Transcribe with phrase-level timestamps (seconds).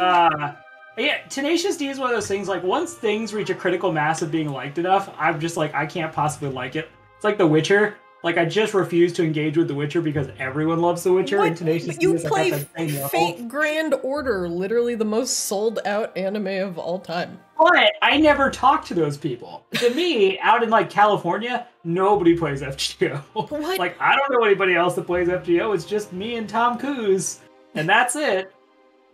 [0.00, 0.54] Uh,
[0.96, 2.48] yeah, Tenacious D is one of those things.
[2.48, 5.86] Like once things reach a critical mass of being liked enough, I'm just like I
[5.86, 6.88] can't possibly like it.
[7.16, 7.96] It's like The Witcher.
[8.24, 11.48] Like I just refuse to engage with The Witcher because everyone loves The Witcher, What?
[11.48, 13.08] and Tenacious D You is like play at that same level.
[13.08, 17.40] Fate Grand Order, literally the most sold out anime of all time.
[17.58, 19.64] But I never talk to those people.
[19.74, 23.18] To me, out in like California, nobody plays FGO.
[23.34, 23.78] What?
[23.78, 25.74] Like I don't know anybody else that plays FGO.
[25.74, 27.40] It's just me and Tom Cruise,
[27.74, 28.52] and that's it.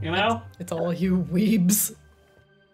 [0.00, 0.42] You know?
[0.60, 1.94] It's all you weebs.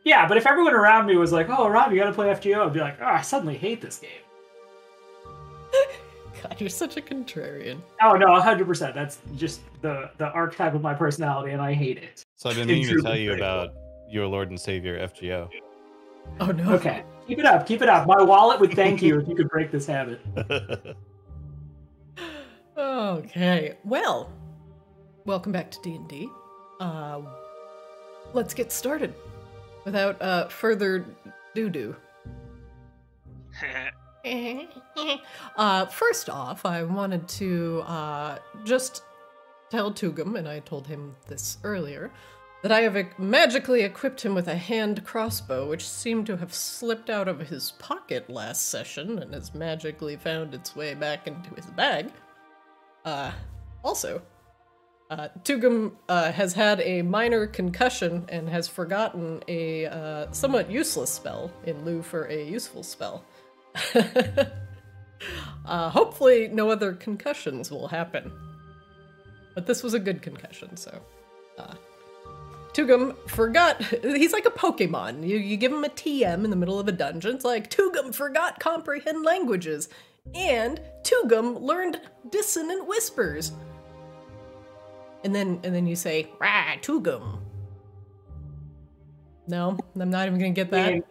[0.04, 2.66] Yeah, but if everyone around me was like, "Oh, Rob, you got to play FGO,"
[2.66, 4.10] I'd be like, "Oh, I suddenly hate this game."
[6.42, 7.80] God, you're such a contrarian.
[8.02, 8.94] Oh no, 100%.
[8.94, 12.24] That's just the the archetype of my personality, and I hate it.
[12.36, 13.70] So I've been In meaning to tell you about
[14.10, 15.48] your Lord and Savior FGO.
[16.40, 16.74] Oh no.
[16.74, 18.06] Okay, keep it up, keep it up.
[18.06, 20.20] My wallet would thank you if you could break this habit.
[22.76, 23.74] Okay.
[23.84, 24.32] Well,
[25.24, 26.28] welcome back to D and D.
[26.80, 27.22] Uh,
[28.32, 29.14] let's get started
[29.84, 31.04] without uh, further
[31.54, 31.96] doo doo.
[35.56, 39.02] uh, first off, I wanted to uh, just
[39.70, 42.10] tell Tugum, and I told him this earlier,
[42.62, 47.10] that I have magically equipped him with a hand crossbow, which seemed to have slipped
[47.10, 51.66] out of his pocket last session and has magically found its way back into his
[51.66, 52.10] bag.
[53.04, 53.32] Uh,
[53.82, 54.22] also,
[55.14, 61.10] uh, Tugum uh, has had a minor concussion and has forgotten a uh, somewhat useless
[61.10, 63.24] spell in lieu for a useful spell.
[65.64, 68.32] uh, hopefully, no other concussions will happen.
[69.54, 71.00] But this was a good concussion, so.
[71.56, 71.74] Uh,
[72.72, 73.80] Tugum forgot.
[73.84, 75.24] He's like a Pokemon.
[75.24, 77.36] You, you give him a TM in the middle of a dungeon.
[77.36, 79.88] It's like, Tugum forgot comprehend languages.
[80.34, 83.52] And Tugum learned dissonant whispers.
[85.24, 87.40] And then and then you say, Rah, Tugum.
[89.46, 90.92] No, I'm not even gonna get that.
[90.92, 91.02] Am-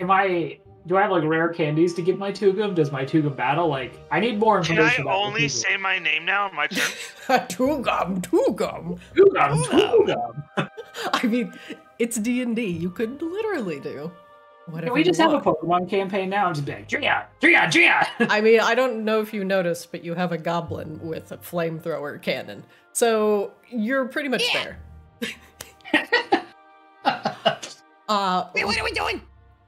[0.00, 0.58] Am I?
[0.86, 2.74] Do I have like rare candies to give my Tugum?
[2.74, 3.68] Does my Tugum battle?
[3.68, 4.76] Like, I need more information.
[4.76, 5.08] Can information.
[5.08, 6.50] I about only say my name now?
[6.52, 6.90] My turn.
[7.48, 8.98] Tugum, Tugum.
[9.14, 9.64] Tugum?
[9.64, 10.70] Tugum.
[11.12, 11.54] I mean,
[11.98, 12.66] it's D and D.
[12.66, 14.10] You could literally do
[14.66, 14.88] whatever.
[14.88, 15.40] Can we just have a.
[15.40, 18.08] Pokemon campaign now and just be like, Drea, Drea, Drea?
[18.30, 21.38] I mean, I don't know if you noticed, but you have a goblin with a
[21.38, 22.64] flamethrower cannon.
[22.92, 24.78] So you're pretty much there.
[28.08, 29.22] uh, Wait, what are we doing?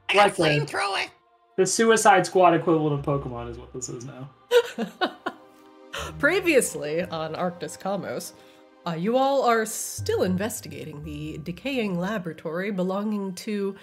[0.09, 1.09] I got a the- flamethrower.
[1.57, 4.29] the Suicide Squad equivalent of Pokemon is what this is now.
[6.19, 8.33] previously on Arctis Kaamos,
[8.85, 13.75] uh, you all are still investigating the decaying laboratory belonging to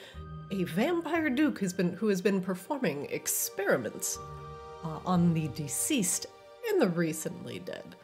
[0.50, 4.19] a vampire duke who's been who has been performing experiments
[4.84, 6.27] uh, on the deceased
[6.71, 7.97] and the recently dead.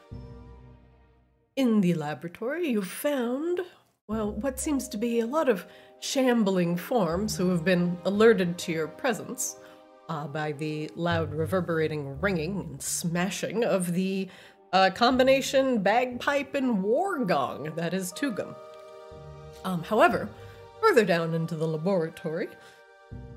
[1.57, 3.61] In the laboratory, you found,
[4.09, 5.67] well, what seems to be a lot of
[6.01, 9.57] shambling forms who have been alerted to your presence
[10.09, 14.29] uh, by the loud, reverberating ringing and smashing of the
[14.73, 18.55] uh, combination bagpipe and war gong that is Tugum.
[19.65, 20.29] Um, however,
[20.81, 22.49] further down into the laboratory,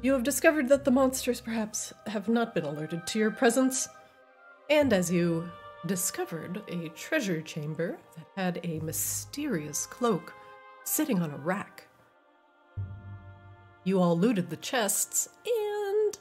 [0.01, 3.87] you have discovered that the monsters perhaps have not been alerted to your presence,
[4.69, 5.49] and as you
[5.85, 10.33] discovered a treasure chamber that had a mysterious cloak
[10.83, 11.87] sitting on a rack.
[13.83, 16.17] You all looted the chests and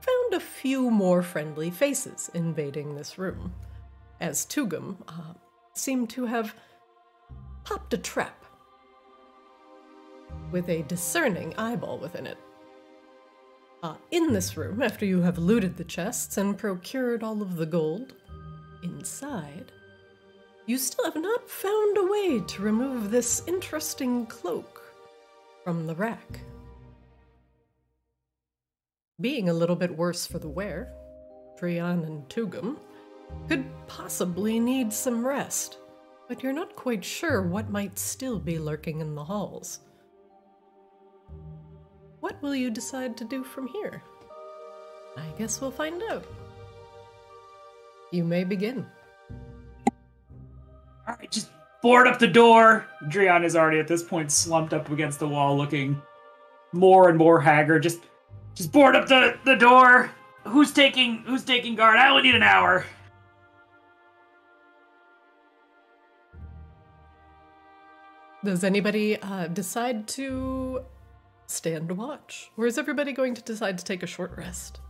[0.00, 3.54] found a few more friendly faces invading this room,
[4.20, 5.34] as Tugum uh,
[5.74, 6.54] seemed to have
[7.64, 8.37] popped a trap
[10.50, 12.38] with a discerning eyeball within it.
[13.82, 17.66] Uh, in this room, after you have looted the chests and procured all of the
[17.66, 18.14] gold,
[18.82, 19.70] inside,
[20.66, 24.82] you still have not found a way to remove this interesting cloak
[25.64, 26.40] from the rack.
[29.20, 30.92] Being a little bit worse for the wear,
[31.58, 32.78] Trian and Tugum
[33.48, 35.78] could possibly need some rest,
[36.28, 39.80] but you're not quite sure what might still be lurking in the halls.
[42.20, 44.02] What will you decide to do from here?
[45.16, 46.24] I guess we'll find out.
[48.10, 48.86] You may begin.
[51.06, 51.50] All right, just
[51.82, 52.86] board up the door.
[53.04, 56.00] Dreon is already at this point slumped up against the wall, looking
[56.72, 57.82] more and more haggard.
[57.82, 58.00] Just,
[58.54, 60.10] just board up the the door.
[60.44, 61.98] Who's taking Who's taking guard?
[61.98, 62.84] I only need an hour.
[68.44, 70.84] Does anybody uh, decide to
[71.48, 72.50] stand watch?
[72.56, 74.80] Or is everybody going to decide to take a short rest?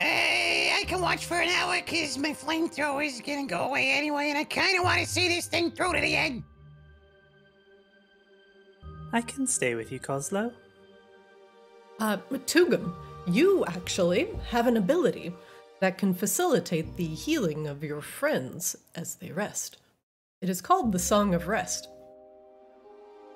[0.00, 4.30] Hey, I can watch for an hour because my flamethrower is gonna go away anyway,
[4.30, 6.42] and I kind of want to see this thing through to the end.
[9.12, 10.52] I can stay with you, Kozlo.
[12.00, 12.16] Uh,
[12.46, 12.94] Tugum,
[13.26, 15.32] you actually have an ability
[15.80, 19.76] that can facilitate the healing of your friends as they rest.
[20.40, 21.88] It is called the Song of Rest.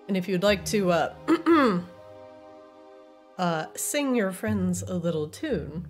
[0.09, 1.15] And if you'd like to uh,
[3.39, 5.87] uh, sing your friends a little tune,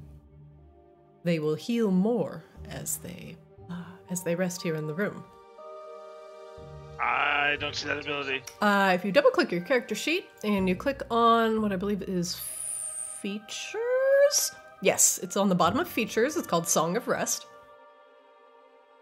[1.24, 3.36] they will heal more as they
[3.70, 5.24] uh, as they rest here in the room.
[6.98, 8.42] I don't see that ability.
[8.60, 12.02] Uh, if you double click your character sheet and you click on what I believe
[12.02, 12.36] is
[13.20, 16.36] features, yes, it's on the bottom of features.
[16.36, 17.46] It's called Song of Rest.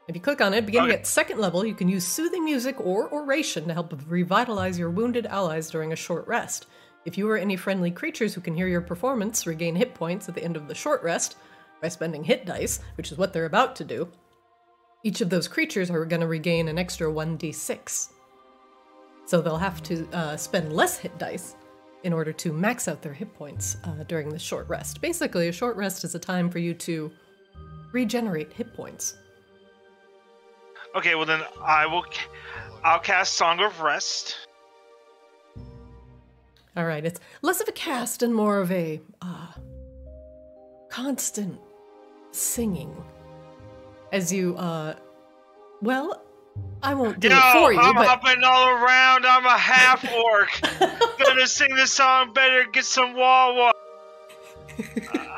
[0.06, 0.98] If you click on it, beginning Okay.
[0.98, 5.24] at second level, you can use soothing music or oration to help revitalize your wounded
[5.26, 6.66] allies during a short rest.
[7.06, 10.34] If you or any friendly creatures who can hear your performance regain hit points at
[10.34, 11.36] the end of the short rest
[11.80, 14.08] by spending hit dice, which is what they're about to do,
[15.02, 18.10] each of those creatures are going to regain an extra 1d6.
[19.26, 21.56] So they'll have to uh, spend less hit dice
[22.04, 25.00] in order to max out their hit points uh, during the short rest.
[25.00, 27.10] Basically, a short rest is a time for you to
[27.92, 29.14] regenerate hit points.
[30.94, 32.04] Okay, well then I will.
[32.84, 34.36] I'll cast Song of Rest.
[36.76, 39.52] All right, it's less of a cast and more of a uh,
[40.90, 41.60] constant
[42.32, 42.94] singing.
[44.12, 44.94] As you, uh,
[45.82, 46.22] well,
[46.82, 49.24] I won't do Yo, it for you, I'm but hopping all around.
[49.26, 50.60] I'm a half orc.
[51.18, 52.64] Gonna sing this song better.
[52.72, 53.72] Get some wah wah.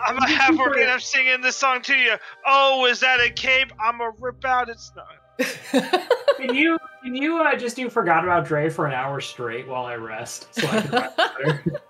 [0.06, 2.16] I'm a half orc and I'm singing this song to you.
[2.46, 3.72] Oh, is that a cape?
[3.80, 4.68] I'm a rip out.
[4.68, 5.06] It's not.
[5.38, 9.84] Can you can you uh, just do forgot about Dre for an hour straight while
[9.84, 11.64] I rest so I can rest better?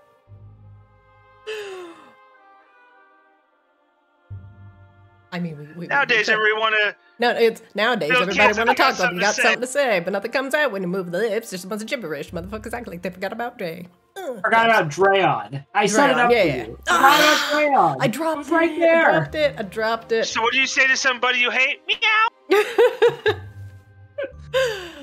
[5.33, 8.71] I mean, we, we Nowadays, we, everyone uh, No, it's nowadays Bill everybody Gates, want
[8.71, 9.15] to talk about.
[9.15, 9.43] you got say.
[9.43, 11.51] something to say, but nothing comes out when you move the lips.
[11.51, 12.31] There's a bunch of gibberish.
[12.31, 13.87] Motherfuckers act like they forgot about Dre.
[14.17, 14.41] Ugh.
[14.43, 15.67] forgot about Dreon.
[15.75, 16.57] I set it up yeah, for yeah.
[16.57, 16.79] you.
[16.87, 17.97] Forgot about Dreon.
[18.01, 18.39] I dropped it.
[18.39, 19.55] was it right I dropped it.
[19.59, 20.27] I dropped it.
[20.27, 21.81] So what do you say to somebody you hate?
[21.87, 22.36] Meow.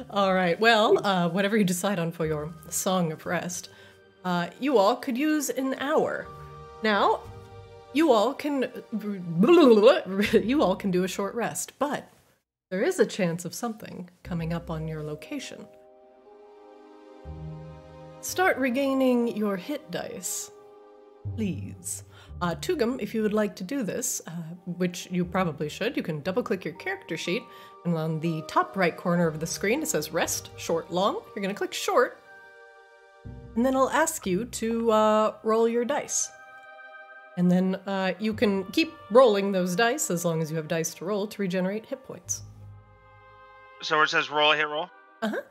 [0.09, 0.59] all right.
[0.59, 3.69] Well, uh, whatever you decide on for your song of rest,
[4.23, 6.27] uh, you all could use an hour.
[6.83, 7.21] Now,
[7.93, 8.69] you all can
[10.43, 12.09] you all can do a short rest, but
[12.69, 15.65] there is a chance of something coming up on your location.
[18.21, 20.49] Start regaining your hit dice,
[21.35, 22.03] please.
[22.41, 24.31] Uh, Tugum, if you would like to do this, uh,
[24.65, 27.43] which you probably should, you can double click your character sheet,
[27.85, 31.21] and on the top right corner of the screen it says rest, short, long.
[31.35, 32.19] You're going to click short,
[33.55, 36.29] and then it'll ask you to uh, roll your dice.
[37.37, 40.93] And then uh, you can keep rolling those dice as long as you have dice
[40.95, 42.43] to roll to regenerate hit points.
[43.81, 44.89] So it says roll, hit roll.
[45.21, 45.41] Uh huh.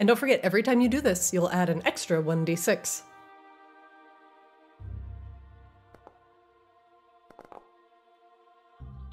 [0.00, 3.02] And don't forget, every time you do this, you'll add an extra 1d6.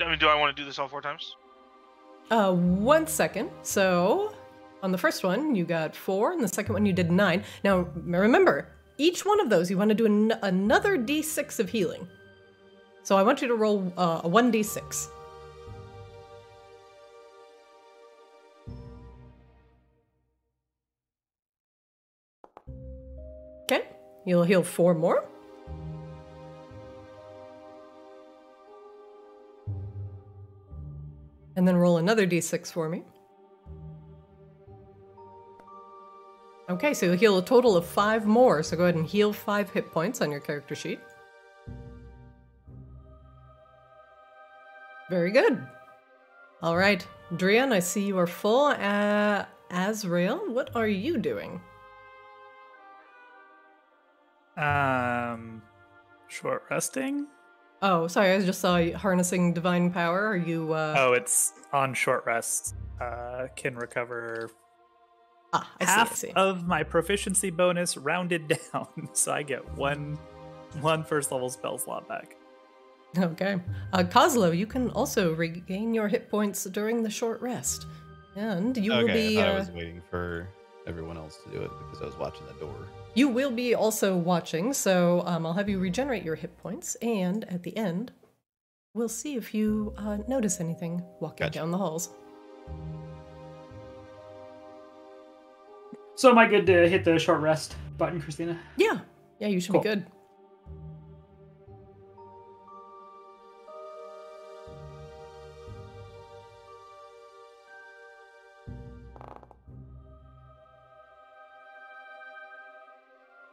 [0.01, 1.35] I mean, do I want to do this all four times?
[2.29, 3.49] Uh, one second.
[3.63, 4.35] So,
[4.83, 7.43] on the first one, you got four, and the second one, you did nine.
[7.63, 8.67] Now, remember,
[8.97, 12.07] each one of those, you want to do an- another d6 of healing.
[13.03, 15.07] So, I want you to roll uh, a 1d6.
[24.25, 25.23] You'll heal four more.
[31.55, 33.03] And then roll another d6 for me.
[36.67, 39.69] Okay, so you'll heal a total of five more, so go ahead and heal five
[39.69, 40.99] hit points on your character sheet.
[45.09, 45.61] Very good.
[46.63, 48.65] All right, Drian, I see you are full.
[48.65, 51.61] Uh, Azrael, what are you doing?
[54.57, 55.61] Um,
[56.27, 57.27] short resting.
[57.81, 60.27] Oh, sorry, I just saw harnessing divine power.
[60.27, 60.95] Are you, uh...
[60.97, 62.75] Oh, it's on short rest.
[62.99, 64.49] Uh, can recover
[65.53, 66.31] ah, I see, I half see.
[66.35, 70.17] of my proficiency bonus rounded down, so I get one
[70.81, 72.35] one first level spell slot back.
[73.17, 73.57] Okay.
[73.93, 77.85] Uh, Kozlo, you can also regain your hit points during the short rest.
[78.35, 80.49] And you will be I thought I uh, was waiting for
[80.85, 82.87] everyone else to do it because I was watching the door.
[83.15, 87.43] You will be also watching, so um, I'll have you regenerate your hit points, and
[87.45, 88.11] at the end,
[88.93, 91.59] we'll see if you uh, notice anything walking Gotcha.
[91.59, 92.09] down the halls.
[96.15, 98.59] So am I good to hit the short rest button, Christina?
[98.77, 98.99] Yeah,
[99.39, 99.81] yeah, you should Cool.
[99.81, 100.05] be good.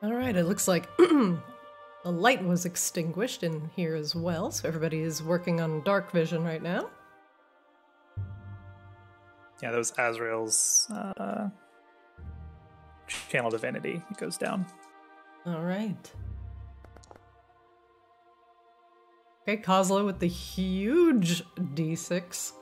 [0.02, 1.38] All right, it looks like the
[2.04, 6.62] light was extinguished in here as well, so everybody is working on dark vision right
[6.62, 6.90] now.
[9.62, 11.48] Yeah, that was Azrael's uh,
[13.06, 14.02] channel divinity.
[14.10, 14.66] It goes down.
[15.46, 16.12] All right.
[19.42, 22.52] Okay, Kozlo with the huge d6.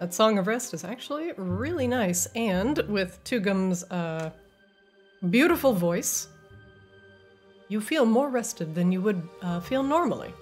[0.00, 4.30] That Song of Rest is actually really nice, and with Tugum's uh,
[5.28, 6.28] beautiful voice,
[7.68, 10.32] you feel more rested than you would uh, feel normally.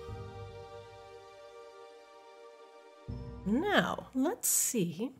[3.46, 5.12] Now, let's see.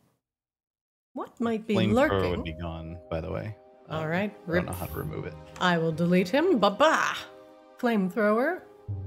[1.14, 2.30] What might be Flamethrower lurking?
[2.32, 3.56] would be gone, by the way.
[3.88, 5.34] Um, All right, I don't know how to remove it.
[5.60, 6.58] I will delete him.
[6.58, 7.14] Ba ba!
[7.78, 8.62] Flamethrower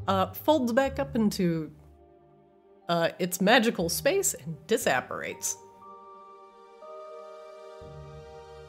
[0.08, 1.72] uh, folds back up into
[2.90, 5.56] uh, its magical space and disapparates.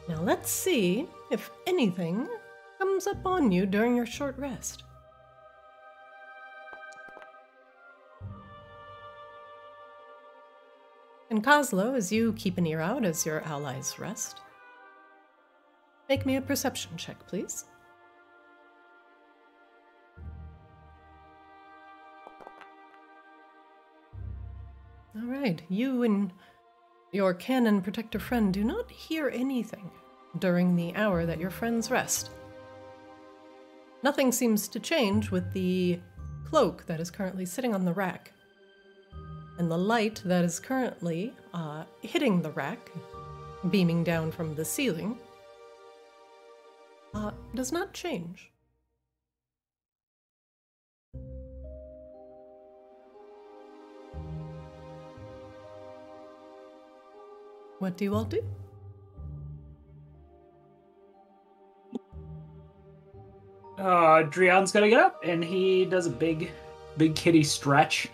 [0.07, 2.29] Now let's see if anything
[2.77, 4.83] comes up on you during your short rest.
[11.31, 14.41] And Kozlo, as you keep an ear out as your allies rest,
[16.09, 17.63] make me a perception check, please.
[25.13, 26.31] All right, you and
[27.11, 29.91] your canon protector friend do not hear anything
[30.39, 32.31] during the hour that your friends rest.
[34.03, 35.99] Nothing seems to change with the
[36.45, 38.31] cloak that is currently sitting on the rack.
[39.57, 42.89] And the light that is currently uh, hitting the rack,
[43.69, 45.19] beaming down from the ceiling,
[47.13, 48.49] uh, does not change.
[57.81, 58.43] What do you all do?
[63.75, 66.51] Uh, Drion's gonna get up and he does a big,
[66.97, 68.09] big kitty stretch.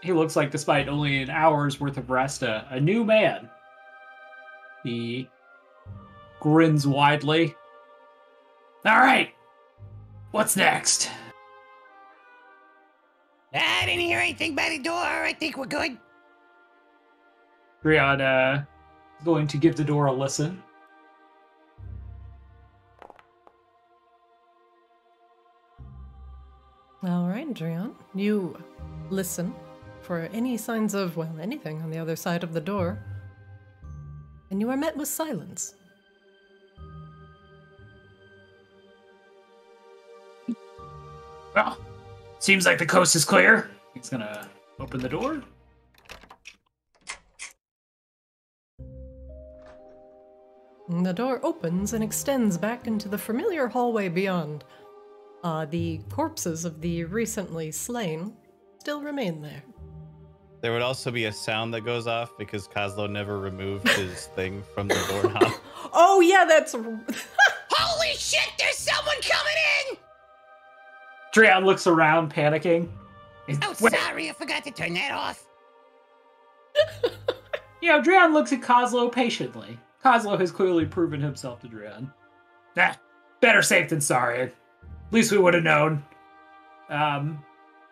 [0.00, 3.50] He looks like, despite only an hour's worth of rest, a, a new man.
[4.84, 5.28] He
[6.38, 7.56] grins widely.
[8.84, 9.30] All right,
[10.30, 11.10] what's next?
[13.52, 14.94] I didn't hear anything by the door.
[14.94, 15.98] I think we're good.
[17.84, 18.62] Uh,
[19.18, 20.62] is going to give the door a listen.
[27.02, 27.94] All right, Drion.
[28.14, 28.56] You
[29.10, 29.54] listen
[30.00, 32.98] for any signs of, well, anything on the other side of the door.
[34.50, 35.74] And you are met with silence.
[41.54, 41.78] Well,
[42.38, 43.70] seems like the coast is clear.
[43.94, 45.42] He's gonna open the door.
[51.02, 54.64] The door opens and extends back into the familiar hallway beyond.
[55.44, 58.32] Uh, the corpses of the recently slain
[58.80, 59.62] still remain there.
[60.62, 64.62] There would also be a sound that goes off because Kozlo never removed his thing
[64.74, 65.52] from the doorknob.
[65.92, 66.72] Oh, yeah, that's.
[67.70, 69.54] Holy shit, there's someone coming
[69.90, 69.96] in!
[71.34, 72.88] Drion looks around, panicking.
[73.46, 75.46] He's- Oh, Wait, sorry, I forgot to turn that off.
[77.82, 79.78] You know, Drion looks at Kozlo patiently.
[80.06, 82.12] Kozlo has clearly proven himself to Drion.
[82.76, 82.94] Nah,
[83.40, 84.42] better safe than sorry.
[84.42, 84.52] At
[85.10, 86.04] least we would have known.
[86.88, 87.44] Um,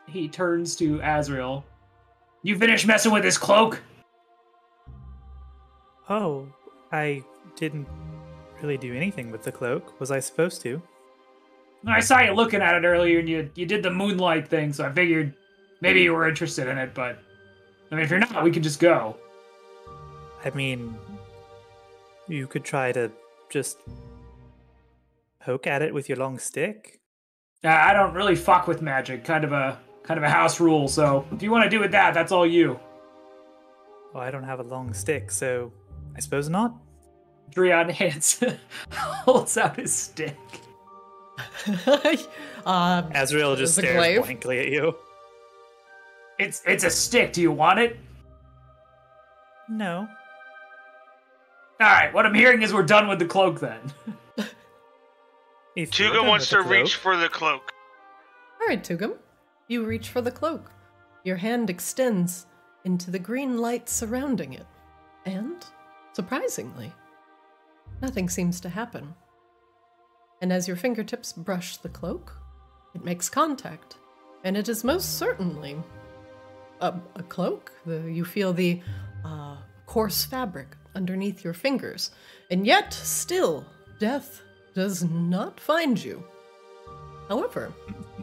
[0.07, 1.65] he turns to Azrael.
[2.45, 3.83] You finished messing with his cloak?
[6.09, 6.47] Oh,
[6.93, 7.25] I
[7.57, 7.89] didn't
[8.63, 9.99] really do anything with the cloak.
[9.99, 10.81] Was I supposed to?
[11.85, 14.85] I saw you looking at it earlier, and you you did the moonlight thing, so
[14.87, 15.35] I figured
[15.81, 16.95] maybe you were interested in it.
[16.95, 17.19] But
[17.91, 19.17] I mean, if you're not, we can just go.
[20.45, 20.97] I mean,
[22.29, 23.11] you could try to
[23.51, 23.79] just
[25.41, 27.01] poke at it with your long stick.
[27.63, 29.25] Uh, I don't really fuck with magic.
[29.25, 30.89] Kind of a kind of a house rule.
[30.89, 32.79] So if you want to do with that, that's all you.
[34.13, 35.73] Well, I don't have a long stick, so
[36.17, 36.75] I suppose not.
[37.55, 38.43] Drion hands
[38.91, 40.37] holds out his stick.
[42.67, 44.23] uh, Azrael just stares glaive?
[44.23, 44.95] blankly at you.
[46.39, 47.33] It's it's a stick.
[47.33, 47.97] Do you want it?
[49.69, 50.09] No.
[51.81, 52.13] All right.
[52.15, 53.93] What I'm hearing is we're done with the cloak then.
[55.77, 57.73] If you're Tuga done wants to the reach for the cloak.
[58.61, 59.17] All right, Tugum.
[59.67, 60.71] You reach for the cloak.
[61.25, 62.47] Your hand extends
[62.85, 64.67] into the green light surrounding it.
[65.27, 65.65] And,
[66.13, 66.93] surprisingly,
[68.01, 69.15] nothing seems to happen.
[70.41, 72.37] And as your fingertips brush the cloak,
[72.95, 73.97] it makes contact.
[74.45, 75.83] And it is most certainly
[76.81, 77.73] a, a cloak.
[77.85, 78.81] The, you feel the
[79.25, 82.11] uh, coarse fabric underneath your fingers.
[82.51, 83.65] And yet, still,
[83.99, 84.43] death
[84.75, 86.25] does not find you.
[87.29, 87.73] However,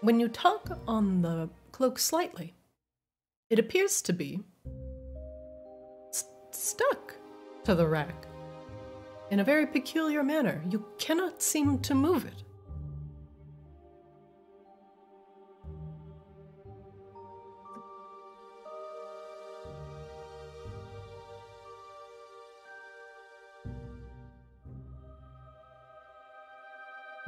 [0.00, 2.54] when you tug on the cloak slightly,
[3.50, 4.40] it appears to be
[6.10, 7.14] s- stuck
[7.64, 8.26] to the rack
[9.30, 10.62] in a very peculiar manner.
[10.68, 12.44] You cannot seem to move it.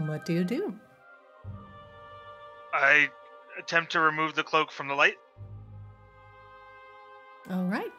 [0.07, 0.75] What do you do?
[2.73, 3.09] I
[3.59, 5.17] attempt to remove the cloak from the light.
[7.51, 7.93] All right.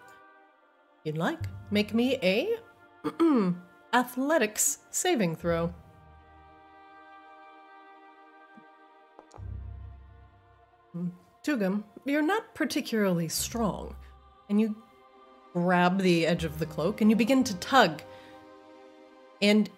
[1.03, 1.39] You'd like?
[1.71, 2.57] Make me a
[3.93, 5.73] athletics saving throw.
[10.91, 11.09] Hmm.
[11.43, 13.95] Tugum, you're not particularly strong,
[14.49, 14.75] and you
[15.53, 18.01] grab the edge of the cloak and you begin to tug.
[19.41, 19.69] And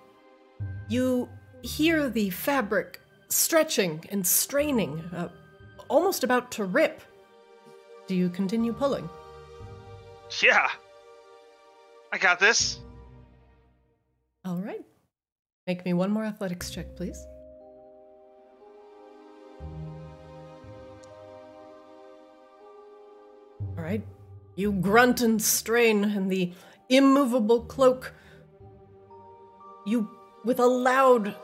[0.89, 1.29] you
[1.61, 5.29] hear the fabric stretching and straining, uh,
[5.89, 7.01] almost about to rip.
[8.07, 9.09] Do you continue pulling?
[10.41, 10.69] Yeah.
[12.11, 12.79] I got this.
[14.45, 14.85] All right.
[15.65, 17.17] Make me one more athletics check, please.
[23.77, 24.01] All right.
[24.55, 26.53] You grunt and strain, and the
[26.89, 28.13] immovable cloak.
[29.85, 30.09] You,
[30.47, 31.35] with a loud.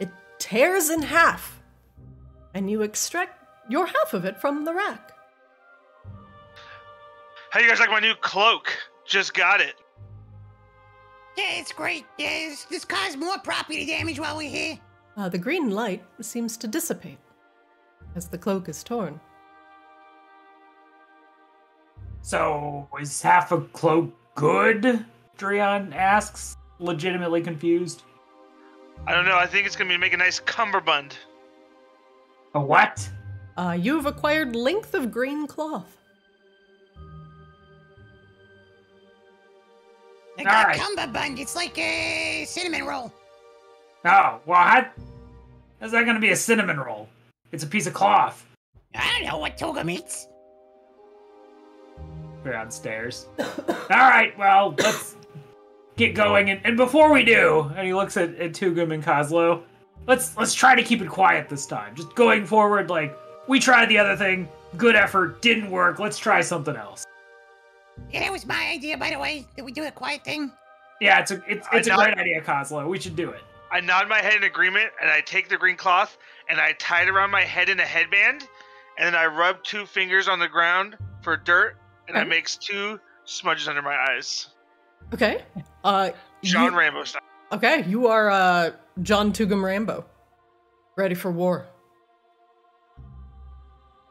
[0.00, 1.60] It tears in half,
[2.54, 5.12] and you extract your half of it from the rack.
[7.50, 8.72] How you guys like my new cloak?
[9.06, 9.74] Just got it.
[11.36, 12.06] Yeah, it's great.
[12.18, 14.78] Yeah, this, this caused more property damage while we're here.
[15.18, 17.18] Uh, the green light seems to dissipate
[18.16, 19.20] as the cloak is torn.
[22.22, 25.04] So, is half a cloak good?
[25.38, 28.02] Drion asks, legitimately confused.
[29.06, 29.36] I don't know.
[29.36, 31.16] I think it's gonna be make a nice cummerbund.
[32.54, 33.08] A what?
[33.56, 35.96] Uh, you've acquired length of green cloth.
[40.36, 40.80] Like a Alright.
[40.80, 41.38] cummerbund.
[41.38, 43.12] It's like a cinnamon roll.
[44.04, 44.92] Oh, what?
[45.80, 47.08] how's that going to be a cinnamon roll?
[47.52, 48.44] It's a piece of cloth.
[48.94, 50.28] I don't know what Toga means.
[52.44, 53.26] Drion stares.
[53.38, 53.44] All
[53.90, 55.16] right, well, let's
[55.96, 56.50] get going.
[56.50, 59.62] And, and before we do, and he looks at, at Tugum and Kozlo,
[60.06, 61.94] let's let's try to keep it quiet this time.
[61.94, 63.16] Just going forward, like
[63.48, 65.98] we tried the other thing, good effort, didn't work.
[65.98, 67.04] Let's try something else.
[68.12, 69.46] Yeah, that was my idea, by the way.
[69.56, 70.50] That we do a quiet thing.
[71.00, 72.86] Yeah, it's a it's, it's a know- great idea, Kozlo.
[72.88, 73.40] We should do it.
[73.70, 76.16] I nod my head in agreement, and I take the green cloth
[76.48, 78.46] and I tie it around my head in a headband,
[78.98, 81.76] and then I rub two fingers on the ground for dirt,
[82.08, 82.28] and I hmm?
[82.28, 84.48] makes two smudges under my eyes.
[85.12, 85.42] Okay.
[85.82, 86.10] Uh,
[86.42, 87.22] John you- Rambo style.
[87.52, 88.70] Okay, you are uh,
[89.02, 90.04] John Tugum Rambo.
[90.96, 91.66] Ready for war.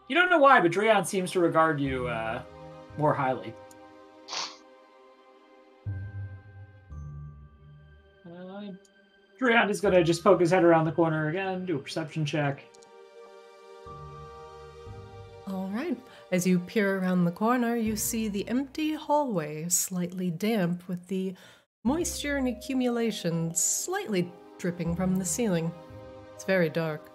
[0.07, 2.41] You don't know why, but Drion seems to regard you uh,
[2.97, 3.53] more highly.
[8.25, 8.71] Uh,
[9.41, 12.63] Drion is gonna just poke his head around the corner again, do a perception check.
[15.47, 15.97] All right.
[16.33, 21.35] As you peer around the corner, you see the empty hallway, slightly damp with the
[21.83, 25.71] moisture and accumulation slightly dripping from the ceiling.
[26.33, 27.11] It's very dark.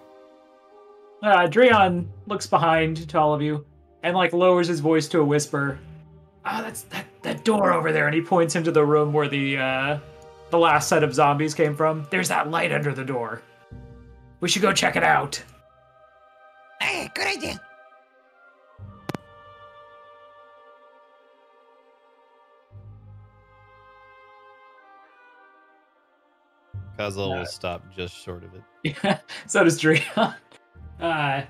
[1.20, 3.66] Uh, Dreon looks behind to all of you
[4.04, 5.80] and like lowers his voice to a whisper.
[6.44, 9.56] Ah, that's that that door over there, and he points into the room where the
[9.56, 9.98] uh,
[10.50, 12.06] the last set of zombies came from.
[12.10, 13.42] There's that light under the door.
[14.38, 15.42] We should go check it out.
[16.80, 17.60] Hey, good idea.
[26.98, 28.62] Kazal Uh, will stop just short of it.
[28.82, 30.34] Yeah, so does Dreon.
[31.00, 31.44] Uh,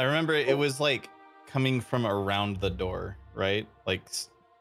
[0.00, 1.08] I remember it was like
[1.46, 3.64] coming from around the door, right?
[3.86, 4.02] Like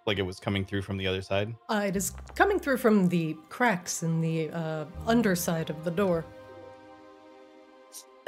[0.05, 1.55] like it was coming through from the other side.
[1.67, 6.23] Uh, it is coming through from the cracks in the uh, underside of the door.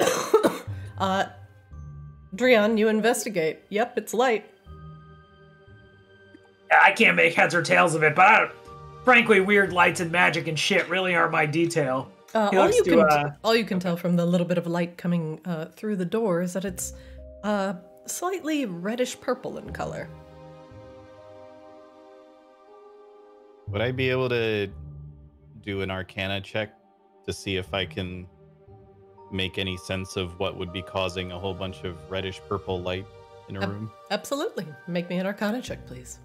[0.98, 1.26] uh,
[2.34, 3.60] Drion, you investigate.
[3.68, 4.50] Yep, it's light.
[6.72, 8.52] I can't make heads or tails of it, but I don't,
[9.04, 12.10] frankly, weird lights and magic and shit really aren't my detail.
[12.34, 14.66] Uh, all you to, can uh, all you can tell from the little bit of
[14.66, 16.94] light coming uh, through the door is that it's
[17.44, 17.74] uh,
[18.06, 20.08] slightly reddish purple in color.
[23.68, 24.68] Would I be able to
[25.62, 26.74] do an arcana check
[27.24, 28.26] to see if I can
[29.32, 33.06] make any sense of what would be causing a whole bunch of reddish purple light
[33.48, 33.68] in a Yep.
[33.68, 33.90] room.
[34.10, 34.66] Absolutely.
[34.86, 36.18] Make me an arcana check, please.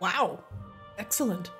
[0.00, 0.42] Wow.
[0.98, 1.50] Excellent.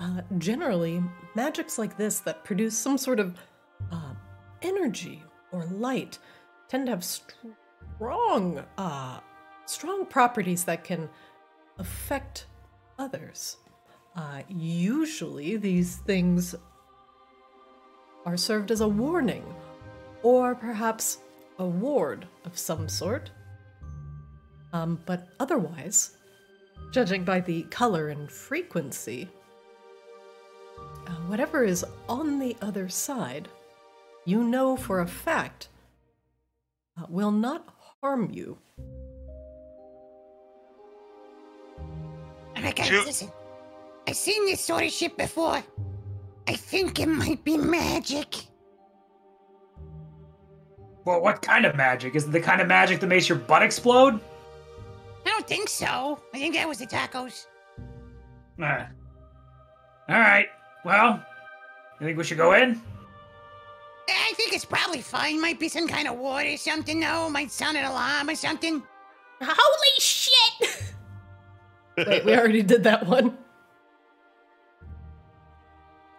[0.00, 1.02] Uh, generally,
[1.34, 3.36] magics like this that produce some sort of
[3.92, 4.14] uh,
[4.62, 6.18] energy or light
[6.68, 9.20] tend to have strong, uh,
[9.66, 11.08] strong properties that can
[11.78, 12.46] affect
[12.98, 13.56] others.
[14.16, 16.54] Uh, usually, these things
[18.26, 19.44] are served as a warning,
[20.22, 21.18] or perhaps
[21.58, 23.30] a ward of some sort.
[24.74, 26.16] Um, but otherwise,
[26.90, 29.28] judging by the color and frequency,
[31.06, 33.48] uh, whatever is on the other side,
[34.26, 35.68] you know for a fact
[37.00, 37.68] uh, will not
[38.02, 38.58] harm you.
[42.56, 43.30] Alright, guys, Two- listen.
[44.08, 45.62] I've seen this sort of shit before.
[46.48, 48.34] I think it might be magic.
[51.04, 52.16] Well, what kind of magic?
[52.16, 54.20] Is it the kind of magic that makes your butt explode?
[55.34, 56.20] I don't think so.
[56.32, 57.46] I think that was the tacos.
[58.62, 58.86] Ah.
[60.08, 60.46] All right.
[60.84, 61.24] Well,
[62.00, 62.80] you think we should go in?
[64.08, 65.40] I think it's probably fine.
[65.40, 67.28] Might be some kind of ward or something, though.
[67.30, 68.80] Might sound an alarm or something.
[69.42, 70.94] Holy shit!
[72.06, 73.36] Wait, we already did that one.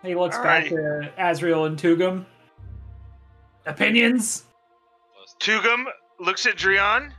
[0.03, 2.25] He looks All back to Azrael and Tugum.
[3.65, 4.43] Opinions?
[5.39, 5.85] Tugum
[6.19, 7.13] looks at Drion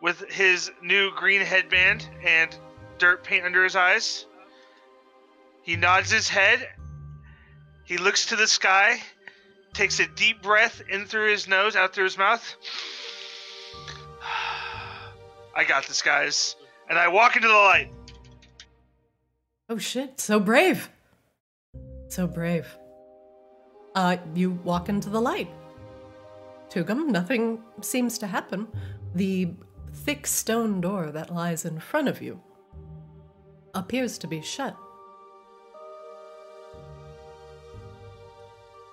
[0.00, 2.56] with his new green headband and
[2.98, 4.26] dirt paint under his eyes.
[5.62, 6.68] He nods his head.
[7.84, 8.98] He looks to the sky,
[9.74, 12.42] takes a deep breath in through his nose, out through his mouth.
[15.56, 16.56] I got this, guys.
[16.88, 17.90] And I walk into the light.
[19.68, 20.90] Oh shit, so brave.
[22.08, 22.66] So brave.
[23.94, 25.48] Uh, you walk into the light.
[26.70, 28.66] Tugum, nothing seems to happen.
[29.14, 29.52] The
[30.04, 32.40] thick stone door that lies in front of you
[33.74, 34.74] appears to be shut.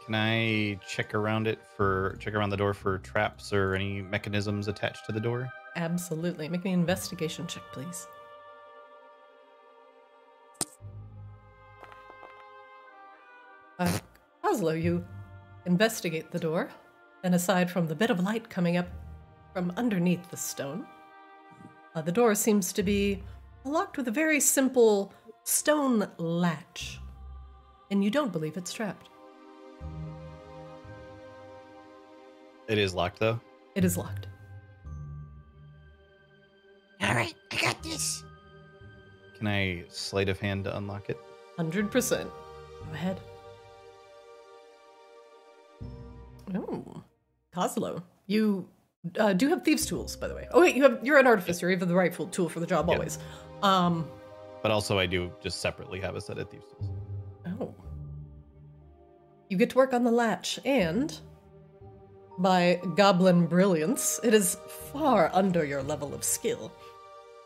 [0.06, 4.68] Can I check around it for check around the door for traps or any mechanisms
[4.68, 5.50] attached to the door?
[5.76, 6.50] Absolutely.
[6.50, 8.08] Make me an investigation check, please.
[13.80, 14.00] Uh,
[14.44, 15.06] Oslo, you
[15.66, 16.70] investigate the door,
[17.24, 18.88] and aside from the bit of light coming up
[19.54, 20.86] from underneath the stone,
[21.98, 23.24] uh, the door seems to be
[23.66, 25.12] locked with a very simple
[25.44, 27.00] stone latch,
[27.90, 29.10] and you don't believe it's trapped.
[32.68, 33.40] It is locked though.
[33.74, 34.28] It is locked.
[37.02, 38.24] Alright, I got this.
[39.38, 41.18] Can I sleight of hand to unlock it?
[41.58, 42.24] 100%.
[42.24, 42.30] Go
[42.94, 43.20] ahead.
[46.54, 47.04] Oh,
[47.56, 48.04] Kozlo.
[48.28, 48.68] You
[49.20, 50.48] uh, do have thieves' tools, by the way.
[50.52, 51.70] Oh wait, you have you're an artificer.
[51.70, 52.94] You have the rightful tool for the job Yeah.
[52.96, 53.20] always.
[53.64, 54.08] Um.
[54.64, 56.90] But also I do just separately have a set of thieves tools.
[57.60, 57.74] Oh.
[59.50, 61.18] You get to work on the latch, and
[62.40, 64.58] by goblin brilliance, it is
[64.92, 66.72] far under your level of skill,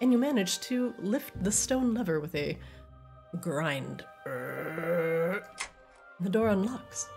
[0.01, 2.57] and you manage to lift the stone lever with a
[3.39, 4.03] grind.
[4.25, 5.41] The
[6.29, 7.07] door unlocks.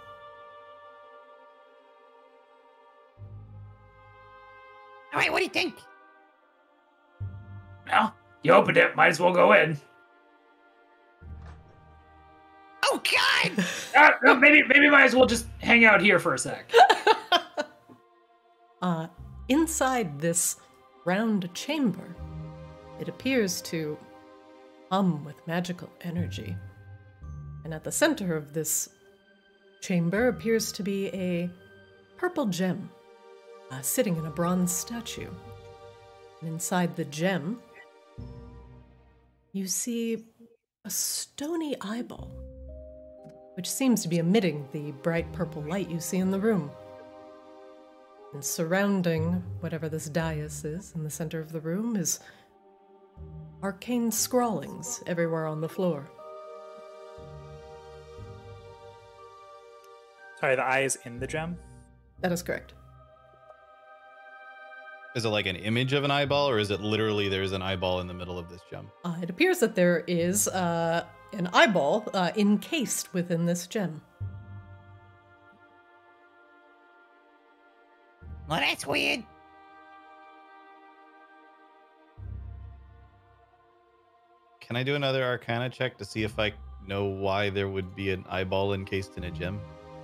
[5.14, 5.77] Alright, what do you think?
[7.87, 8.96] Well, you opened it.
[8.96, 9.79] Might as well go in.
[12.85, 13.64] Oh, God!
[13.96, 16.70] Uh, no, maybe, maybe might as well just hang out here for a sec.
[18.83, 19.07] Uh,
[19.48, 20.57] inside this
[21.07, 22.14] round chamber,
[23.00, 23.96] it appears to
[24.92, 26.55] hum with magical energy.
[27.64, 28.90] And at the center of this
[29.81, 31.48] chamber appears to be a
[32.18, 32.90] purple gem
[33.74, 35.30] uh, sitting in a bronze statue.
[36.40, 37.60] And inside the gem,
[39.52, 40.24] you see
[40.84, 42.30] a stony eyeball,
[43.56, 46.70] which seems to be emitting the bright purple light you see in the room.
[48.32, 52.20] And surrounding whatever this dais is in the center of the room is
[53.62, 56.08] arcane scrawlings everywhere on the floor.
[60.40, 61.56] Sorry, the eye is in the gem.
[62.20, 62.74] That is correct.
[65.14, 68.00] Is it like an image of an eyeball, or is it literally there's an eyeball
[68.00, 68.90] in the middle of this gem?
[69.05, 74.03] Uh, it appears that there is uh, an eyeball uh, encased within this gem.
[78.48, 79.22] Well, that's weird.
[84.61, 86.53] Can I do another Arcana check to see if I
[86.87, 89.61] know why there would be an eyeball encased in a gem?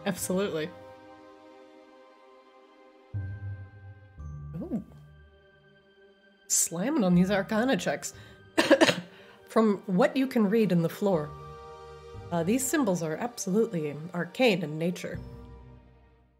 [0.07, 0.71] Absolutely.
[6.51, 8.13] Slamming on these arcana checks.
[9.49, 11.29] From what you can read in the floor,
[12.31, 15.19] uh, these symbols are absolutely arcane in nature.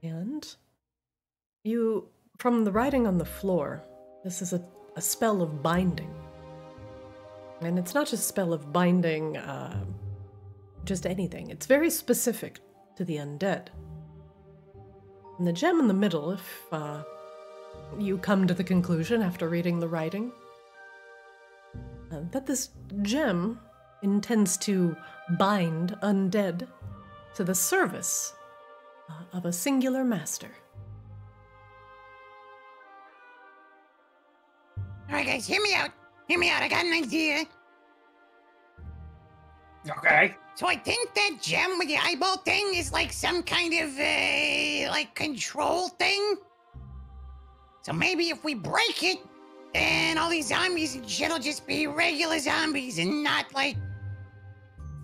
[0.03, 0.47] And
[1.65, 3.83] you, from the writing on the floor,
[4.25, 4.63] this is a,
[4.97, 6.15] a spell of binding.
[7.61, 9.85] And it's not just a spell of binding, uh,
[10.85, 11.51] just anything.
[11.51, 12.61] It's very specific
[12.97, 13.69] to the undead.
[15.39, 17.03] And the gem in the middle, if uh,
[17.99, 20.33] you come to the conclusion after reading the writing,
[22.13, 22.71] uh, that this
[23.03, 23.61] gem
[24.03, 24.97] intends to
[25.39, 26.67] bind undead
[27.35, 28.35] to the service
[29.09, 30.51] uh, of a singular master.
[35.09, 35.91] All right, guys, hear me out.
[36.29, 36.63] Hear me out.
[36.63, 37.45] I got an idea.
[39.89, 40.35] Okay.
[40.55, 44.91] So I think that gem with the eyeball thing is like some kind of uh,
[44.91, 46.37] like control thing.
[47.83, 49.19] So maybe if we break it,
[49.75, 53.77] then all these zombies and shit'll just be regular zombies and not like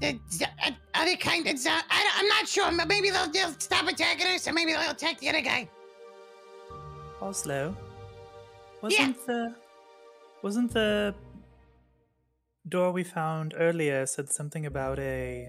[0.00, 1.84] the z- uh, other kind of zombies.
[1.90, 2.70] I'm not sure.
[2.76, 5.68] but Maybe they'll, they'll stop attacking us, or maybe they'll attack the other guy.
[7.22, 7.74] Oslo,
[8.82, 9.54] wasn't the
[10.42, 11.14] wasn't the
[12.68, 15.48] door we found earlier said something about a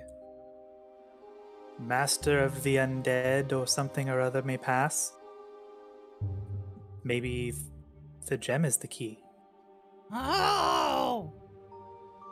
[1.80, 5.12] master of the undead or something or other may pass?
[7.08, 7.54] Maybe
[8.26, 9.20] the gem is the key.
[10.12, 11.32] Oh.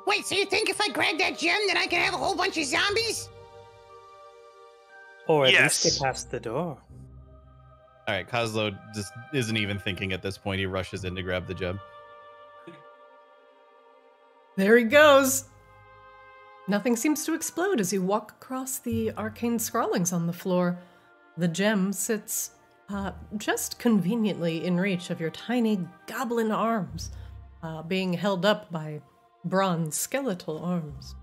[0.05, 2.35] Wait, so you think if I grab that gem, then I can have a whole
[2.35, 3.29] bunch of zombies?
[5.29, 5.83] Or at Yes.
[5.85, 6.77] least get past the door.
[8.07, 10.59] All right, Kozlo just isn't even thinking at this point.
[10.59, 11.79] He rushes in to grab the gem.
[14.57, 15.45] There he goes!
[16.67, 20.77] Nothing seems to explode as you walk across the arcane scrawlings on the floor.
[21.37, 22.51] The gem sits
[22.89, 27.11] uh, just conveniently in reach of your tiny goblin arms,
[27.63, 29.01] uh, being held up by
[29.43, 31.15] bronze skeletal arms.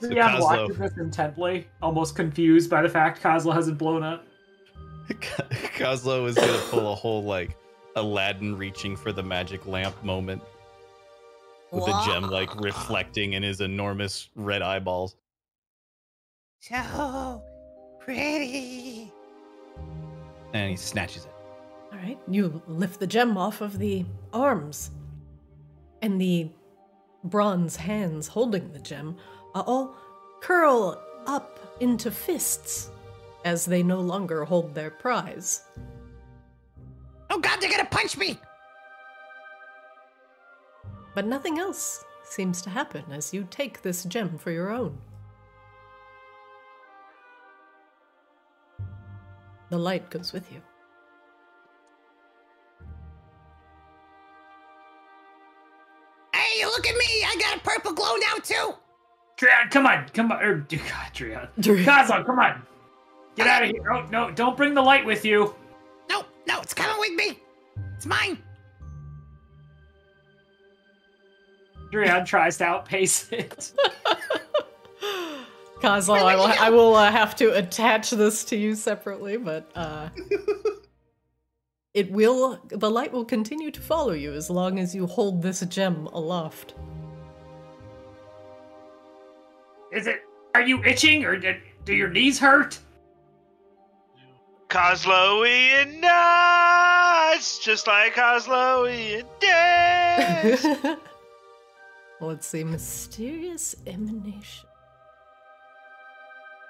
[0.00, 4.26] So Leon Kozlo- watches this intently, almost confused by the fact Kozlo hasn't blown up.
[5.08, 7.56] Kozlo is gonna pull a whole like
[7.96, 10.42] Aladdin reaching for the magic lamp moment
[11.70, 15.16] with the gem like reflecting in his enormous red eyeballs.
[16.62, 17.42] So
[17.98, 19.12] pretty.
[20.54, 21.32] And he snatches it.
[21.90, 24.92] All right, you lift the gem off of the arms,
[26.02, 26.50] and the
[27.24, 29.16] bronze hands holding the gem
[29.56, 29.96] uh, all
[30.40, 32.90] curl up into fists
[33.44, 35.64] as they no longer hold their prize.
[37.28, 38.38] Oh god, they're gonna punch me!
[41.12, 44.96] But nothing else seems to happen as you take this gem for your own.
[49.72, 50.60] The light goes with you.
[56.34, 57.24] Hey, look at me!
[57.26, 58.74] I got a purple glow now too!
[59.38, 60.42] Trion, come on, come on.
[60.42, 61.48] Er, God, Trion.
[61.58, 61.84] Trion.
[61.86, 62.60] Kozlo, come on.
[63.34, 63.90] Get out of here.
[63.90, 65.54] Oh, no, don't bring the light with you.
[66.10, 67.38] No, no, it's coming with me!
[67.96, 68.36] It's mine!
[71.90, 73.72] Trion tries to outpace it.
[75.82, 80.10] Kozlo, I will, I will uh, have to attach this to you separately, but uh,
[81.94, 82.60] it will.
[82.68, 86.74] The light will continue to follow you as long as you hold this gem aloft.
[89.92, 90.22] Is it.
[90.54, 92.78] Are you itching or did, do your knees hurt?
[94.68, 100.64] Kozloian nuts, just like Kozloian days.
[102.20, 104.68] Let's see, mysterious emanation.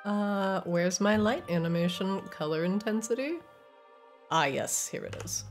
[0.04, 3.34] Uh, where's my light animation color intensity?
[4.30, 5.44] Ah, yes, here it is.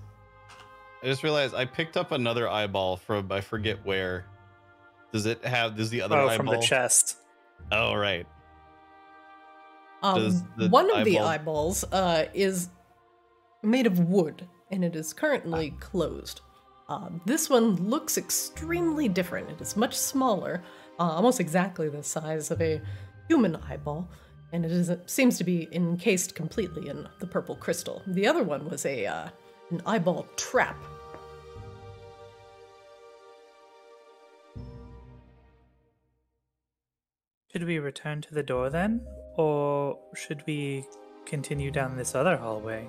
[1.02, 4.26] I just realized I picked up another eyeball from I forget where.
[5.14, 5.76] Does it have?
[5.76, 6.38] Does the other Oh, eyeball?
[6.38, 7.18] from the chest.
[7.72, 8.26] Oh, right.
[10.04, 10.32] Um,
[10.70, 12.70] one of the eyeballs uh, is
[13.62, 16.42] made of wood, and it is currently closed.
[16.90, 19.50] Uh, this one looks extremely different.
[19.52, 20.64] It is much smaller,
[21.00, 22.82] uh, almost exactly the size of a
[23.28, 24.10] human eyeball,
[24.52, 28.02] and it is it seems to be encased completely in the purple crystal.
[28.08, 29.30] The other one was a uh,
[29.70, 30.76] an eyeball trap.
[37.52, 39.02] Should we return to the door then?
[39.36, 40.86] Or should we
[41.26, 42.88] continue down this other hallway?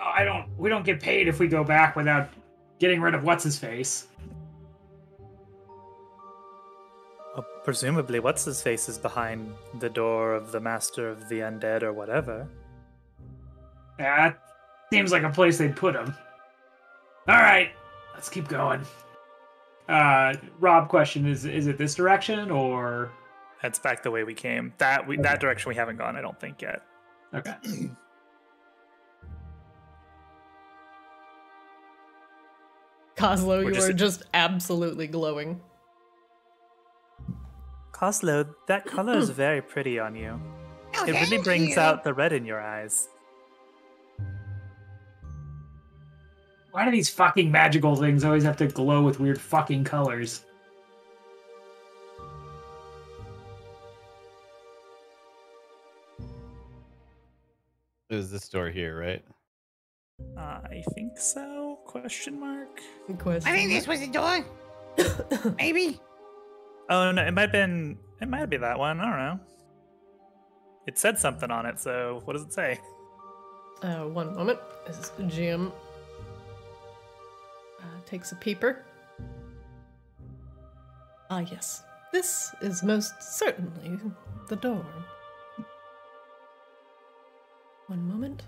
[0.00, 0.46] I don't.
[0.56, 2.30] We don't get paid if we go back without
[2.78, 4.06] getting rid of what's his face.
[7.64, 11.92] Presumably, what's his face is behind the door of the master of the undead or
[11.94, 12.46] whatever.
[13.98, 14.38] That
[14.92, 16.14] seems like a place they'd put him.
[17.26, 17.70] All right,
[18.12, 18.82] let's keep going.
[19.88, 23.10] Uh, Rob, question is: Is it this direction or?
[23.62, 24.74] That's back the way we came.
[24.76, 25.22] That we, Okay.
[25.22, 26.82] that direction we haven't gone, I don't think yet.
[27.34, 27.54] Okay.
[33.16, 35.60] Kozlo, you just- are just absolutely glowing.
[37.94, 40.40] Kozlo, that color is very pretty on you.
[40.96, 41.80] Oh, It really brings you.
[41.80, 43.08] out the red in your eyes.
[46.72, 50.44] Why do these fucking magical things always have to glow with weird fucking colors?
[58.10, 59.24] It was this door here, right?
[60.36, 61.78] I think so?
[61.84, 62.80] Question mark.
[63.18, 63.52] Question.
[63.52, 64.44] I think this was the door.
[65.58, 66.00] Maybe.
[66.90, 67.98] Oh no, it might have been.
[68.20, 69.00] It might be that one.
[69.00, 69.40] I don't know.
[70.86, 72.78] It said something on it, so what does it say?
[73.82, 74.58] Uh, one moment.
[74.86, 75.72] As Jim
[77.80, 78.84] uh, takes a peeper.
[81.30, 81.82] Ah, yes.
[82.12, 83.98] This is most certainly
[84.48, 84.84] the door.
[87.86, 88.42] One moment.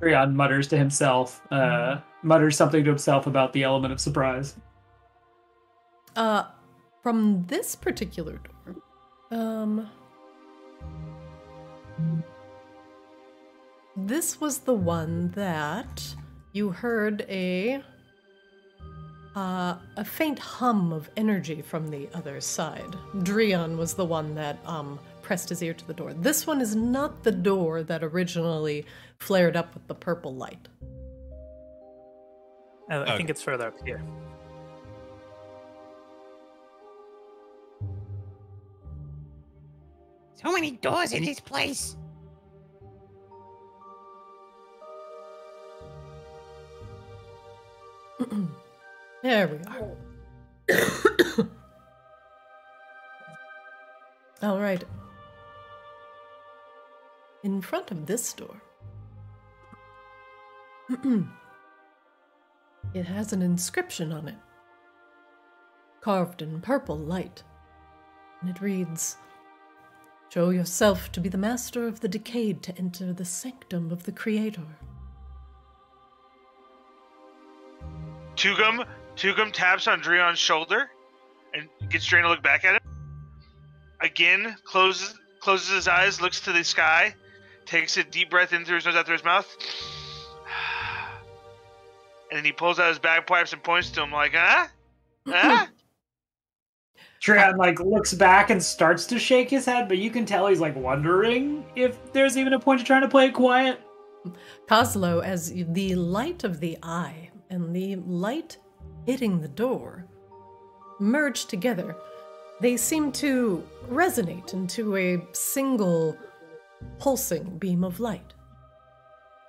[0.00, 4.56] Rion mutters to himself, uh, mutters something to himself about the element of surprise.
[6.14, 6.44] Uh,
[7.02, 8.76] from this particular door,
[9.30, 9.90] um,
[13.96, 16.14] this was the one that
[16.52, 17.82] you heard a
[19.34, 22.96] uh, a faint hum of energy from the other side.
[23.16, 26.14] Drion was the one that um pressed his ear to the door.
[26.14, 28.86] This one is not the door that originally
[29.18, 30.68] flared up with the purple light.
[32.92, 34.00] Oh, I think it's further up here.
[40.34, 41.96] So many doors in this place.
[49.22, 51.48] There we are.
[54.48, 54.84] All right.
[57.46, 58.60] In front of this door,
[62.92, 64.34] it has an inscription on it,
[66.00, 67.44] carved in purple light.
[68.40, 69.16] And it reads
[70.28, 74.12] Show yourself to be the master of the decayed to enter the sanctum of the
[74.12, 74.66] Creator.
[78.34, 80.90] Tugum, Tugum taps on Drion's shoulder
[81.54, 82.90] and gets Drain to look back at him.
[84.00, 87.14] Again, closes closes his eyes, looks to the sky,
[87.66, 89.56] takes a deep breath in through his nose, out through his mouth,
[92.30, 94.66] and then he pulls out his bagpipes and points to him like, "Huh?
[95.26, 95.66] Huh?"
[97.20, 100.60] Trion like looks back and starts to shake his head, but you can tell he's
[100.60, 103.80] like wondering if there's even a point to trying to play it quiet.
[104.68, 108.58] Kozlo, as the light of the eye and the light
[109.06, 110.06] hitting the door
[111.00, 111.96] merge together,
[112.60, 116.16] they seem to resonate into a single
[116.98, 118.32] pulsing beam of light.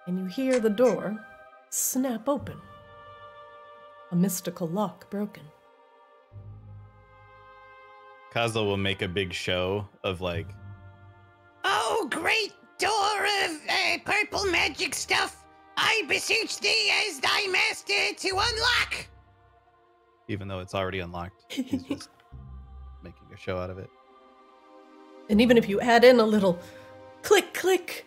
[0.06, 1.18] And you hear the door
[1.70, 2.58] snap open,
[4.12, 5.44] a mystical lock broken.
[8.34, 10.48] Kozlo will make a big show of like,
[11.64, 15.44] Oh, great door of uh, purple magic stuff.
[15.76, 19.08] I beseech thee as thy master to unlock.
[20.28, 22.10] even though it's already unlocked, he's just
[23.04, 23.90] making a show out of it.
[25.30, 26.60] And even if you add in a little
[27.28, 28.06] click click,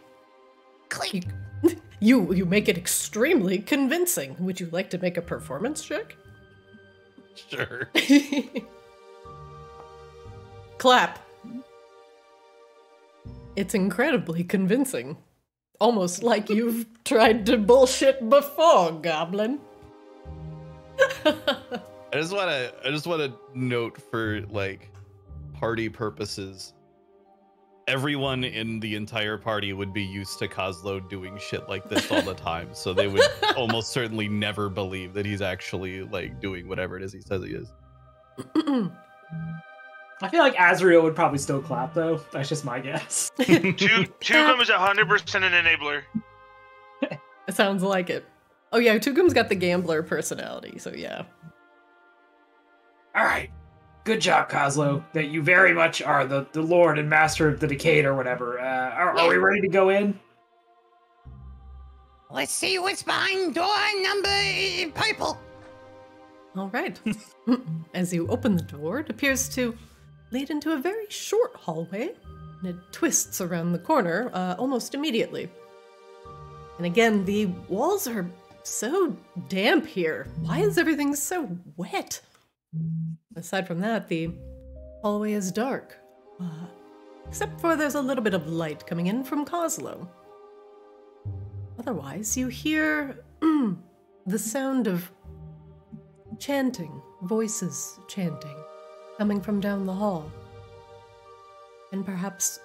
[0.89, 1.25] Click.
[2.01, 4.35] you, you make it extremely convincing.
[4.39, 6.17] Would you like to make a performance check?
[7.35, 7.91] Sure.
[10.79, 11.19] Clap.
[13.57, 15.19] It's incredibly convincing.
[15.79, 19.61] Almost like you've tried to bullshit before, Goblin.
[21.27, 21.35] I
[22.15, 22.73] just want to.
[22.85, 24.91] I just want to note for like
[25.53, 26.73] party purposes.
[27.91, 32.23] Everyone in the entire party would be used to Kozlo doing shit like this all
[32.23, 33.23] the time, so they would
[33.57, 37.51] almost certainly never believe that he's actually like doing whatever it is he says he
[37.51, 37.73] is.
[40.23, 42.21] I feel like Azrael would probably still clap though.
[42.33, 43.31] That's just my guess.
[43.39, 46.03] Tu- Tugum is 100% an enabler.
[47.49, 48.25] It sounds like it.
[48.71, 51.25] Oh yeah, Tugum's got the gambler personality, so yeah.
[53.17, 53.51] All right.
[54.11, 55.05] Good job, Kozlo.
[55.13, 58.59] That you very much are the, the lord and master of the decayed or whatever.
[58.59, 60.19] Uh, are, are we ready to go in?
[62.29, 63.69] Let's see what's behind door
[64.03, 65.39] number uh, purple.
[66.57, 66.99] All right.
[67.95, 69.77] As you open the door, it appears to
[70.33, 72.11] lead into a very short hallway,
[72.63, 75.49] and it twists around the corner uh, almost immediately.
[76.79, 78.29] And again, the walls are
[78.65, 80.27] so damp here.
[80.41, 82.21] Why is everything so wet?
[83.37, 84.31] Aside from that, the
[85.03, 85.97] hallway is dark,
[86.41, 86.67] uh,
[87.27, 90.09] except for there's a little bit of light coming in from Kozlo.
[91.79, 93.25] Otherwise, you hear
[94.27, 95.11] the sound of
[96.39, 98.57] chanting, voices chanting,
[99.19, 100.31] coming from down the hall.
[101.93, 102.61] And perhaps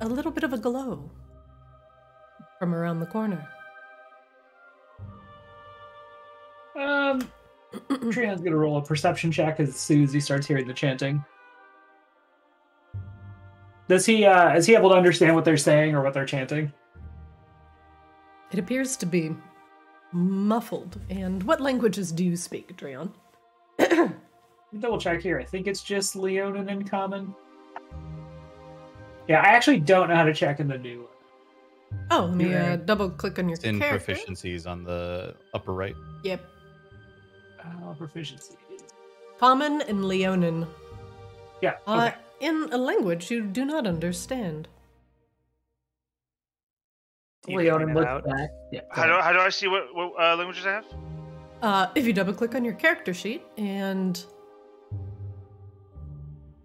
[0.00, 1.10] a little bit of a glow
[2.58, 3.46] from around the corner.
[6.74, 7.28] Um,
[7.90, 11.24] Trion's gonna roll a perception check as soon as he starts hearing the chanting.
[13.88, 16.72] Does he, uh, is he able to understand what they're saying or what they're chanting?
[18.50, 19.34] It appears to be
[20.12, 20.98] muffled.
[21.10, 23.12] And what languages do you speak, Dreon?
[24.80, 25.38] Double check here.
[25.38, 27.34] I think it's just Leonin in common.
[29.28, 31.08] Yeah, I actually don't know how to check in the new one.
[32.10, 34.14] Oh, let me uh, double click on your It's in character.
[34.14, 35.94] proficiencies on the upper right.
[36.24, 36.44] Yep.
[37.66, 38.54] Uh, proficiency.
[39.38, 40.66] Common and Leonin.
[41.60, 41.74] Yeah.
[41.86, 42.10] Uh,
[42.40, 44.68] in a language you do not understand.
[47.46, 48.24] Do Leonin point looks out?
[48.24, 48.50] back.
[48.72, 48.80] Yeah.
[48.90, 50.84] How do, how do I see what, what uh, languages I have?
[51.62, 54.22] Uh, if you double click on your character sheet and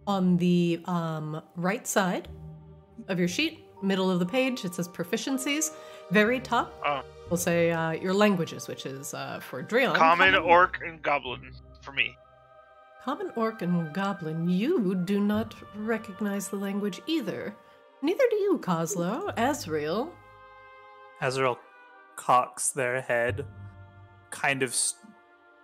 [0.08, 2.28] on the um, right side
[3.08, 5.72] of your sheet, middle of the page, it says proficiencies.
[6.12, 7.02] Very top, Oh.
[7.32, 9.96] We'll say uh, your languages, which is uh, for Dreon.
[9.96, 12.14] Common, orc, and goblin for me.
[13.06, 17.56] Common Orc and Goblin, you do not recognize the language either.
[18.04, 20.12] Neither do you, Kozlo, Asriel.
[21.20, 21.58] Azrael
[22.18, 23.44] cocks their head
[24.30, 24.94] kind of s-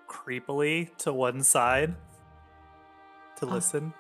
[0.09, 1.93] creepily to one side
[3.35, 3.53] to Ah.
[3.53, 3.93] listen.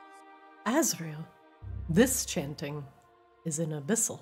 [0.65, 1.23] Azrael,
[1.89, 2.83] this chanting
[3.45, 4.19] is in Abyssal.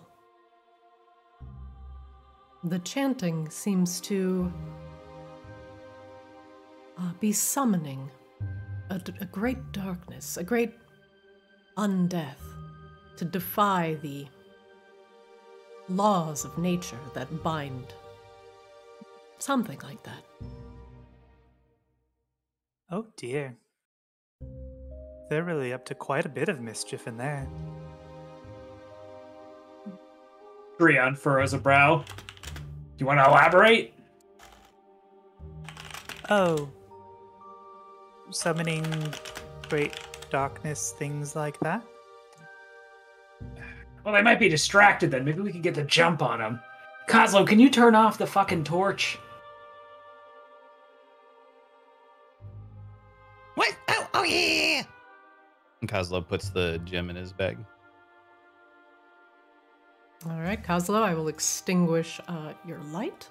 [2.66, 4.52] The chanting seems to
[6.98, 8.10] uh, be summoning
[8.90, 10.74] a, d- a great darkness, a great
[11.78, 12.42] undeath,
[13.18, 14.26] to defy the
[15.90, 17.94] laws of nature that bind.
[19.38, 20.24] Something like that.
[22.90, 23.58] Oh dear.
[25.30, 27.48] They're really up to quite a bit of mischief in there.
[30.80, 32.04] Trion furrows a brow.
[32.98, 33.94] Do you want to elaborate?
[36.30, 36.70] Oh.
[38.30, 38.86] Summoning
[39.70, 41.84] great darkness, things like that?
[44.04, 45.26] Well, they might be distracted then.
[45.26, 46.62] Maybe we could get the jump on them.
[47.10, 49.18] Kozlo, can you turn off the fucking torch?
[53.56, 53.76] What?
[53.90, 54.84] Oh, oh yeah, yeah, yeah.
[55.82, 57.58] And Kozlov puts the gem in his bag.
[60.28, 63.30] All right, Kozlo, I will extinguish uh, your light.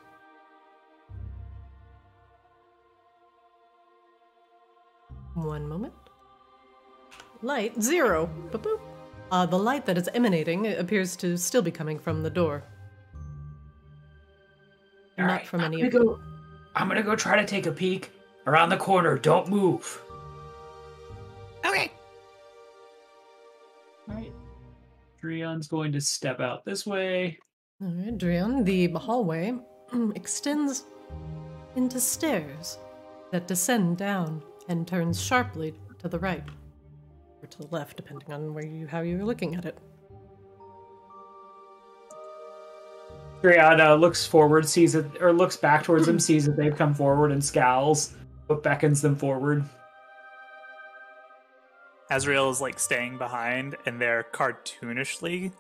[5.34, 5.94] One moment.
[7.42, 8.30] Light zero.
[8.52, 8.80] Boop, boop.
[9.32, 12.62] Uh, the light that is emanating appears to still be coming from the door.
[15.18, 16.20] All Not right, from I'm any gonna of go.
[16.76, 18.12] I'm gonna go try to take a peek
[18.46, 19.18] around the corner.
[19.18, 20.00] Don't move.
[21.66, 21.90] Okay.
[25.24, 27.38] Trion's going to step out this way.
[27.82, 29.54] All right, Drion, the hallway
[30.14, 30.84] extends
[31.76, 32.78] into stairs
[33.32, 36.44] that descend down and turns sharply to the right
[37.42, 39.78] or to the left, depending on where you how you're looking at it.
[43.42, 46.94] Trion uh, looks forward, sees it, or looks back towards them, sees that they've come
[46.94, 48.14] forward and scowls,
[48.46, 49.64] but beckons them forward.
[52.10, 55.52] Azrael is like staying behind and they're cartoonishly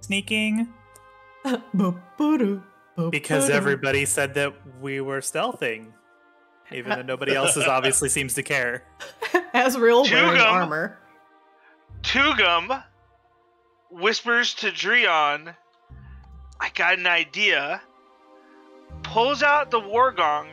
[0.00, 0.68] sneaking
[3.10, 5.92] because everybody said that we were stealthing.
[6.72, 8.84] Even though nobody else is obviously seems to care.
[9.52, 10.50] Azrael wearing Tugum.
[10.52, 10.98] armor.
[12.02, 12.82] Tugum
[13.90, 15.54] whispers to Dreon,
[16.60, 17.80] I got an idea.
[19.02, 20.48] Pulls out the war gong,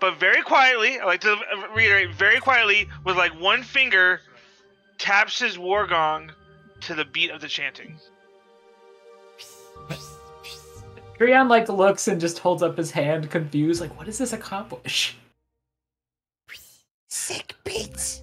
[0.00, 1.36] but very quietly, I like to
[1.74, 4.20] reiterate, very quietly, with like one finger,
[5.00, 6.30] taps his war gong
[6.82, 7.98] to the beat of the chanting.
[11.18, 15.16] Trion like looks and just holds up his hand, confused, like, what does this accomplish?
[17.08, 18.22] Sick beats.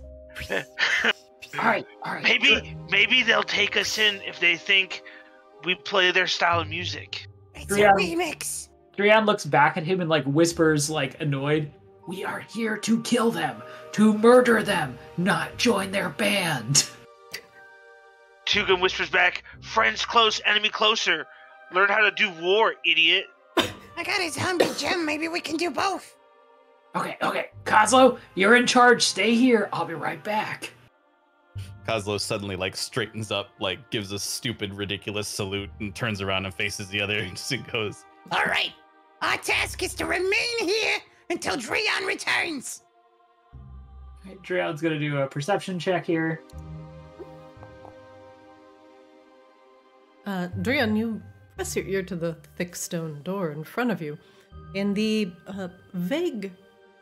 [1.60, 2.24] All right, all right.
[2.24, 2.64] good.
[2.64, 5.02] Maybe, maybe they'll take us in if they think
[5.64, 7.26] we play their style of music.
[7.56, 7.92] It's Yeah.
[7.92, 8.70] a remix.
[8.98, 11.72] Drian looks back at him and like whispers, like annoyed.
[12.08, 16.90] We are here to kill them, to murder them, not join their band.
[18.46, 21.26] Tugum whispers back, friends close, enemy closer.
[21.74, 23.26] Learn how to do war, idiot.
[23.58, 25.06] I got a zombie gem.
[25.06, 26.16] Maybe we can do both.
[26.96, 27.48] Okay, okay.
[27.66, 29.04] Kozlo, you're in charge.
[29.04, 29.68] Stay here.
[29.74, 30.72] I'll be right back.
[31.86, 36.54] Kozlo suddenly like straightens up, like gives a stupid, ridiculous salute, and turns around and
[36.54, 38.72] faces the other and just goes, All right.
[39.22, 41.00] Our task is to remain here
[41.30, 42.84] until Dreon returns.
[44.24, 46.42] Alright, Drian's gonna do a perception check here.
[50.26, 51.22] Uh, Drian, you
[51.56, 54.18] press your ear to the thick stone door in front of you,
[54.76, 56.52] and the uh, vague,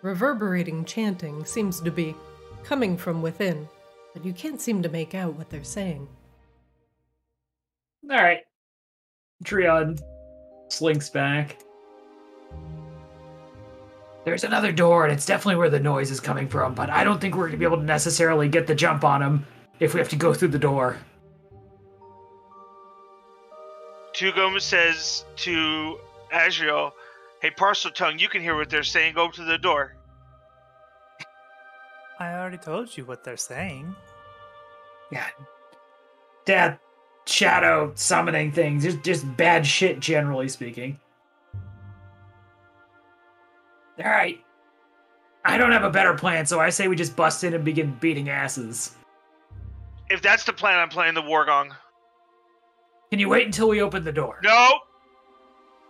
[0.02, 2.16] reverberating chanting seems to be
[2.64, 3.68] coming from within,
[4.14, 6.08] but you can't seem to make out what they're saying.
[8.10, 8.42] Alright.
[9.44, 10.00] Drian
[10.70, 11.65] slinks back.
[14.26, 17.22] There's another door, and it's definitely where the noise is coming from, but I don't
[17.22, 19.46] think we're gonna be able to necessarily get the jump on him
[19.80, 20.98] if we have to go through the door.
[24.14, 26.00] Tugum says to
[26.34, 26.94] Azrael,
[27.42, 29.14] Hey, Parseltongue, you can hear what they're saying.
[29.14, 29.94] Go to the door.
[32.20, 33.94] I already told you what they're saying.
[35.12, 35.28] Yeah.
[36.46, 36.80] Death,
[37.28, 38.84] shadow, summoning things.
[38.84, 41.00] Just just bad shit generally speaking.
[44.06, 44.40] Alright.
[45.44, 47.98] I don't have a better plan, so I say we just bust in and begin
[48.00, 48.96] beating asses.
[50.10, 51.74] If that's the plan, I'm playing the war gong.
[53.10, 54.40] Can you wait until we open the door?
[54.44, 54.80] No,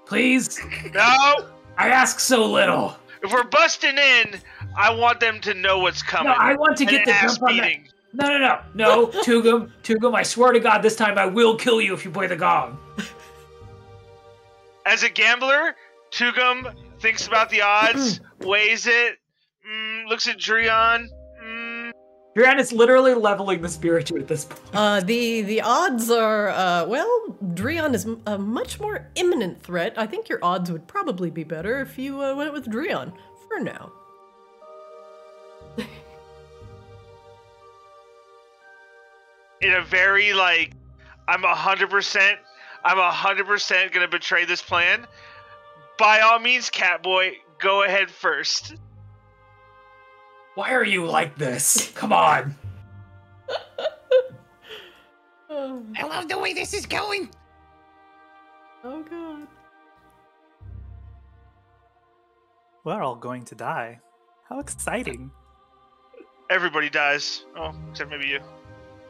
[0.05, 0.59] Please?
[0.93, 1.49] no.
[1.77, 2.97] I ask so little.
[3.23, 4.39] If we're busting in,
[4.77, 6.31] I want them to know what's coming.
[6.31, 7.63] No, I want to get the jump on that.
[7.63, 7.87] beating.
[8.13, 8.59] No, no, no.
[8.75, 12.11] No, Tugum, Tugum, I swear to God, this time I will kill you if you
[12.11, 12.77] play the gong.
[14.85, 15.75] As a gambler,
[16.11, 16.73] Tugum
[17.05, 19.19] thinks about the odds, weighs it,
[19.69, 21.07] mm, looks at Drion.
[21.43, 21.91] Mm,
[22.35, 24.61] Duran is literally leveling the spiritu at this point.
[24.73, 29.93] Uh, the the odds are uh, well, Drion is a much more imminent threat.
[29.97, 33.13] I think your odds would probably be better if you uh, went with Drion
[33.47, 33.91] for now.
[39.61, 40.71] in a very like,
[41.27, 42.39] I'm a hundred percent,
[42.83, 45.05] I'm a hundred percent gonna betray this plan.
[45.97, 48.75] By all means, Catboy, go ahead first.
[50.55, 51.91] Why are you like this?
[51.95, 52.55] Come on.
[55.49, 57.29] Oh, I love the way this is going.
[58.83, 59.47] oh god.
[62.83, 63.99] We're all going to die.
[64.47, 65.31] How exciting.
[66.51, 67.45] Everybody dies.
[67.57, 68.39] Oh, except maybe you.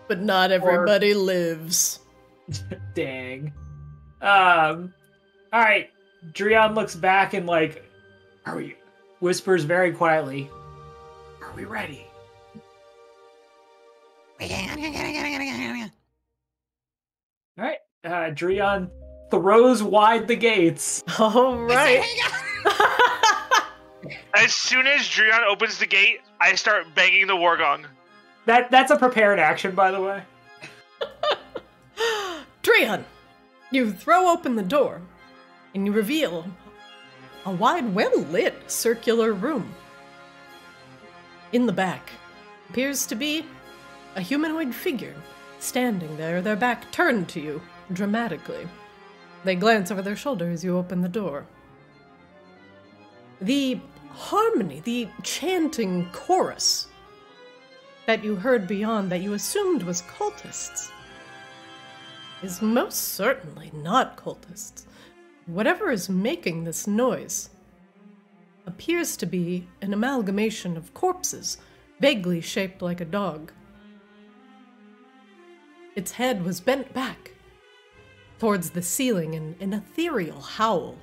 [0.07, 1.99] But not everybody lives.
[2.95, 3.53] Dang.
[4.21, 4.93] Um.
[5.51, 5.89] All right.
[6.33, 7.83] Drion looks back and like,
[8.45, 8.75] are we?
[9.19, 10.49] Whispers very quietly.
[11.41, 12.05] Are we ready?
[17.57, 17.77] All right.
[18.03, 18.89] Uh, Drion
[19.31, 21.03] throws wide the gates.
[21.19, 22.03] All I said, right.
[22.03, 22.19] hang
[24.05, 24.11] on.
[24.35, 27.85] As soon as Drion opens the gate, I start banging the war gong.
[28.45, 30.21] That that's a prepared action, by the way.
[32.63, 33.03] Drion,
[33.71, 35.01] you throw open the door,
[35.75, 36.45] and you reveal
[37.45, 39.71] a wide, well lit circular room.
[41.51, 42.09] In the back
[42.69, 43.45] appears to be
[44.15, 45.13] a humanoid figure
[45.59, 47.61] standing there, their back turned to you
[47.93, 48.67] dramatically.
[49.43, 51.45] They glance over their shoulder as you open the door.
[53.41, 56.87] The harmony, the chanting chorus
[58.07, 60.89] that you heard beyond that you assumed was cultists
[62.41, 64.85] is most certainly not cultists.
[65.45, 67.49] Whatever is making this noise
[68.65, 71.59] appears to be an amalgamation of corpses,
[71.99, 73.51] vaguely shaped like a dog.
[75.95, 77.31] Its head was bent back
[78.39, 80.97] towards the ceiling in an ethereal howl,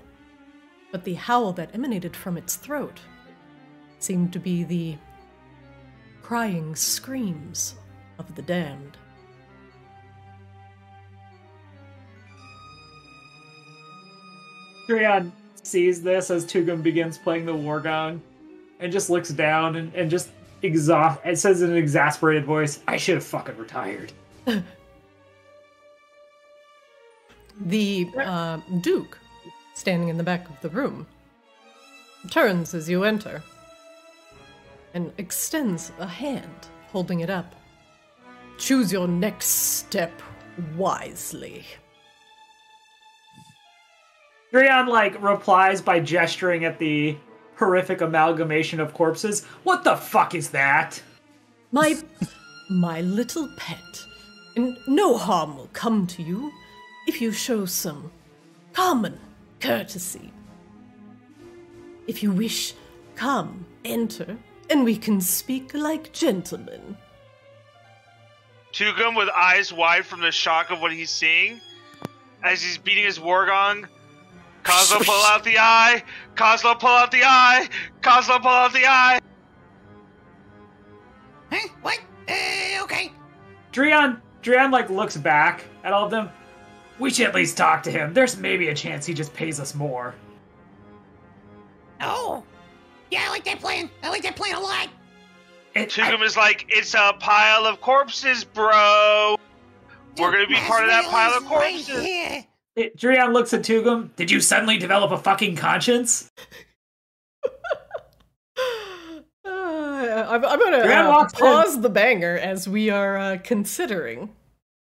[0.90, 3.00] but the howl that emanated from its throat
[4.00, 4.96] seemed to be the
[6.20, 7.76] crying screams
[8.18, 8.98] of the damned.
[14.92, 15.32] Drion
[15.62, 18.20] sees this as Tugum begins playing the war gong
[18.80, 20.28] and just looks down and, and just
[20.62, 24.12] exhaust it says in an exasperated voice, I should have fucking retired.
[27.60, 29.18] The uh, Duke,
[29.74, 31.06] standing in the back of the room,
[32.30, 33.42] turns as you enter
[34.94, 37.54] and extends a hand, holding it up.
[38.58, 40.22] Choose your next step
[40.76, 41.64] wisely.
[44.52, 47.16] Drion like replies by gesturing at the
[47.56, 49.44] horrific amalgamation of corpses.
[49.62, 51.02] What the fuck is that?
[51.70, 51.96] My
[52.68, 54.04] my little pet.
[54.54, 56.52] And no harm will come to you
[57.06, 58.12] if you show some
[58.74, 59.18] common
[59.60, 60.30] courtesy.
[62.06, 62.74] If you wish,
[63.14, 64.36] come, enter,
[64.68, 66.98] and we can speak like gentlemen.
[68.72, 71.60] Tugum with eyes wide from the shock of what he's seeing
[72.42, 73.46] as he's beating his war
[74.62, 74.76] gong.
[74.76, 76.02] Kozlo pull out the eye.
[76.34, 77.68] Kozlo pull out the eye.
[78.00, 79.20] Kozlo pull out the eye.
[81.50, 81.68] Huh?
[81.82, 81.98] What?
[82.28, 83.12] Uh, okay.
[83.72, 86.30] Drion Drion like looks back at all of them.
[86.98, 88.12] We should at least talk to him.
[88.12, 90.14] There's maybe a chance he just pays us more.
[92.00, 92.44] Oh.
[93.10, 93.90] Yeah, I like that plan.
[94.02, 94.88] I like that plan a lot.
[95.74, 99.36] It, Tugum is like, it's a pile of corpses, bro.
[100.18, 102.02] We're gonna be part of that pile as of right corpses.
[102.02, 102.44] here.
[102.76, 104.14] It, Drion looks at Tugum.
[104.16, 106.30] Did you suddenly develop a fucking conscience?
[109.44, 111.40] Uh, I'm, I'm gonna uh, walks in.
[111.40, 114.30] pause the banger as we are uh, considering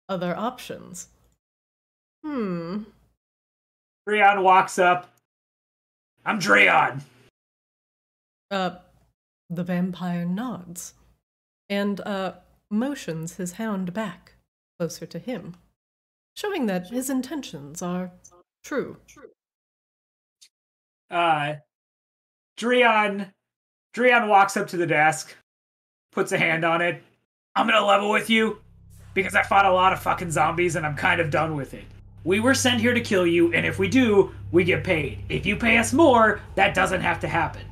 [0.09, 1.09] other options.
[2.25, 2.83] Hmm.
[4.09, 5.11] Drion walks up.
[6.25, 7.01] I'm Drion.
[8.51, 8.77] Uh,
[9.51, 10.95] the vampire nods
[11.69, 12.35] and uh,
[12.71, 14.35] motions his hound back
[14.79, 15.55] closer to him,
[16.35, 18.13] showing that his intentions are
[18.63, 18.97] true.
[21.11, 21.55] Uh,
[22.59, 23.31] Drion,
[23.95, 25.35] Drion walks up to the desk,
[26.13, 27.03] puts a hand on it.
[27.55, 28.59] I'm gonna level with you
[29.15, 31.85] because I fought a lot of fucking zombies and I'm kind of done with it.
[32.25, 35.19] We were sent here to kill you, and if we do, we get paid.
[35.29, 37.63] If you pay us more, that doesn't have to happen.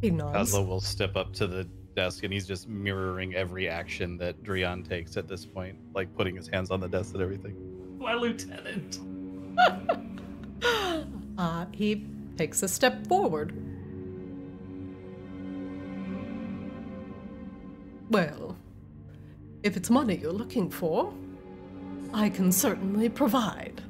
[0.00, 0.52] He nods.
[0.52, 4.86] Kozlo will step up to the desk and he's just mirroring every action that Drion
[4.86, 7.56] takes at this point, like putting his hands on the desk and everything.
[7.98, 8.98] My lieutenant.
[11.36, 13.52] Uh, he takes a step forward.
[18.10, 18.56] Well,
[19.62, 21.12] if it's money you're looking for,
[22.12, 23.82] I can certainly provide.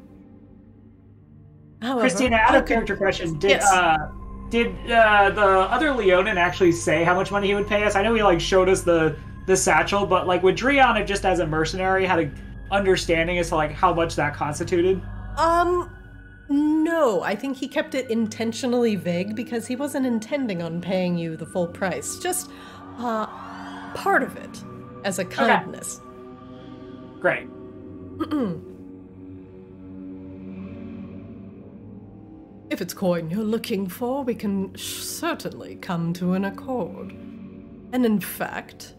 [1.82, 3.70] However, Christina, out of character question, did Yes.
[3.70, 4.08] uh
[4.54, 7.96] did uh the other Leonin actually say how much money he would pay us?
[7.96, 11.24] I know he like showed us the the satchel, but like would Drion have just
[11.24, 12.30] as a mercenary had a
[12.70, 15.02] understanding as to like how much that constituted?
[15.36, 15.90] Um,
[16.48, 21.36] no, I think he kept it intentionally vague because he wasn't intending on paying you
[21.36, 22.20] the full price.
[22.20, 22.52] Just,
[22.98, 23.26] uh,
[23.94, 24.62] part of it
[25.02, 26.00] as a kindness.
[27.18, 27.48] Great.
[32.74, 37.12] If it's coin you're looking for, we can certainly come to an accord.
[37.92, 38.96] And in fact,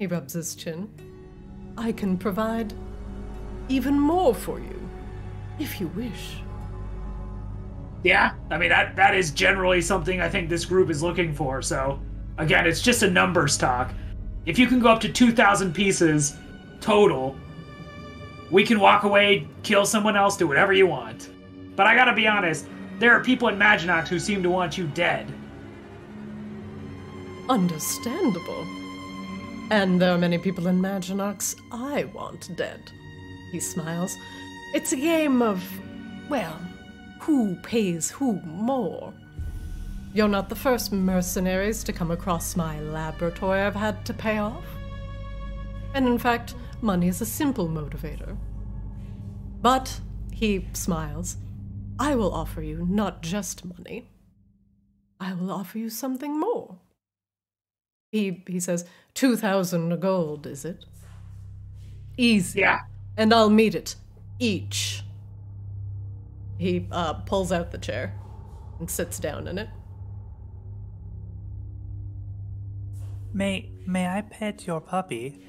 [0.00, 0.90] he rubs his chin,
[1.78, 2.74] I can provide
[3.68, 4.88] even more for you,
[5.60, 6.38] if you wish.
[8.02, 11.62] Yeah, I mean that that is generally something I think this group is looking for.
[11.62, 12.00] So
[12.38, 13.94] again, it's just a numbers talk.
[14.46, 16.34] If you can go up to two thousand pieces
[16.80, 17.36] total,
[18.50, 21.30] we can walk away, kill someone else, do whatever you want.
[21.76, 22.66] But I gotta be honest,
[22.98, 25.32] there are people in Maginox who seem to want you dead.
[27.48, 28.66] Understandable.
[29.70, 32.80] And there are many people in Maginox I want dead.
[33.52, 34.16] He smiles.
[34.74, 35.62] It's a game of,
[36.28, 36.58] well,
[37.20, 39.12] who pays who more.
[40.14, 44.64] You're not the first mercenaries to come across my laboratory I've had to pay off.
[45.94, 48.36] And in fact, money is a simple motivator.
[49.60, 50.00] But,
[50.32, 51.36] he smiles,
[51.98, 54.10] I will offer you not just money.
[55.18, 56.78] I will offer you something more.
[58.12, 58.84] He he says,
[59.14, 60.84] two thousand gold, is it?
[62.16, 62.60] Easy.
[62.60, 62.80] Yeah.
[63.16, 63.96] And I'll meet it.
[64.38, 65.02] Each.
[66.58, 68.14] He uh, pulls out the chair
[68.78, 69.68] and sits down in it.
[73.32, 75.45] May may I pet your puppy?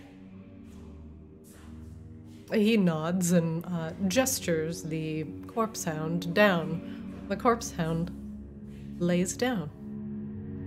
[2.54, 7.26] He nods and uh, gestures the corpse hound down.
[7.28, 8.12] The corpse hound
[9.00, 9.70] lays down.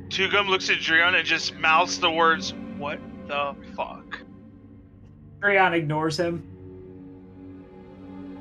[0.09, 4.21] Tugum looks at Drion and just mouths the words, What the fuck?
[5.41, 6.47] Drion ignores him.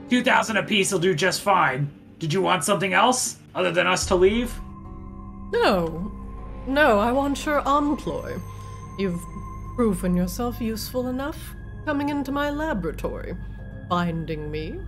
[0.10, 1.90] Two thousand apiece will do just fine.
[2.18, 4.54] Did you want something else other than us to leave?
[5.54, 6.12] No,
[6.68, 8.38] no, I want your employ.
[8.98, 9.22] You've
[9.76, 11.56] proven yourself useful enough
[11.90, 13.36] coming into my laboratory,
[13.90, 14.80] finding me,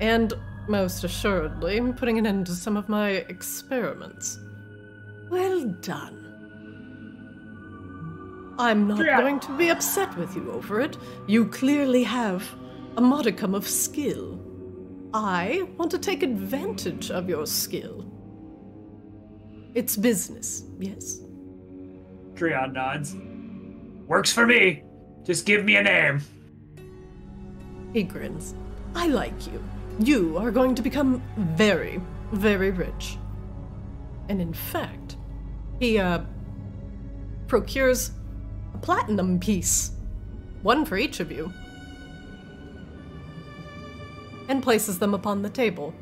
[0.00, 0.32] and
[0.68, 4.38] most assuredly putting an end to some of my experiments.
[5.28, 6.16] Well done.
[8.58, 9.20] I'm not Yeah.
[9.20, 10.96] going to be upset with you over it.
[11.26, 12.42] You clearly have
[12.96, 14.40] a modicum of skill.
[15.12, 18.10] I want to take advantage of your skill.
[19.74, 21.20] It's business, yes.
[22.32, 23.14] Dreon nods.
[24.08, 24.84] Works for me.
[25.24, 26.20] Just give me a name.
[27.92, 28.54] He grins.
[28.94, 29.62] I like you.
[29.98, 32.00] You are going to become very,
[32.32, 33.16] very rich.
[34.28, 35.16] And in fact,
[35.80, 36.20] he uh
[37.46, 38.10] procures
[38.74, 39.92] a platinum piece.
[40.62, 41.52] One for each of you.
[44.48, 45.94] And places them upon the table.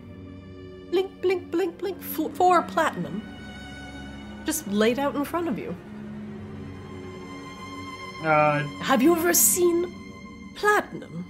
[0.90, 2.02] Blink, blink, blink, blink.
[2.02, 3.22] Four platinum.
[4.44, 5.76] Just laid out in front of you.
[8.24, 9.92] Uh, Have you ever seen
[10.54, 11.26] platinum?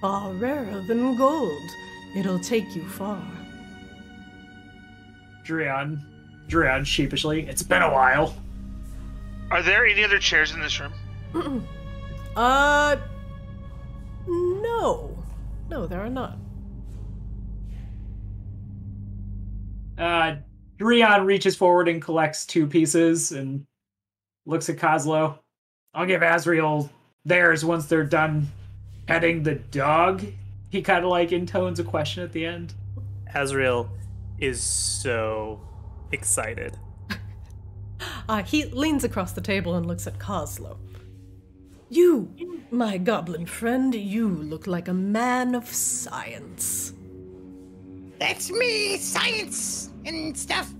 [0.00, 1.70] Far rarer than gold.
[2.14, 3.22] It'll take you far.
[5.46, 6.00] Dreon.
[6.48, 7.46] Dreon sheepishly.
[7.46, 8.34] It's been a while.
[9.50, 11.66] Are there any other chairs in this room?
[12.36, 12.96] Uh.
[14.26, 15.16] No.
[15.70, 16.36] No, there are not.
[19.96, 20.36] Uh,
[20.78, 23.66] Dreon reaches forward and collects two pieces and
[24.44, 25.38] looks at Kozlo.
[25.96, 26.90] I'll give Azrael
[27.24, 28.48] theirs once they're done
[29.06, 30.22] petting the dog.
[30.68, 32.74] He kind of like intones a question at the end.
[33.34, 33.88] Azrael
[34.38, 35.60] is so
[36.12, 36.76] excited.
[38.28, 40.76] Uh, he leans across the table and looks at Kozlo.
[41.88, 46.92] You, my goblin friend, you look like a man of science.
[48.18, 50.74] That's me, science and stuff.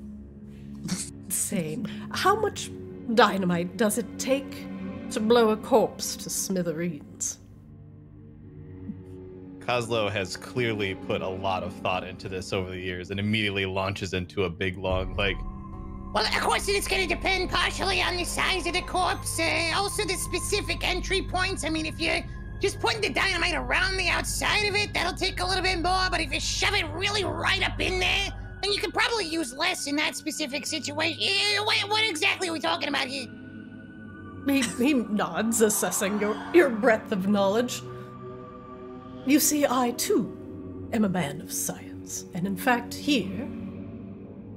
[1.28, 1.86] Same.
[2.10, 2.70] How much
[3.14, 4.66] dynamite does it take
[5.12, 7.38] to blow a corpse to smithereens?
[9.60, 13.66] Kozlo has clearly put a lot of thought into this over the years and immediately
[13.66, 15.36] launches into a big long like
[16.14, 19.72] Well, of course, it's going to depend partially on the size of the corpse, uh,
[19.74, 21.64] also the specific entry points.
[21.64, 22.24] I mean, if you're
[22.60, 26.08] just putting the dynamite around the outside of it, that'll take a little bit more.
[26.10, 28.30] But if you shove it really right up in there,
[28.62, 31.18] then you could probably use less in that specific situation.
[31.20, 33.26] Eh, What, what exactly are we talking about here?
[34.46, 37.82] He, he nods, assessing your, your breadth of knowledge.
[39.26, 43.48] You see, I too am a man of science, and in fact, here,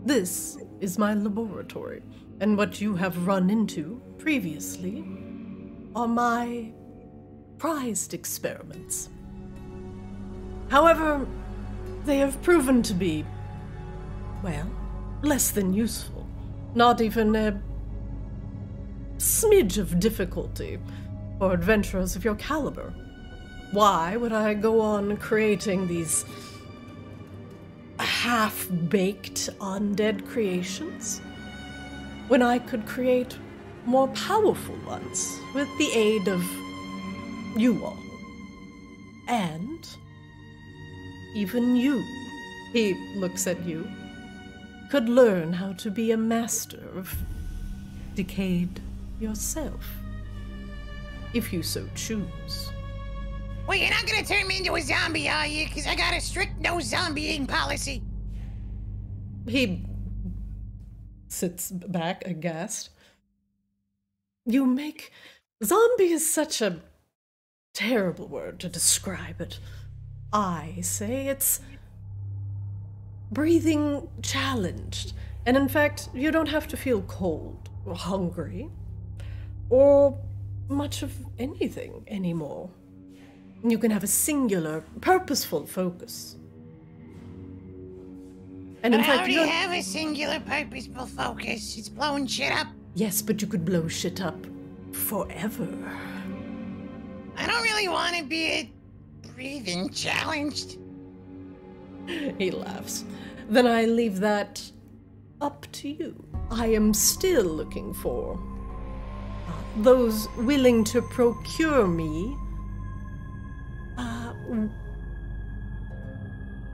[0.06, 2.04] this is my laboratory,
[2.40, 5.04] and what you have run into previously
[5.96, 6.72] are my
[7.58, 9.10] prized experiments.
[10.70, 11.26] However,
[12.06, 13.26] they have proven to be,
[14.44, 14.70] well,
[15.24, 16.28] less than useful.
[16.76, 17.60] Not even a
[19.20, 20.80] smidge of difficulty
[21.38, 22.93] for adventurers of your caliber.
[23.72, 26.26] Why would I go on creating these
[27.99, 31.20] half baked undead creations
[32.30, 33.38] when I could create
[33.86, 36.43] more powerful ones with the aid of
[37.57, 37.97] you all?
[39.28, 39.88] And
[41.36, 42.03] even you,
[42.72, 43.88] he looks at you,
[44.89, 47.13] could learn how to be a master of
[48.15, 48.82] decayed
[49.22, 49.86] yourself.
[51.34, 52.72] If you so choose.
[53.67, 55.67] Well, you're not going to turn me into a zombie, are you?
[55.67, 58.01] Because I got a strict no zombieing policy.
[59.47, 59.86] He
[61.28, 62.89] sits back aghast.
[64.45, 65.11] You make.
[65.63, 66.82] Zombie is such a
[67.74, 69.59] terrible word to describe it.
[70.34, 71.61] I say it's.
[73.32, 75.13] breathing challenged.
[75.45, 78.70] And in fact, you don't have to feel cold or hungry
[79.70, 80.17] or
[80.67, 82.70] much of anything anymore.
[83.63, 86.38] You can have a singular, purposeful focus.
[88.84, 91.78] And in But I already you have a singular purposeful focus.
[91.78, 92.67] It's blowing shit up.
[92.95, 94.38] Yes, but you could blow shit up
[94.93, 95.67] forever.
[97.36, 98.72] I don't really want to be a
[99.34, 100.78] breathing challenged.
[102.07, 103.03] He laughs.
[103.49, 104.72] Then I leave that
[105.41, 106.24] up to you.
[106.49, 108.39] I am still looking for
[109.78, 112.36] those willing to procure me
[113.97, 114.34] uh,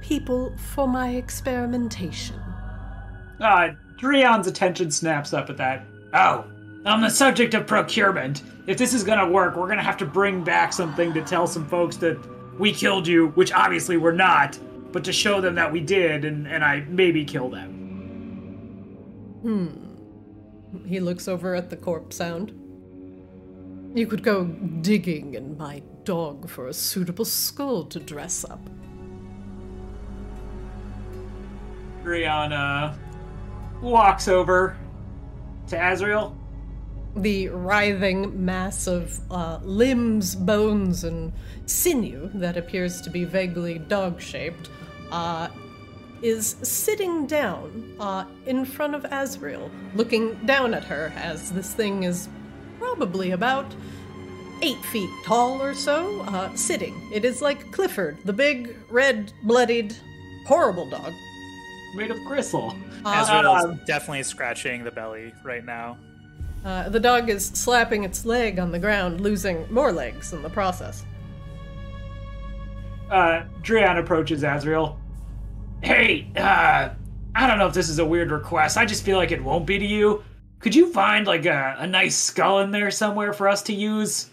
[0.02, 2.40] people for my experimentation.
[3.40, 5.86] Uh, Dreon's attention snaps up at that.
[6.14, 6.46] Oh,
[6.86, 10.44] on the subject of procurement, if this is gonna work, we're gonna have to bring
[10.44, 12.18] back something to tell some folks that
[12.60, 14.58] we killed you, which obviously we're not,
[14.92, 17.74] but to show them that we did, and, and I maybe kill them.
[19.42, 20.88] Hmm.
[20.88, 22.54] He looks over at the corpse sound.
[23.96, 28.60] You could go digging in my dog for a suitable skull to dress up.
[32.06, 32.94] Uh,
[33.82, 34.76] walks over
[35.68, 36.36] to Azrael.
[37.16, 41.32] the writhing mass of uh, limbs, bones, and
[41.66, 44.70] sinew that appears to be vaguely dog shaped,
[45.10, 45.48] uh,
[46.22, 52.04] is sitting down uh, in front of Azrael, looking down at her as this thing
[52.04, 52.28] is
[52.80, 53.66] probably about
[54.62, 56.96] eight feet tall or so, uh, sitting.
[57.14, 59.96] It is like Clifford, the big, red, bloodied,
[60.48, 61.14] horrible dog.
[61.96, 62.76] Made of gristle.
[63.06, 65.98] Azrael's Um, definitely scratching the belly right now.
[66.64, 70.50] Uh, the dog is slapping its leg on the ground, losing more legs in the
[70.50, 71.06] process.
[73.12, 75.00] uh, Drian approaches Azrael.
[75.84, 76.90] Hey, uh,
[77.36, 78.78] I don't know if this is a weird request.
[78.78, 80.24] I just feel like it won't be to you.
[80.66, 84.32] Could you find like a, a nice skull in there somewhere for us to use?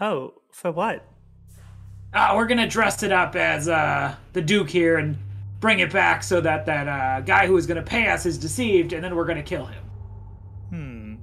[0.00, 1.06] Oh, for what?
[2.12, 5.16] Uh, we're gonna dress it up as uh, the Duke here and
[5.60, 8.92] bring it back so that that uh, guy who is gonna pay us is deceived,
[8.92, 9.84] and then we're gonna kill him.
[10.70, 11.14] Hmm.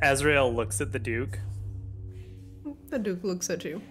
[0.00, 1.40] Azrael looks at the Duke.
[2.90, 3.82] The Duke looks at you.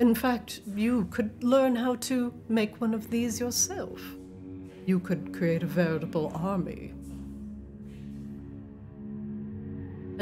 [0.00, 4.02] In fact, you could learn how to make one of these yourself.
[4.84, 6.92] You could create a veritable army.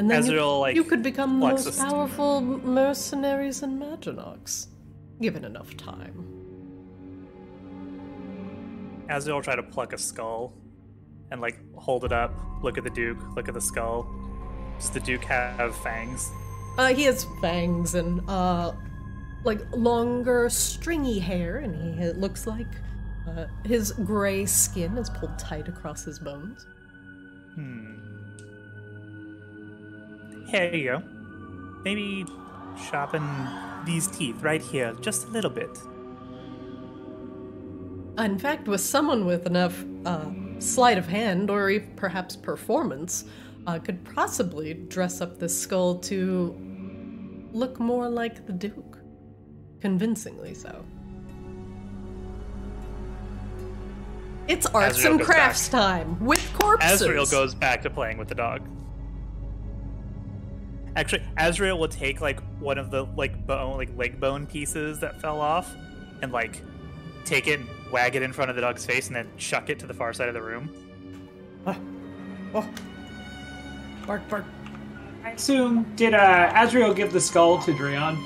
[0.00, 4.68] And then you, like, you could become the most powerful mercenaries in Maginox,
[5.20, 6.24] given enough time.
[9.10, 10.54] Azrael will try to pluck a skull
[11.30, 12.32] and like hold it up,
[12.62, 14.10] look at the Duke, look at the skull.
[14.78, 16.30] Does the Duke have fangs?
[16.78, 18.72] Uh, he has fangs and uh,
[19.44, 22.72] like longer, stringy hair, and he it looks like
[23.28, 26.66] uh, his gray skin is pulled tight across his bones.
[27.54, 27.99] Hmm.
[30.50, 31.02] Here you go.
[31.84, 32.26] Maybe
[32.90, 33.24] sharpen
[33.84, 35.78] these teeth right here just a little bit.
[38.18, 40.26] In fact, with someone with enough uh,
[40.58, 43.24] sleight of hand or e- perhaps performance,
[43.66, 46.54] uh, could possibly dress up this skull to
[47.52, 48.98] look more like the Duke.
[49.80, 50.84] Convincingly so.
[54.48, 57.02] It's arts Azrael and goes crafts time with corpses.
[57.02, 58.68] Azrael goes back to playing with the dog.
[60.96, 65.20] Actually, Azrael will take like one of the like bone, like leg bone pieces that
[65.20, 65.74] fell off,
[66.22, 66.62] and like
[67.24, 69.78] take it, and wag it in front of the dog's face, and then chuck it
[69.78, 70.68] to the far side of the room.
[72.52, 72.68] Oh.
[74.06, 74.44] Bark, bark.
[75.22, 78.18] I assume did uh, Azrael give the skull to Drian?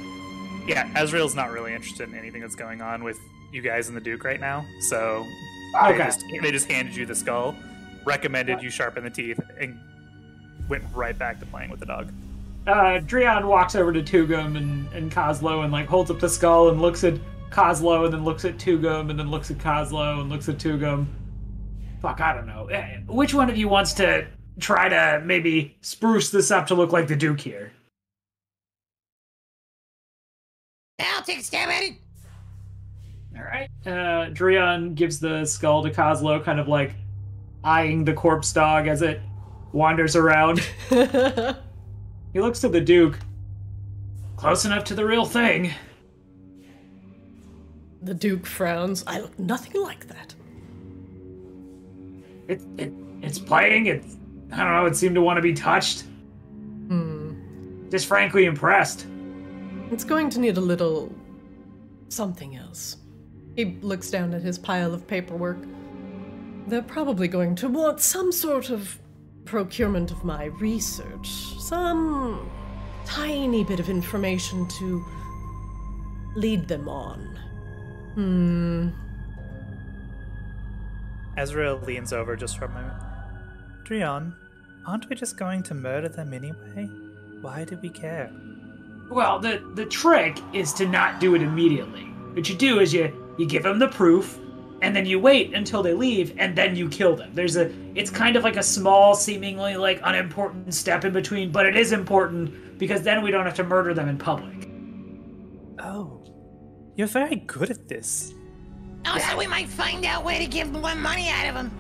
[0.66, 3.18] Yeah, Azrael's not really interested in anything that's going on with
[3.52, 5.26] you guys and the Duke right now, so
[5.82, 7.54] they just they just handed you the skull,
[8.06, 9.78] recommended you sharpen the teeth, and
[10.68, 12.10] went right back to playing with the dog.
[12.66, 16.68] Uh, Drian walks over to Tugum and, and Kozlo and like holds up the skull
[16.70, 17.14] and looks at
[17.50, 21.06] Kozlo and then looks at Tugum and then looks at Kozlo and looks at Tugum.
[22.00, 22.66] Fuck, I don't know.
[22.66, 24.26] Eh, Which one of you wants to
[24.60, 27.72] try to maybe spruce this up to look like the Duke here?
[31.00, 31.94] I'll take a stab at it.
[33.36, 33.68] All right.
[33.84, 36.94] Uh, Drian gives the skull to Kozlo, kind of like
[37.64, 39.20] eyeing the corpse dog as it
[39.72, 40.60] wanders around.
[42.34, 43.18] he looks to the Duke.
[44.36, 45.72] Close enough to the real thing.
[48.02, 49.02] the Duke frowns.
[49.06, 50.34] I look nothing like that.
[52.48, 53.86] It, it it's playing.
[53.86, 54.04] It
[54.52, 54.84] I don't know.
[54.84, 56.02] It seemed to want to be touched.
[56.88, 57.88] Hmm.
[57.90, 59.06] Just frankly impressed.
[59.90, 61.10] It's going to need a little
[62.08, 62.98] something else.
[63.56, 65.58] He looks down at his pile of paperwork.
[66.66, 68.98] They're probably going to want some sort of
[69.44, 71.28] procurement of my research,
[71.58, 72.50] some
[73.04, 75.04] tiny bit of information to
[76.36, 77.38] lead them on.
[78.14, 78.88] Hmm.
[81.36, 83.02] Ezra leans over just for a moment.
[83.84, 84.34] Drion,
[84.86, 86.88] aren't we just going to murder them anyway?
[87.40, 88.30] Why do we care?
[89.10, 92.04] Well, the the trick is to not do it immediately.
[92.32, 94.38] What you do is you you give them the proof,
[94.82, 97.30] and then you wait until they leave, and then you kill them.
[97.34, 101.66] There's a it's kind of like a small, seemingly like unimportant step in between, but
[101.66, 104.68] it is important because then we don't have to murder them in public.
[105.78, 106.22] Oh,
[106.96, 108.34] you're very good at this.
[109.06, 111.70] Also, we might find out where to give more money out of them.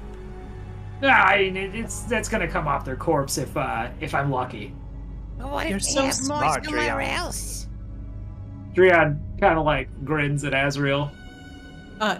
[1.00, 4.30] Nah, I mean, it, it's that's gonna come off their corpse if uh if I'm
[4.30, 4.74] lucky.
[5.38, 7.16] But what You're if they so have smart, more somewhere Drian.
[7.16, 7.66] else?
[8.74, 11.10] Drian kind of like grins at Azrael.
[12.00, 12.18] Uh,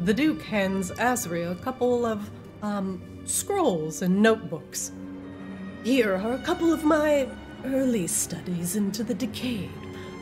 [0.00, 2.30] the Duke hands Azrael a couple of,
[2.62, 4.92] um, scrolls and notebooks.
[5.84, 7.28] Here are a couple of my
[7.64, 9.70] early studies into the decayed.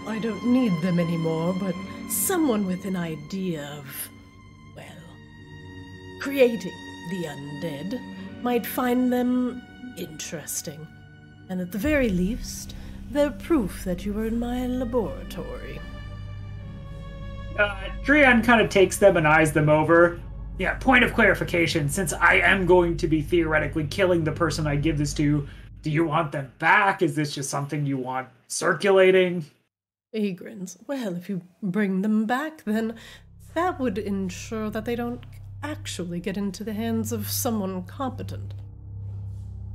[0.06, 1.74] I don't need them anymore, but
[2.10, 3.86] someone with an idea of,
[4.76, 4.86] well,
[6.20, 6.72] creating
[7.10, 9.62] the undead might find them
[9.98, 10.86] Interesting.
[11.48, 12.74] And at the very least,
[13.10, 15.80] they're proof that you were in my laboratory.
[17.58, 20.20] Uh, Drian kind of takes them and eyes them over.
[20.58, 21.88] Yeah, point of clarification.
[21.88, 25.46] Since I am going to be theoretically killing the person I give this to,
[25.82, 27.02] do you want them back?
[27.02, 29.44] Is this just something you want circulating?
[30.12, 30.78] He grins.
[30.86, 32.94] Well, if you bring them back, then
[33.54, 35.24] that would ensure that they don't
[35.62, 38.54] actually get into the hands of someone competent.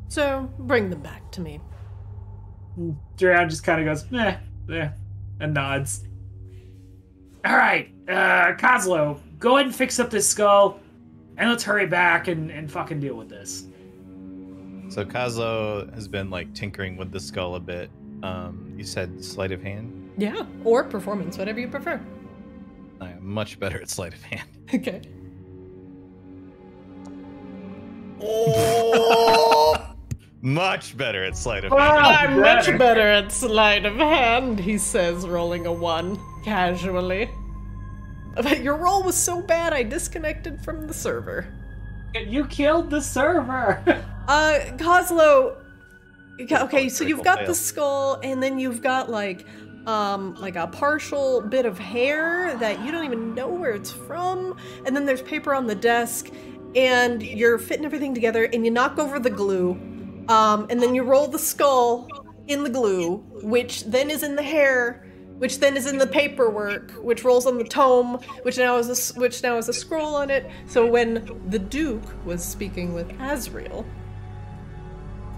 [0.08, 1.60] So, bring them back to me.
[3.18, 4.38] Drian just kind of goes, eh,
[4.72, 4.90] eh,
[5.40, 6.04] and nods.
[7.46, 10.80] All right, uh, Kozlo, go ahead and fix up this skull,
[11.38, 13.66] and let's hurry back and, and fucking deal with this.
[14.90, 17.90] So Kozlo has been like tinkering with the skull a bit.
[18.22, 20.12] Um, you said sleight of hand.
[20.18, 22.00] Yeah, or performance, whatever you prefer.
[23.02, 24.48] I am much better at sleight of hand.
[24.74, 25.02] Okay.
[28.22, 29.94] Oh!
[30.42, 32.06] much better at sleight of Oh, hand.
[32.06, 32.78] I'm much better.
[32.78, 37.30] better at sleight of hand, he says, rolling a one casually.
[38.36, 41.48] But your roll was so bad I disconnected from the server.
[42.16, 44.04] You killed the server.
[44.26, 45.58] Uh, Kozlo.
[46.40, 49.46] Okay, so you've got the skull, and then you've got like,
[49.86, 54.56] um, like a partial bit of hair that you don't even know where it's from,
[54.86, 56.30] and then there's paper on the desk,
[56.74, 59.72] and you're fitting everything together, and you knock over the glue,
[60.30, 62.08] um, and then you roll the skull
[62.48, 65.06] in the glue, which then is in the hair,
[65.44, 68.14] which then is in the paperwork, which rolls on the tome,
[68.44, 70.50] which now is a, which now has a scroll on it.
[70.68, 73.86] So when the Duke was speaking with Azrael,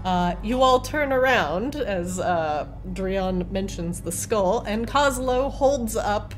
[0.04, 6.36] uh, you all turn around as uh, Drian mentions the skull, and Kozlo holds up.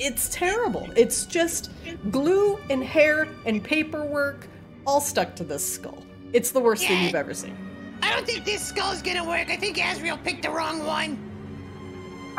[0.00, 0.88] It's terrible.
[0.96, 1.70] It's just
[2.10, 4.48] glue and hair and paperwork
[4.88, 6.02] all stuck to this skull.
[6.32, 7.56] It's the worst thing you've ever seen.
[8.02, 9.50] I don't think this skull's gonna work.
[9.50, 11.27] I think Azrael picked the wrong one.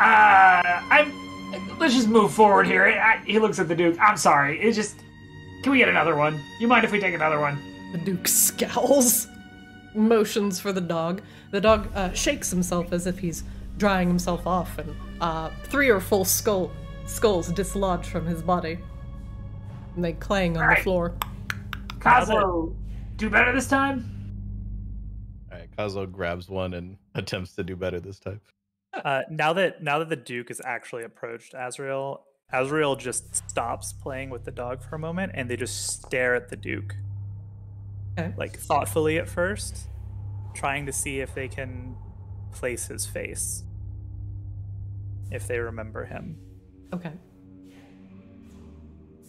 [0.00, 1.12] Uh, I'm.
[1.78, 2.86] Let's just move forward here.
[2.86, 4.00] I, he looks at the Duke.
[4.00, 4.58] I'm sorry.
[4.58, 4.96] It's just.
[5.62, 6.40] Can we get another one?
[6.58, 7.58] You mind if we take another one?
[7.92, 9.26] The Duke scowls,
[9.94, 11.20] motions for the dog.
[11.50, 13.44] The dog uh, shakes himself as if he's
[13.76, 16.72] drying himself off, and uh, three or four skull
[17.04, 18.78] skulls dislodge from his body.
[19.96, 21.14] And they clang on the floor.
[21.98, 22.74] Kozlo,
[23.16, 24.08] do better this time?
[25.52, 28.40] All right, Kozlo grabs one and attempts to do better this time.
[28.92, 34.30] Uh, now that now that the Duke has actually approached Azrael, Azrael just stops playing
[34.30, 36.96] with the dog for a moment, and they just stare at the Duke,
[38.18, 38.34] Okay.
[38.36, 39.86] like thoughtfully at first,
[40.54, 41.94] trying to see if they can
[42.52, 43.62] place his face,
[45.30, 46.36] if they remember him.
[46.92, 47.12] Okay.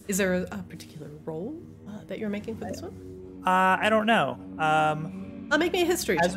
[0.08, 1.56] Is there a, a particular role
[1.88, 3.42] uh, that you're making for this one?
[3.46, 4.36] Uh, I don't know.
[4.58, 6.34] Um, Uh, make me a history check.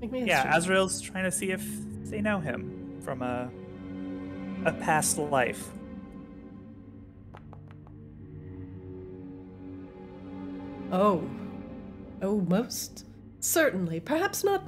[0.00, 0.58] Make me a yeah, history check.
[0.58, 1.62] Azrael's trying to see if
[2.10, 3.50] they know him from a
[4.64, 5.70] a past life.
[10.90, 11.28] Oh.
[12.20, 13.04] Oh, most
[13.40, 14.00] certainly.
[14.00, 14.64] Perhaps not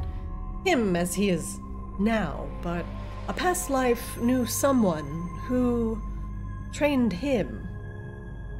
[0.64, 1.59] him as he is
[1.99, 2.84] now, but
[3.28, 6.01] a past life knew someone who
[6.72, 7.68] trained him,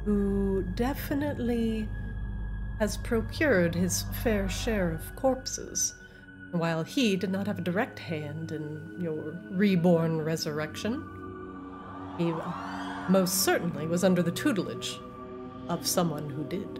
[0.03, 1.87] who definitely
[2.79, 5.93] has procured his fair share of corpses.
[6.51, 11.03] While he did not have a direct hand in your reborn resurrection,
[12.17, 12.33] he
[13.09, 14.99] most certainly was under the tutelage
[15.69, 16.79] of someone who did.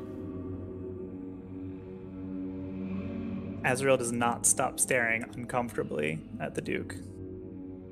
[3.64, 6.96] Azrael does not stop staring uncomfortably at the Duke.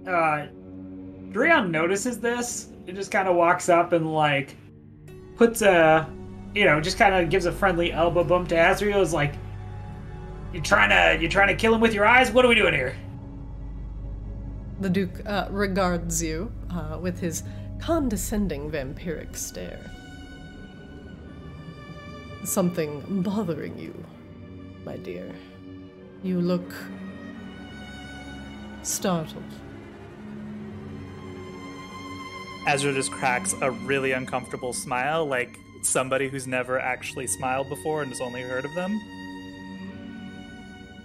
[0.06, 0.48] Uh,
[1.32, 2.70] Drian notices this.
[2.86, 4.56] He just kind of walks up and like
[5.36, 6.10] puts a,
[6.56, 9.02] you know, just kind of gives a friendly elbow bump to Azrael.
[9.02, 9.36] Is like,
[10.54, 12.32] you trying to you're trying to kill him with your eyes?
[12.32, 12.96] What are we doing here?
[14.80, 17.44] The Duke uh, regards you uh, with his
[17.80, 19.92] condescending vampiric stare.
[22.44, 23.94] Something bothering you,
[24.86, 25.36] my dear.
[26.24, 26.74] You look
[28.84, 29.44] startled.
[32.68, 38.12] Ezra just cracks a really uncomfortable smile, like somebody who's never actually smiled before and
[38.12, 39.00] has only heard of them.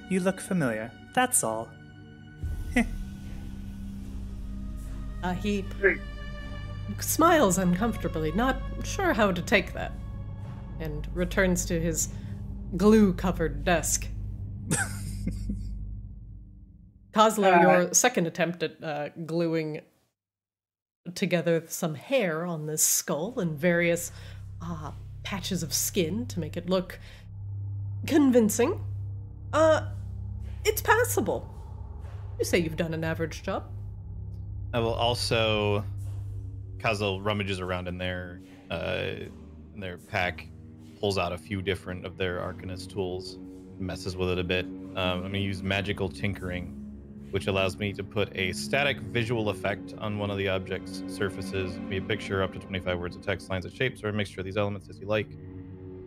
[0.08, 0.90] You look familiar.
[1.14, 1.68] That's all.
[5.22, 5.64] Uh, he
[7.00, 9.90] smiles uncomfortably, not sure how to take that,
[10.78, 12.10] and returns to his
[12.76, 14.06] glue covered desk.
[17.14, 19.80] Kozlo, Uh, your second attempt at uh, gluing
[21.14, 24.12] together some hair on this skull and various
[24.60, 24.90] uh,
[25.22, 26.98] patches of skin to make it look
[28.06, 28.78] convincing.
[29.54, 29.86] Uh,
[30.64, 31.48] it's passable.
[32.40, 33.64] You say you've done an average job.
[34.74, 35.84] I will also.
[36.78, 38.40] Kozlo rummages around in their
[38.70, 39.12] uh,
[39.74, 40.48] in their pack,
[40.98, 43.38] pulls out a few different of their Arcanist tools,
[43.78, 44.66] messes with it a bit.
[44.96, 46.66] Um, I'm to use magical tinkering,
[47.30, 51.78] which allows me to put a static visual effect on one of the object's surfaces,
[51.88, 54.40] be a picture, up to 25 words of text, lines of shapes, or a mixture
[54.40, 55.28] of these elements as you like.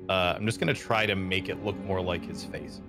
[0.09, 2.81] Uh, I'm just to try to make it look more like his face.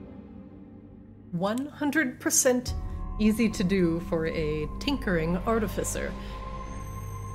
[1.36, 2.74] 100%
[3.18, 6.12] easy to do for a tinkering artificer.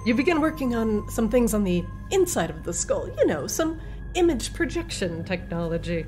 [0.06, 3.80] You begin working on some things on the inside of the skull, you know, some
[4.16, 6.06] image projection technology.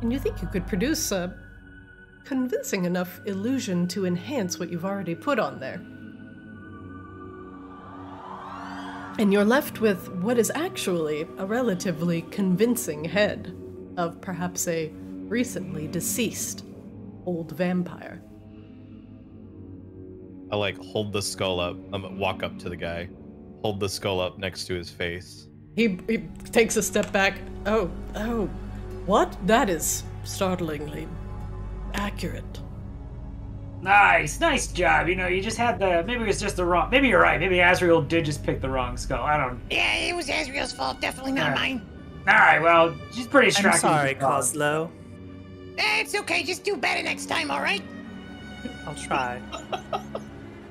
[0.00, 1.34] And you think you could produce a
[2.24, 5.80] convincing enough illusion to enhance what you've already put on there.
[9.18, 13.56] And you're left with what is actually a relatively convincing head
[13.96, 14.92] of perhaps a
[15.28, 16.64] recently deceased
[17.26, 18.22] old vampire.
[20.50, 21.76] I like hold the skull up.
[21.92, 23.08] Um, walk up to the guy,
[23.62, 25.48] hold the skull up next to his face.
[25.76, 26.18] He, he
[26.50, 27.38] takes a step back.
[27.66, 28.46] Oh, oh,
[29.06, 29.36] what?
[29.46, 31.06] That is startlingly
[31.94, 32.60] accurate.
[33.80, 35.06] Nice, nice job.
[35.08, 36.02] You know, you just had the.
[36.04, 36.90] Maybe it was just the wrong.
[36.90, 37.38] Maybe you're right.
[37.38, 39.22] Maybe Azrael did just pick the wrong skull.
[39.22, 39.60] I don't.
[39.70, 41.54] Yeah, it was Azrael's fault, definitely not Yeah.
[41.54, 41.86] mine.
[42.26, 42.60] All right.
[42.60, 43.80] Well, she's pretty I'm distracted.
[43.80, 44.90] sorry, Kozlo.
[45.78, 47.82] Eh, it's okay, just do better next time, alright?
[48.86, 49.40] I'll try.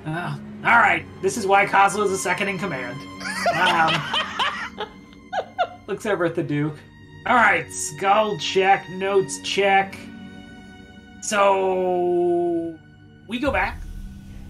[0.06, 1.06] Uh, all right.
[1.22, 2.98] This is why Kozlo is the second in command.
[3.54, 4.88] Um,
[5.86, 6.78] looks over at the Duke.
[7.26, 7.70] All right.
[7.74, 8.90] Skull check.
[8.92, 9.98] Notes check.
[11.22, 12.80] So
[13.28, 13.82] we go back.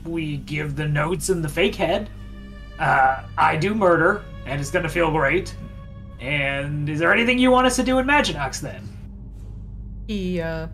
[0.05, 2.07] We give the notes and the fake head.
[2.77, 5.55] Uh, I do murder, and it's gonna feel great.
[6.19, 8.87] And is there anything you want us to do in Maginox then?
[10.07, 10.67] He, uh,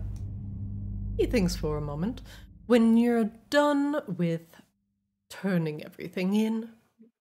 [1.18, 2.22] he thinks for a moment.
[2.66, 4.56] When you're done with
[5.28, 6.70] turning everything in,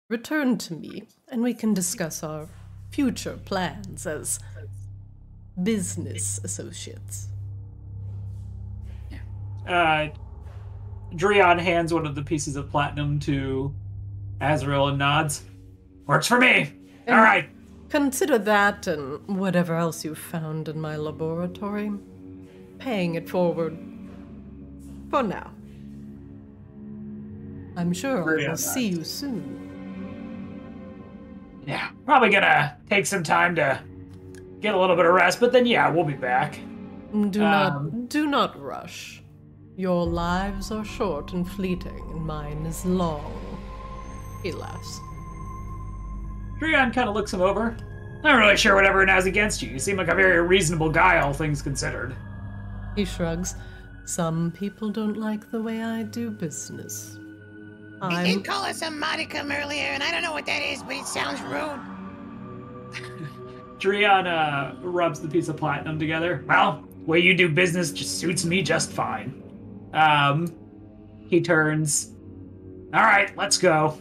[0.10, 2.48] return to me and we can discuss our
[2.92, 4.40] future plans as
[5.62, 7.30] business associates.
[9.68, 10.10] uh,
[11.14, 13.74] Drion hands one of the pieces of platinum to
[14.42, 15.44] Azrael and nods.
[16.06, 16.72] Works for me.
[17.08, 17.50] All right.
[17.90, 21.92] Consider that and whatever else you've found in my laboratory,
[22.80, 23.78] paying it forward
[25.10, 25.52] for now.
[27.78, 29.62] I'm sure I will see you soon.
[31.68, 33.82] Yeah, probably gonna take some time to
[34.62, 36.60] get a little bit of rest, but then yeah, we'll be back.
[37.30, 39.22] Do Um, not do not rush.
[39.78, 43.34] Your lives are short and fleeting, and mine is long.
[44.42, 45.02] He laughs.
[46.60, 47.76] Drion kind of looks him over.
[48.16, 49.70] I'm not really sure what everyone has against you.
[49.70, 52.16] You seem like a very reasonable guy, all things considered.
[52.96, 53.56] He shrugs.
[54.06, 57.18] Some people don't like the way I do business.
[57.18, 60.84] He I'm did call us a modicum earlier, and I don't know what that is,
[60.84, 61.80] but it sounds rude.
[63.80, 66.44] Drion uh, rubs the piece of platinum together.
[66.48, 69.44] Well, way you do business just suits me just fine.
[69.94, 70.54] Um,
[71.28, 72.12] he turns.
[72.94, 73.98] All right, let's go.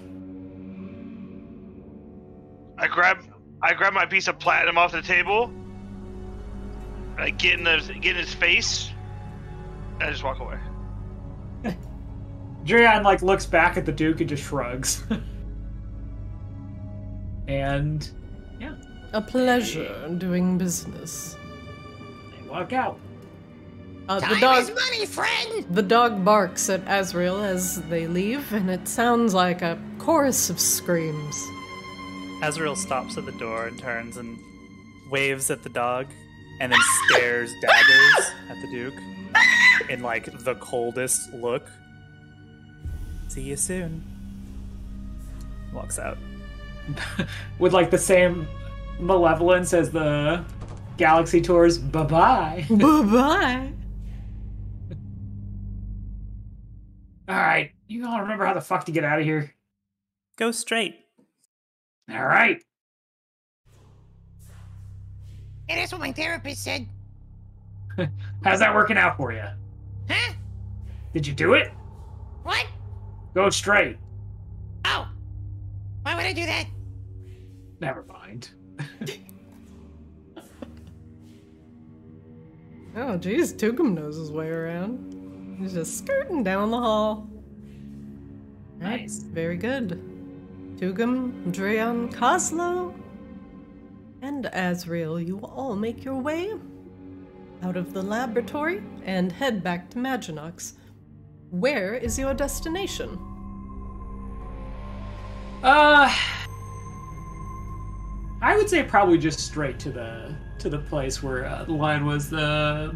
[2.84, 3.16] I grab
[3.62, 5.50] I grab my piece of platinum off the table.
[7.16, 8.90] I get in the get in his face.
[9.94, 10.58] And I just walk away.
[12.66, 15.02] Drion like looks back at the Duke and just shrugs.
[17.48, 18.10] and
[18.60, 18.74] yeah,
[19.14, 21.38] a pleasure doing business.
[22.32, 23.00] they walk out.
[24.10, 25.64] Uh, the Time dog is money, friend!
[25.70, 30.60] The dog barks at Azrael as they leave, and it sounds like a chorus of
[30.60, 31.34] screams.
[32.42, 34.38] Azrael stops at the door and turns and
[35.10, 36.06] waves at the dog,
[36.60, 36.78] and then
[37.08, 38.94] stares daggers at the Duke
[39.88, 41.66] in like the coldest look.
[43.28, 44.02] See you soon.
[45.72, 46.18] Walks out.
[47.58, 48.46] With like the same
[49.00, 50.44] malevolence as the
[50.96, 51.78] Galaxy Tours.
[51.78, 52.66] Bye bye.
[52.70, 53.72] Bye bye.
[57.26, 59.54] All right, you all remember how the fuck to get out of here?
[60.36, 61.03] Go straight.
[62.10, 62.62] All right.
[65.68, 66.86] Yeah, that's what my therapist said.
[68.44, 69.44] How's that working out for you?
[70.08, 70.32] Huh?
[71.12, 71.72] Did you do it?
[72.42, 72.66] What?
[73.34, 73.96] Go straight.
[74.84, 75.08] Oh.
[76.02, 76.66] Why would I do that?
[77.80, 78.50] Never mind.
[82.96, 85.56] Oh, geez, Tugum knows his way around.
[85.58, 87.28] He's just skirting down the hall.
[88.78, 89.18] Right, Nice.
[89.18, 90.00] Very good.
[90.84, 92.92] Tugum, Dreon, Kozlo,
[94.20, 96.52] and Azrael, you all make your way
[97.62, 100.74] out of the laboratory and head back to Maginox.
[101.48, 103.18] Where is your destination?
[105.62, 106.14] Uh,
[108.42, 112.04] I would say probably just straight to the to the place where uh, the line
[112.04, 112.94] was the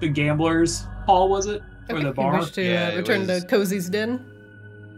[0.00, 2.38] the gamblers hall was it or Okay, the you bar?
[2.40, 4.31] wish to Yeah, uh, return was- to Cozy's Den?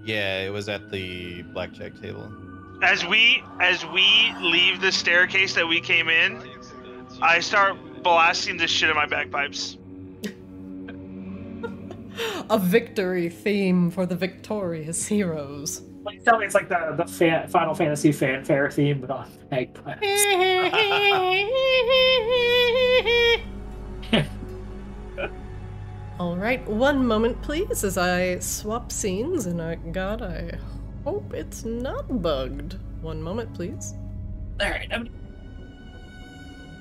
[0.04, 2.30] Yeah, it was at the blackjack table.
[2.82, 6.42] As we as we leave the staircase that we came in,
[7.22, 9.78] I start blasting the shit in my bagpipes.
[12.50, 15.82] A victory theme for the victorious heroes.
[16.04, 20.06] Like, tell me it's like the the fan, Final Fantasy fanfare theme, but on bagpipes.
[26.20, 29.46] All right, one moment, please, as I swap scenes.
[29.46, 30.56] And I, God, I
[31.02, 32.78] hope it's not bugged.
[33.02, 33.94] One moment, please.
[34.60, 35.08] All right, I'm,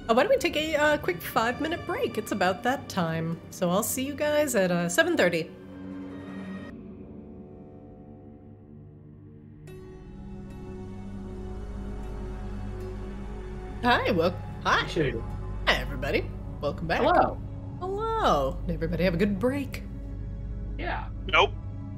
[0.07, 2.19] Uh, why don't we take a uh, quick five-minute break?
[2.19, 3.39] It's about that time.
[3.49, 5.49] So I'll see you guys at uh, 7:30.
[13.81, 14.85] Hi, well, hi,
[15.68, 16.30] hi, everybody.
[16.61, 17.01] Welcome back.
[17.01, 17.43] Hello.
[18.23, 18.57] Hello.
[18.67, 19.83] Did everybody have a good break?
[20.79, 21.07] Yeah.
[21.27, 21.51] Nope.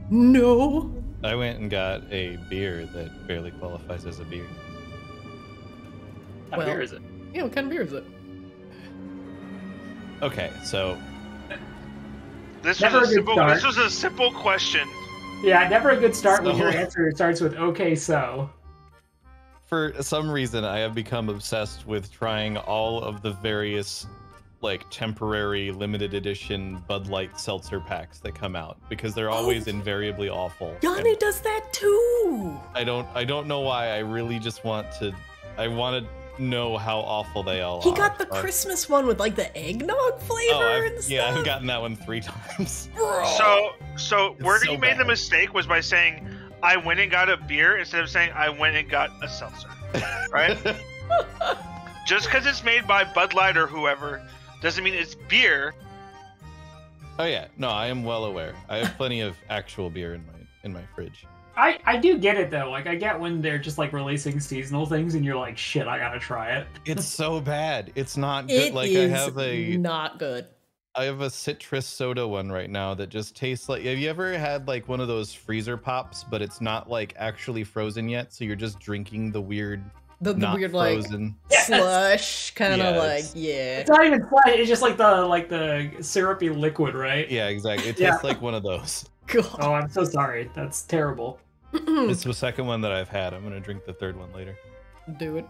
[0.09, 0.91] No.
[1.23, 4.47] I went and got a beer that barely qualifies as a beer.
[6.49, 7.03] How Well- beer is it?
[7.31, 8.03] Yeah, what kind of beer is it?
[10.23, 10.97] Okay, so
[12.63, 13.33] This Never was a a simple.
[13.35, 13.53] start.
[13.53, 14.87] This was a simple question.
[15.43, 18.49] Yeah, never a good start when your answer starts with "Okay, so."
[19.67, 24.07] for some reason I have become obsessed with trying all of the various
[24.65, 29.35] like temporary limited edition Bud Light seltzer packs that come out because they're oh.
[29.35, 29.71] always Oh.
[29.71, 30.75] invariably awful.
[30.81, 32.59] Yanni And does that too.
[32.73, 35.13] I don't I don't know why I really just want to
[35.57, 36.11] I want to
[36.43, 37.93] know how awful they all He are.
[37.93, 41.09] He got the Christmas one with like the eggnog flavor Oh, I've- and stuff.
[41.11, 42.89] yeah, I've gotten that one three times.
[43.37, 46.27] So, so where so you made the mistake was by saying
[46.61, 49.69] I went and got a beer instead of saying I went and got a seltzer.
[50.33, 50.57] Right?
[52.05, 54.21] Just because it's made by Bud Light or whoever
[54.61, 55.73] doesn't mean it's beer.
[57.19, 58.55] oh yeah, no, I am well aware.
[58.69, 60.33] I have plenty of actual beer in my
[60.63, 61.25] in my fridge.
[61.57, 62.69] I I do get it though.
[62.69, 65.97] Like I get when they're just like releasing seasonal things, and you're like, "Shit, I
[65.97, 67.91] gotta try it." It's so bad.
[67.95, 68.55] It's not good.
[68.69, 70.47] It like is I have a not good.
[70.97, 73.83] I have a citrus soda one right now that just tastes like.
[73.83, 77.63] Have you ever had like one of those freezer pops, but it's not like actually
[77.63, 78.33] frozen yet?
[78.33, 79.83] So you're just drinking the weird,
[80.21, 81.35] The, the not weird like frozen.
[81.51, 81.67] Yes.
[81.67, 83.79] slush kind of Yeah, like yeah.
[83.79, 84.47] It's not even flat.
[84.47, 87.29] It's just like the like the syrupy liquid, right?
[87.29, 87.89] Yeah, exactly.
[87.89, 88.11] It Yeah.
[88.11, 89.05] tastes like one of those.
[89.27, 89.45] God.
[89.59, 90.49] Oh, I'm so sorry.
[90.55, 91.39] That's terrible.
[91.73, 93.33] It's the second one that I've had.
[93.33, 94.57] I'm gonna drink the third one later.
[95.17, 95.45] Do it.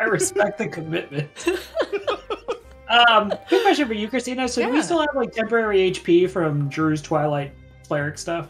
[0.00, 1.30] I respect the commitment.
[2.88, 4.48] um, quick question for you, Christina.
[4.48, 7.52] So do we still have like temporary HP from Drew's Twilight
[7.86, 8.48] cleric stuff?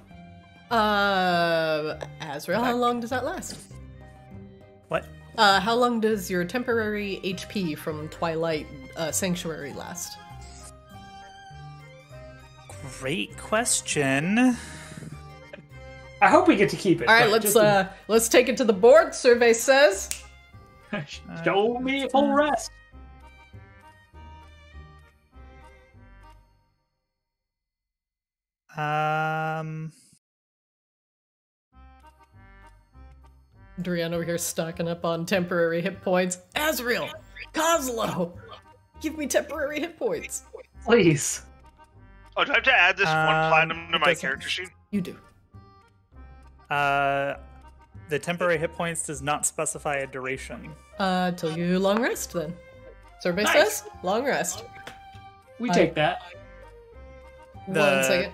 [0.71, 3.59] Uh, Azrael, how long does that last?
[4.89, 5.07] What?
[5.37, 8.67] Uh, how long does your temporary HP from Twilight
[8.97, 10.19] uh, Sanctuary last?
[13.01, 14.57] Great question.
[16.23, 17.09] I hope we get to keep it.
[17.09, 19.15] All right, let's just to- uh, let's take it to the board.
[19.15, 20.09] Survey says.
[21.45, 22.71] show me a full rest.
[28.77, 29.93] Um,
[33.81, 36.39] Drian over here stocking up on temporary hit points.
[36.55, 37.09] Azrael,
[37.53, 38.33] Kozlo,
[39.01, 40.45] give me temporary hit points.
[40.85, 41.43] Please.
[42.37, 44.71] Oh, do I have to add this one Um, platinum to my character sheet?
[44.91, 45.17] You do.
[46.71, 47.35] uh,
[48.09, 50.71] the temporary hit points does not specify a duration.
[50.99, 52.55] Uh, till you long rest then.
[53.21, 53.81] Survey Nice.
[53.83, 54.65] says long rest.
[55.59, 56.23] We I- take that.
[57.67, 58.33] One The- second.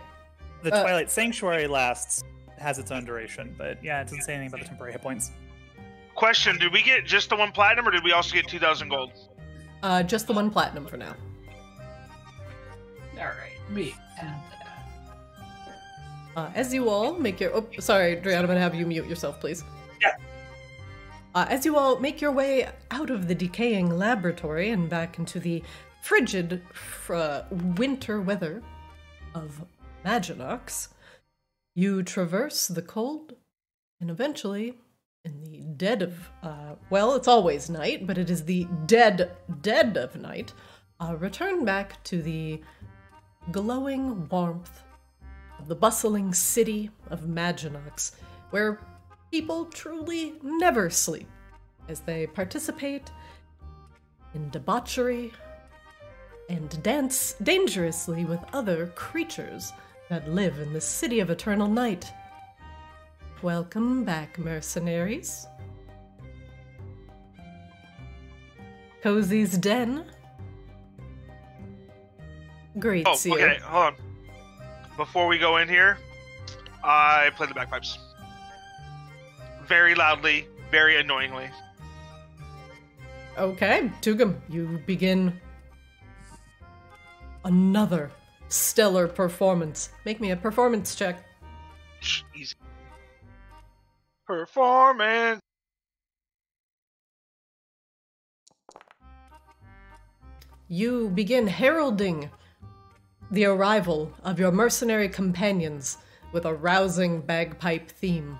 [0.62, 2.22] The Uh, Twilight Sanctuary lasts
[2.60, 5.32] has its own duration, but yeah, it doesn't say anything about the temporary hit points.
[6.14, 8.88] Question: Did we get just the one platinum, or did we also get two thousand
[8.90, 9.12] gold?
[9.82, 11.14] Uh, just the one platinum for now.
[13.18, 13.94] All right, me.
[14.20, 14.34] And,
[16.36, 19.40] Uh, as you all make your oh sorry, Drian, I'm gonna have you mute yourself,
[19.40, 19.64] please.
[20.00, 20.12] Yeah.
[21.34, 25.40] Uh, as you all make your way out of the decaying laboratory and back into
[25.40, 25.62] the
[26.02, 27.42] frigid fr- uh,
[27.76, 28.62] winter weather
[29.34, 29.64] of
[30.04, 30.88] Maginox,
[31.74, 33.34] you traverse the cold
[34.00, 34.78] and eventually,
[35.24, 39.96] in the dead of, uh, well, it's always night, but it is the dead, dead
[39.98, 40.54] of night,
[41.00, 42.60] uh, return back to the
[43.52, 44.82] glowing warmth
[45.58, 48.12] of the bustling city of Maginox,
[48.50, 48.80] where
[49.30, 51.28] people truly never sleep,
[51.88, 53.10] as they participate
[54.34, 55.32] in debauchery
[56.48, 59.72] and dance dangerously with other creatures
[60.10, 62.12] that live in the city of eternal night.
[63.42, 65.46] Welcome back, mercenaries.
[69.02, 70.04] Cozy's Den
[72.78, 73.94] great Oh, okay, hold on.
[74.96, 75.96] Before we go in here,
[76.82, 77.96] I play the bagpipes.
[79.64, 81.48] Very loudly, very annoyingly.
[83.38, 85.40] Okay, Tugum, you begin
[87.44, 88.10] another
[88.50, 89.90] stellar performance.
[90.04, 91.24] Make me a performance check.
[92.34, 92.54] Easy.
[94.26, 95.40] Performance.
[100.68, 102.30] You begin heralding
[103.30, 105.98] the arrival of your mercenary companions
[106.32, 108.38] with a rousing bagpipe theme.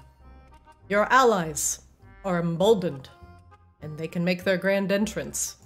[0.89, 1.81] Your allies
[2.25, 3.09] are emboldened,
[3.83, 5.57] and they can make their grand entrance.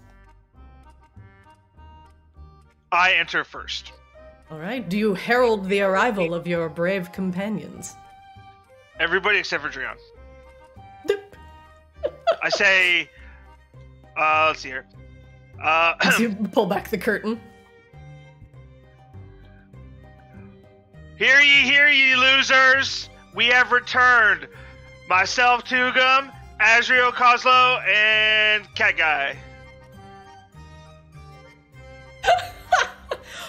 [2.92, 3.92] I enter first.
[4.54, 7.96] All right, do you herald the arrival of your brave companions?
[9.00, 9.96] Everybody except for Dreon.
[12.40, 13.10] I say,
[14.16, 14.86] uh, let's see here.
[15.60, 17.40] Uh, As you pull back the curtain.
[21.18, 23.10] hear ye, hear ye, losers!
[23.34, 24.46] We have returned.
[25.08, 29.36] Myself, Tugum, Azrael Kozlo, and Cat Guy.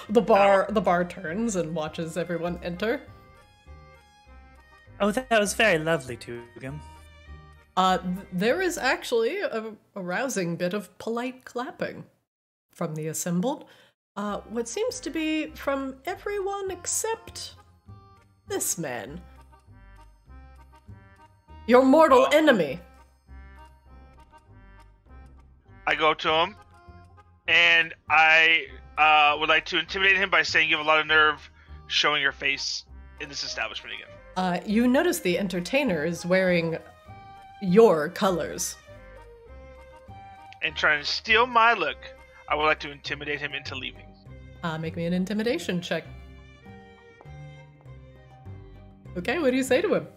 [0.10, 3.02] The bar the bar turns and watches everyone enter.
[5.00, 6.80] Oh, that was very lovely, Tugum.
[7.76, 7.98] Uh,
[8.32, 12.06] there is actually a, a rousing bit of polite clapping
[12.72, 13.66] from the assembled.
[14.16, 17.56] Uh, what seems to be from everyone except
[18.48, 19.20] this man.
[21.68, 22.80] Your mortal enemy.
[25.88, 26.56] I go to him,
[27.48, 31.08] and I uh, would like to intimidate him by saying you have a lot of
[31.08, 31.50] nerve
[31.88, 32.86] showing your face
[33.20, 34.14] in this establishment again.
[34.38, 36.78] Uh, you notice the entertainer is wearing
[37.62, 38.76] your colors.
[40.62, 41.98] And trying to steal my look,
[42.50, 44.06] I would like to intimidate him into leaving.
[44.64, 46.04] Uh, make me an intimidation check.
[49.16, 50.08] Okay, what do you say to him?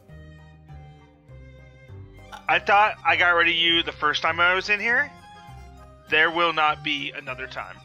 [2.48, 5.10] I thought I got rid of you the first time I was in here.
[6.08, 7.76] There will not be another time.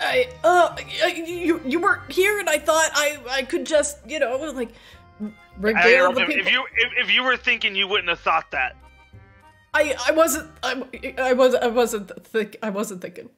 [0.00, 4.36] I uh you you weren't here and I thought I I could just you know
[4.54, 4.72] like
[5.20, 6.28] I regale interrupt the him.
[6.28, 6.46] people.
[6.46, 8.76] If you if, if you were thinking, you wouldn't have thought that.
[9.74, 13.28] I I wasn't I, I was I wasn't think I wasn't thinking.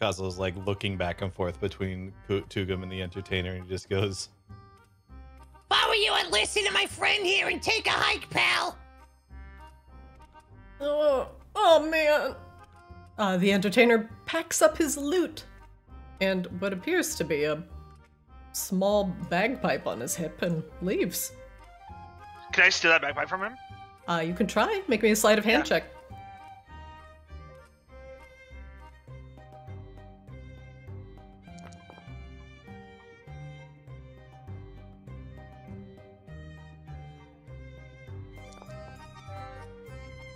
[0.00, 3.88] Kozlo's like looking back and forth between Ku- Tugum and the entertainer, and he just
[3.88, 4.28] goes,
[5.70, 8.76] Follow you and listen to my friend here and take a hike, pal.
[10.80, 12.34] Oh oh man.
[13.18, 15.44] Uh, the entertainer packs up his loot
[16.20, 17.62] and what appears to be a
[18.52, 21.32] small bagpipe on his hip and leaves.
[22.52, 23.56] Can I steal that bagpipe from him?
[24.08, 24.82] Uh, you can try.
[24.88, 25.80] Make me a sleight of hand Yeah.
[25.80, 25.84] check.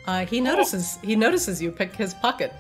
[0.07, 2.53] Uh, he notices he notices you pick his pocket.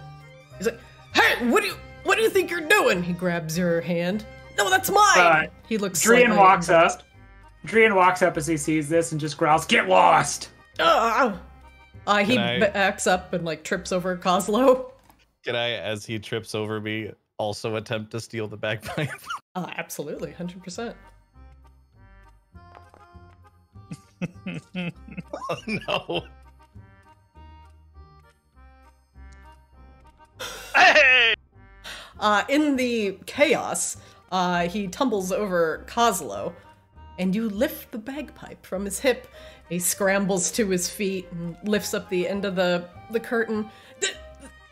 [0.61, 0.81] He's like,
[1.15, 1.74] "Hey, what do you
[2.05, 4.27] what do you think you're doing?" He grabs your hand.
[4.59, 5.19] No, that's mine.
[5.19, 6.01] Uh, he looks.
[6.01, 6.99] Drian slightly walks embarrassed.
[7.01, 7.05] up.
[7.66, 11.32] Drian walks up as he sees this and just growls, "Get lost!" Uh,
[12.07, 14.93] uh, he Can I- backs up and like trips over Kozlo.
[15.45, 19.09] "Can I, as he trips over me, also attempt to steal the bagpipe?"
[19.57, 20.95] Uh, absolutely, hundred percent.
[24.77, 26.23] oh no!
[30.81, 31.35] Hey!
[32.19, 33.97] Uh, in the chaos,
[34.31, 36.52] uh, he tumbles over Kozlo,
[37.19, 39.27] and you lift the bagpipe from his hip.
[39.69, 43.70] He scrambles to his feet and lifts up the end of the the curtain.
[44.01, 44.09] D-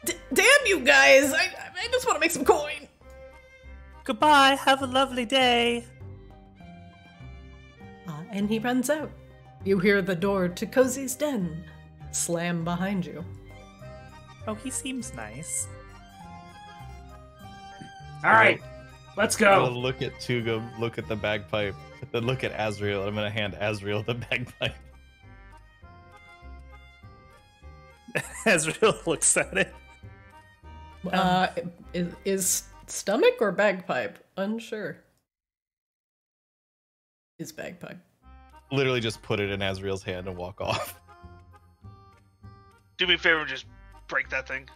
[0.05, 1.33] d- damn you guys!
[1.33, 1.49] I,
[1.81, 2.89] I just want to make some coin.
[4.05, 4.59] Goodbye.
[4.65, 5.85] Have a lovely day.
[8.07, 9.11] Uh, and he runs out.
[9.65, 11.65] You hear the door to Cozy's den
[12.11, 13.25] slam behind you.
[14.47, 15.69] Oh, he seems nice.
[18.25, 18.61] All right,
[19.17, 19.79] let's I'm gonna go.
[19.79, 21.75] look at Tugum, look at the bagpipe,
[22.13, 23.03] then look at Azrael.
[23.07, 24.75] I'm gonna hand Azrael the bagpipe.
[28.47, 29.75] Azrael looks at it.
[31.13, 31.49] Uh,
[31.93, 34.19] is, is stomach or bagpipe?
[34.37, 34.97] Unsure.
[37.39, 37.99] Is bagpipe.
[38.73, 41.01] literally just put it in Azrael's hand and walk off.
[42.97, 43.67] Do me a favor and just
[44.09, 44.69] break that thing.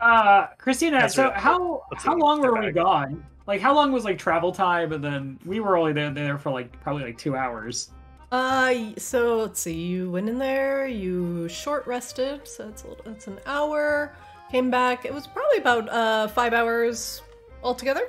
[0.00, 1.32] Uh, Christina, That's so real.
[1.32, 3.24] how Let's how long were Go we gone?
[3.46, 4.92] Like, how long was like travel time?
[4.92, 7.90] And then we were only there, there for like probably like two hours.
[8.32, 9.74] Uh, so let's see.
[9.74, 10.86] You went in there.
[10.86, 14.16] You short rested, so that's a little, that's an hour.
[14.50, 15.04] Came back.
[15.04, 17.22] It was probably about uh five hours
[17.62, 18.08] altogether.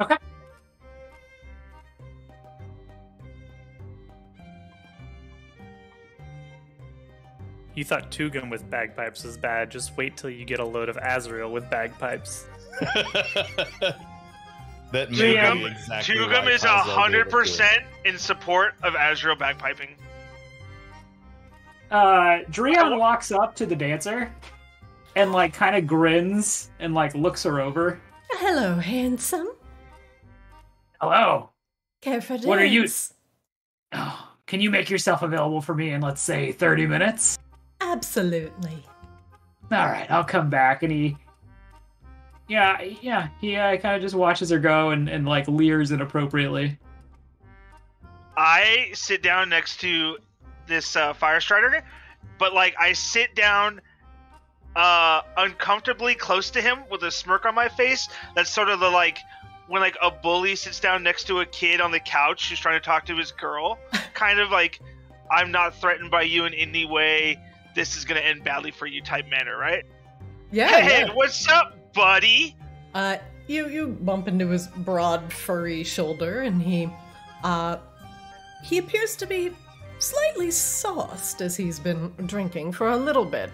[0.00, 0.16] Okay.
[7.76, 9.70] You thought Tugum with bagpipes was bad.
[9.70, 12.46] Just wait till you get a load of Azrael with bagpipes.
[12.80, 14.00] that
[14.92, 17.42] may be Tugum, exactly Tugum why is a hundred it to him.
[17.42, 19.90] percent in support of Azrael bagpiping.
[21.90, 24.32] Uh, Drion walks up to the dancer
[25.14, 28.00] and like kind of grins and like looks her over.
[28.32, 29.48] Hello, handsome.
[31.00, 31.50] Hello.
[32.00, 32.88] Care for What are you-
[33.92, 37.38] Oh, can you make yourself available for me in let's say thirty minutes?
[37.80, 38.82] Absolutely.
[39.72, 40.82] All right, I'll come back.
[40.82, 41.16] And he,
[42.48, 46.78] yeah, yeah, he uh, kind of just watches her go and and like leers inappropriately.
[48.36, 50.18] I sit down next to
[50.66, 51.82] this uh, fire strider,
[52.38, 53.80] but like I sit down
[54.76, 58.08] uh uncomfortably close to him with a smirk on my face.
[58.34, 59.18] That's sort of the like
[59.68, 62.78] when like a bully sits down next to a kid on the couch who's trying
[62.78, 63.78] to talk to his girl.
[64.14, 64.80] kind of like
[65.30, 67.38] I'm not threatened by you in any way.
[67.76, 69.84] This is gonna end badly for you type manner, right?
[70.50, 70.80] Yeah.
[70.80, 71.14] hey, yeah.
[71.14, 72.56] what's up, buddy?
[72.94, 76.88] Uh, you you bump into his broad, furry shoulder, and he,
[77.44, 77.76] uh,
[78.64, 79.52] he appears to be
[79.98, 83.50] slightly sauced as he's been drinking for a little bit,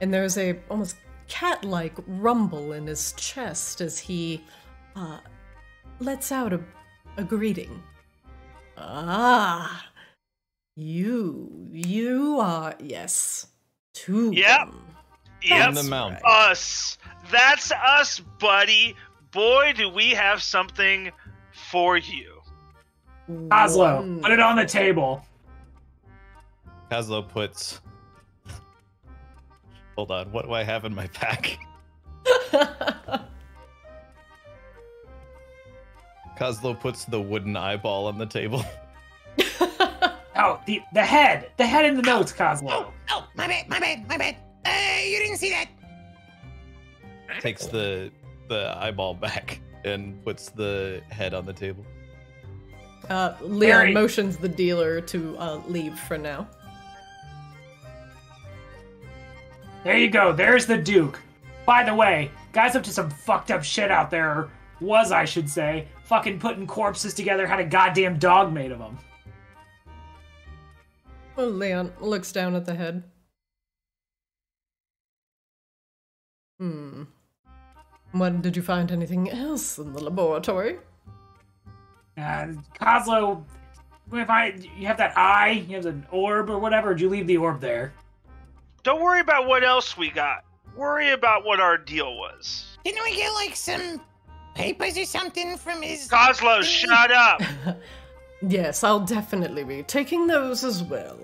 [0.00, 4.40] and there's a almost cat-like rumble in his chest as he,
[4.94, 5.18] uh,
[5.98, 6.60] lets out a,
[7.16, 7.82] a greeting.
[8.76, 9.84] Ah,
[10.78, 13.48] you, you are yes,
[13.94, 14.30] two.
[14.32, 14.68] Yep.
[15.42, 15.68] Yep.
[15.68, 16.20] On the mountain.
[16.24, 16.98] us.
[17.32, 18.94] That's us, buddy.
[19.32, 21.10] Boy, do we have something
[21.52, 22.40] for you.
[23.50, 25.26] Oslo, put it on the table.
[26.90, 27.80] Kozlo puts.
[29.96, 31.58] Hold on, what do I have in my pack?
[36.38, 38.64] Kozlo puts the wooden eyeball on the table.
[40.38, 42.70] Oh, the the head, the head in the notes, Cosmo.
[42.70, 44.36] Oh, oh, my bad, my bad, my bad.
[44.64, 45.66] Uh, you didn't see that.
[47.40, 48.10] takes the
[48.48, 51.84] the eyeball back and puts the head on the table.
[53.10, 56.46] Uh, Leon Very- motions the dealer to uh, leave for now.
[59.84, 60.32] There you go.
[60.32, 61.18] There's the Duke.
[61.64, 64.30] By the way, guy's up to some fucked up shit out there.
[64.30, 64.50] or
[64.80, 65.86] Was I should say?
[66.04, 67.46] Fucking putting corpses together.
[67.46, 68.98] Had a goddamn dog made of them.
[71.38, 73.04] Well, Leon looks down at the head.
[76.58, 77.04] Hmm.
[78.10, 80.78] What did you find anything else in the laboratory?
[82.16, 83.44] Uh, Kozlo,
[84.12, 86.92] if I you have that eye, you have an orb or whatever.
[86.92, 87.92] Did you leave the orb there?
[88.82, 90.44] Don't worry about what else we got.
[90.76, 92.76] Worry about what our deal was.
[92.84, 94.00] Didn't we get like some
[94.56, 96.08] papers or something from his?
[96.08, 97.40] Kozlo, shut up.
[98.42, 101.18] yes, I'll definitely be taking those as well.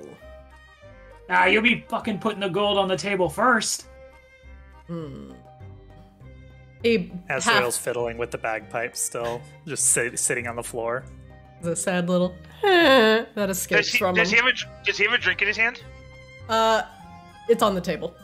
[1.31, 3.87] Ah, you'll be fucking putting the gold on the table first.
[4.87, 5.33] Hmm.
[6.85, 11.05] A Azrael's half, fiddling with the bagpipes still, just sit, sitting on the floor.
[11.63, 14.53] the sad little that Does he, from does he have a
[14.85, 15.83] Does he have a drink in his hand?
[16.49, 16.83] Uh,
[17.49, 18.15] it's on the table.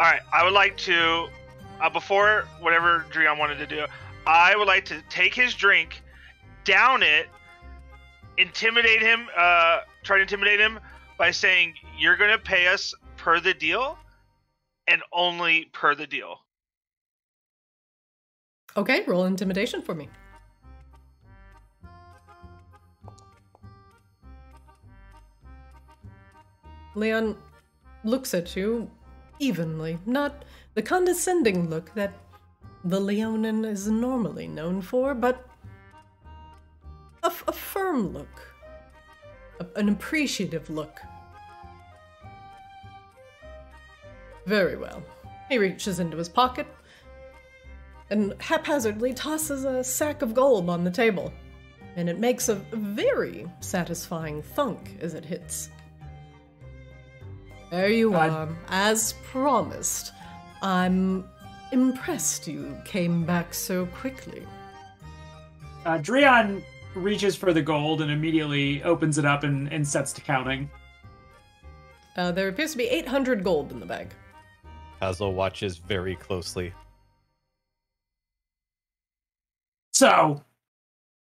[0.00, 1.28] All right, I would like to,
[1.80, 3.86] uh, before whatever Drion wanted to do,
[4.26, 6.02] I would like to take his drink,
[6.64, 7.28] down it,
[8.38, 10.80] intimidate him, uh, try to intimidate him
[11.18, 13.98] by saying, "You're gonna pay us per the deal,
[14.86, 16.40] and only per the deal."
[18.76, 20.08] Okay, roll intimidation for me.
[26.96, 27.36] Leon
[28.04, 28.90] looks at you
[29.38, 30.44] evenly, not
[30.74, 32.12] the condescending look that
[32.84, 35.48] the Leonin is normally known for, but
[37.24, 38.40] a, firm look,
[39.60, 41.00] a- an appreciative look.
[44.46, 45.02] Very well.
[45.48, 46.66] He reaches into his pocket
[48.10, 51.32] and haphazardly tosses a sack of gold on the table,
[51.96, 55.70] and it makes a very satisfying thunk as it hits.
[57.70, 60.12] There you are, as promised.
[60.62, 61.24] I'm
[61.72, 64.42] impressed you came back so quickly.
[65.84, 66.62] Uh, Drion
[66.94, 70.70] reaches for the gold and immediately opens it up and, and sets to counting.
[72.16, 74.14] Uh, there appears to be 800 gold in the bag.
[75.00, 76.72] Hazel watches very closely.
[79.92, 80.42] So,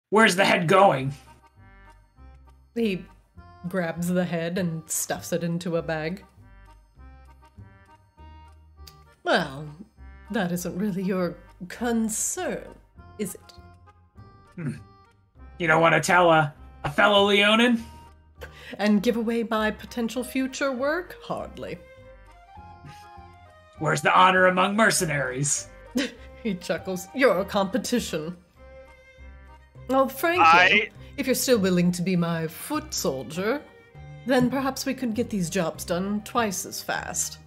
[0.10, 1.14] where's the head going?
[2.76, 3.06] He
[3.68, 6.23] grabs the head and stuffs it into a bag.
[9.23, 9.68] Well,
[10.31, 11.35] that isn't really your
[11.68, 12.68] concern,
[13.19, 14.77] is it?
[15.58, 16.54] You don't want to tell a,
[16.84, 17.84] a fellow Leonin?
[18.78, 21.16] And give away my potential future work?
[21.24, 21.78] Hardly.
[23.80, 25.68] Where's the honor among mercenaries?
[26.44, 27.08] He chuckles.
[27.16, 28.38] You're a competition.
[29.90, 33.60] Oh, well, frankly, I- if you're still willing to be my foot soldier,
[34.28, 37.40] then perhaps we could get these jobs done twice as fast.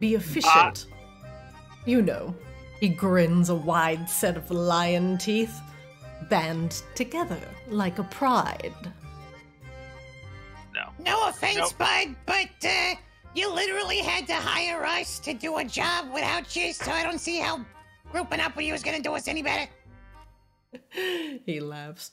[0.00, 0.86] Be efficient.
[0.90, 1.82] Ah.
[1.84, 2.34] you know,
[2.80, 5.60] he grins a wide set of lion teeth,
[6.28, 8.72] band together like a pride.
[10.74, 10.90] No.
[10.98, 11.78] No offense, Nope.
[11.78, 12.94] bud, but uh,
[13.34, 17.20] you literally had to hire us to do a job without you, so I don't
[17.20, 17.64] see how
[18.10, 19.70] grouping up with you is gonna do us any better.
[21.46, 22.10] he laughs.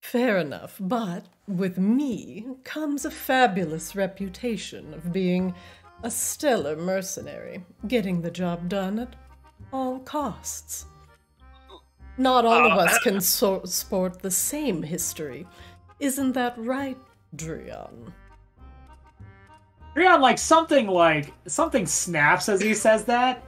[0.00, 5.54] Fair enough, but with me comes a fabulous reputation of being
[6.02, 9.16] a stellar mercenary, getting the job done at
[9.72, 10.86] all costs.
[12.18, 12.82] Not all of ah.
[12.82, 15.46] us can so- sport the same history.
[16.00, 16.98] Isn't that right,
[17.36, 18.12] Drian?
[19.94, 23.42] Rion, like something like something snaps as he says that,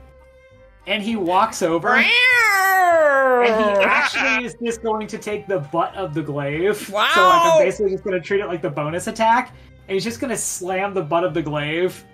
[0.86, 6.12] and he walks over, and he actually is just going to take the butt of
[6.12, 6.76] the glaive.
[6.76, 9.54] So like I'm basically just gonna treat it like the bonus attack,
[9.86, 12.04] and he's just gonna slam the butt of the glaive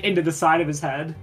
[0.00, 1.14] into the side of his head.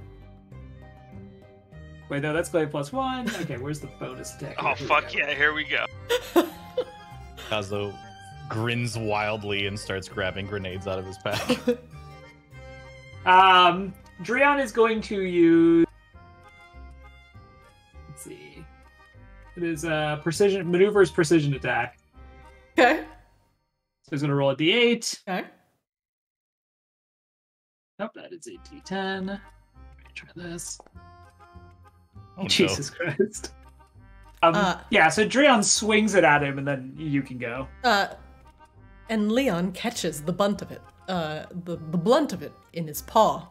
[2.10, 3.30] Wait, no, that's glaive plus one.
[3.42, 4.56] Okay, where's the bonus attack?
[4.60, 5.20] Oh Here fuck go.
[5.20, 5.34] yeah!
[5.34, 5.86] Here we go.
[7.50, 7.96] Kozlo
[8.50, 11.60] grins wildly and starts grabbing grenades out of his pack.
[13.26, 15.86] Um, Dreon is going to use.
[18.10, 18.66] Let's see.
[19.56, 22.00] It is a precision maneuvers precision attack.
[22.78, 23.06] Okay.
[24.02, 25.20] So he's going to roll a d8.
[25.28, 25.48] Okay.
[28.00, 29.28] Nope, that is a d10.
[29.28, 29.40] Let me
[30.14, 30.80] try this.
[32.38, 32.48] Oh, no.
[32.48, 33.54] Jesus Christ.
[34.42, 37.68] Um, Uh, yeah, so Dreon swings it at him, and then you can go.
[37.84, 38.08] Uh,
[39.10, 43.02] and Leon catches the bunt of it, uh, the, the blunt of it in his
[43.04, 43.48] paw.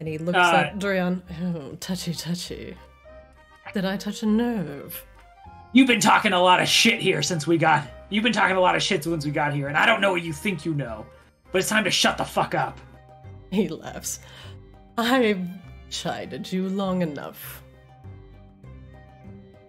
[0.00, 1.22] And he looks Uh, at Drian.
[1.42, 2.76] Oh, touchy, touchy.
[3.72, 5.04] Did I touch a nerve?
[5.72, 7.88] You've been talking a lot of shit here since we got.
[8.10, 10.12] You've been talking a lot of shit since we got here, and I don't know
[10.12, 11.04] what you think you know,
[11.50, 12.78] but it's time to shut the fuck up.
[13.50, 14.20] He laughs.
[14.98, 15.40] I've
[15.90, 17.62] chided you long enough.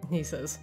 [0.09, 0.59] He says,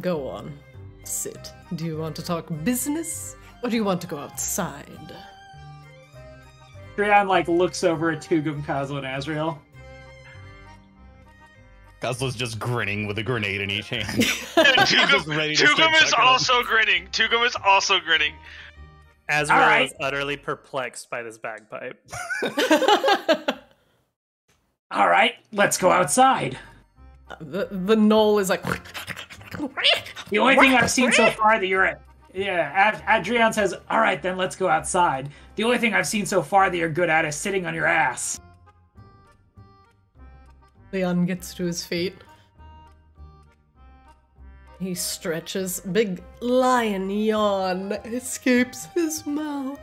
[0.00, 0.58] Go on.
[1.04, 1.52] Sit.
[1.74, 3.36] Do you want to talk business?
[3.62, 4.86] Or do you want to go outside?
[6.96, 9.60] Dreon like looks over at Tugum, Kozlo, and Azrael.
[12.00, 14.06] Kozlo's just grinning with a grenade in each hand.
[14.08, 16.28] Tugum, Just ready to start Tugum is chucking 'em.
[16.28, 17.06] also grinning.
[17.12, 18.34] Tugum is also grinning.
[19.28, 19.86] Azrael All right.
[19.86, 21.98] is utterly perplexed by this bagpipe.
[24.94, 26.56] All right, let's go outside.
[27.40, 28.62] the, the gnoll is like,
[30.30, 32.00] The only thing I've seen so far that you're at.
[32.32, 35.30] Yeah, Ad- Adrian says, All right, then let's go outside.
[35.56, 37.86] The only thing I've seen so far that you're good at is sitting on your
[37.86, 38.40] ass.
[40.92, 42.14] Leon gets to his feet.
[44.78, 45.80] He stretches.
[45.80, 49.80] Big lion yawn escapes his mouth.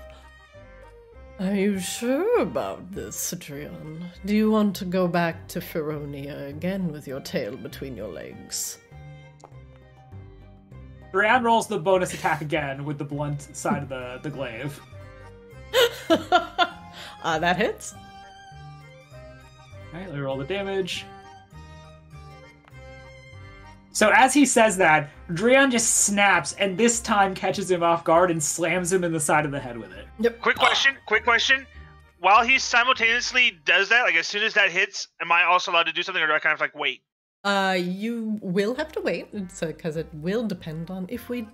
[1.41, 4.03] Are you sure about this, Drian?
[4.27, 8.77] Do you want to go back to Feronia again with your tail between your legs?
[11.09, 14.79] Adrian rolls the bonus attack again with the blunt side of the, the glaive.
[17.23, 17.93] Ah, that hits.
[19.93, 21.05] Alright, let me roll the damage.
[23.93, 28.31] So as he says that, Drian just snaps and this time catches him off guard
[28.31, 30.07] and slams him in the side of the head with it.
[30.21, 30.41] Yep.
[30.41, 30.95] Quick question.
[31.05, 31.65] Quick question.
[32.19, 35.87] While he simultaneously does that, like as soon as that hits, am I also allowed
[35.87, 37.01] to do something, or do I kind of like wait?
[37.43, 41.47] Uh, you will have to wait, It's because it will depend on if we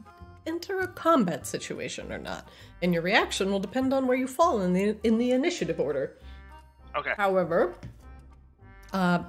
[0.45, 2.49] enter a combat situation or not,
[2.81, 6.17] and your reaction will depend on where you fall in the in the initiative order.
[6.97, 7.13] Okay.
[7.15, 7.75] However,
[8.91, 9.23] uh,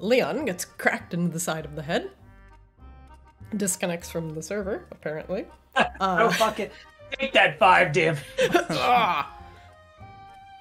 [0.00, 2.10] Leon gets cracked into the side of the head,
[3.56, 5.46] disconnects from the server apparently.
[5.76, 6.72] Uh, oh fuck it.
[7.12, 8.22] Take that five, Div.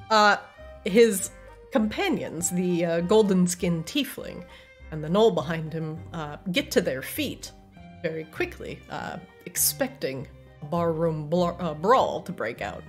[0.10, 0.38] uh,
[0.86, 1.32] his
[1.72, 4.46] companions, the uh, golden skinned tiefling
[4.92, 7.52] and the gnoll behind him, uh, get to their feet
[8.02, 10.28] very quickly, uh, expecting
[10.62, 12.84] a barroom bla- uh, brawl to break out.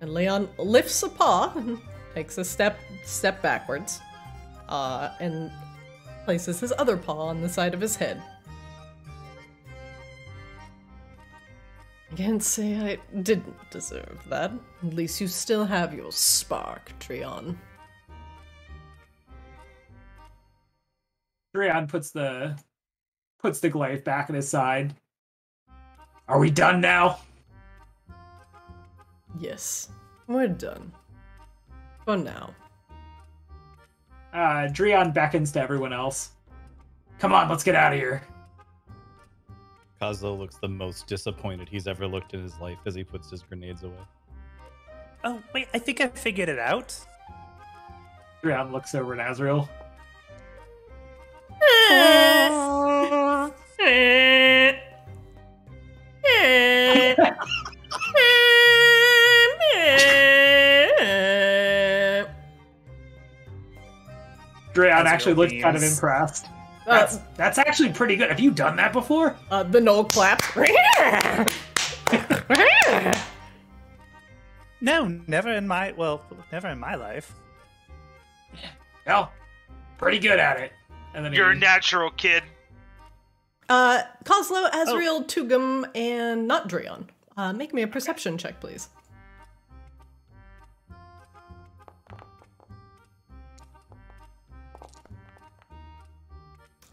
[0.00, 1.78] And Leon lifts a paw and
[2.14, 4.00] takes a step step backwards,
[4.68, 5.50] uh, and
[6.24, 8.22] places his other paw on the side of his head.
[12.14, 14.52] I can't say I didn't deserve that.
[14.84, 17.56] At least you still have your spark, Trion.
[21.56, 22.56] Drion puts the
[23.40, 24.94] puts the glaive back at his side.
[26.28, 27.18] Are we done now?
[29.40, 29.88] Yes,
[30.28, 30.92] we're done.
[32.04, 32.54] For now.
[34.32, 36.30] Uh, Drion beckons to everyone else.
[37.18, 38.22] Come on, let's get out of here.
[40.04, 43.42] Kozlo looks the most disappointed he's ever looked in his life as he puts his
[43.42, 43.94] grenades away.
[45.24, 46.94] Oh, wait, I think I figured it out.
[48.42, 49.66] Drion looks over at Azrael.
[64.74, 66.44] Drion Azrael actually looks kind of impressed.
[66.86, 68.28] Uh, That's that's actually pretty good.
[68.28, 69.36] Have you done that before?
[69.50, 70.44] uh, the gnoll claps.
[74.80, 77.32] No, never in my well, never in my life.
[79.06, 79.32] Well,
[79.98, 80.72] pretty good at it.
[81.14, 82.42] And then You're a natural kid.
[83.68, 87.06] uh, Kozlo, Azrael, Tugum, and not Drion.
[87.36, 88.88] Uh, make me a perception check, please.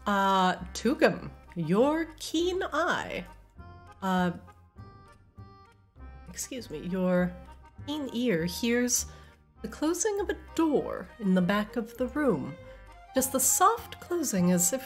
[0.06, 3.24] Uh, Tugum, your keen eye.
[4.02, 4.32] Uh,
[6.28, 7.32] excuse me, your
[7.86, 9.06] keen ear hears
[9.62, 12.54] the closing of a door in the back of the room.
[13.14, 14.84] Just the soft closing as if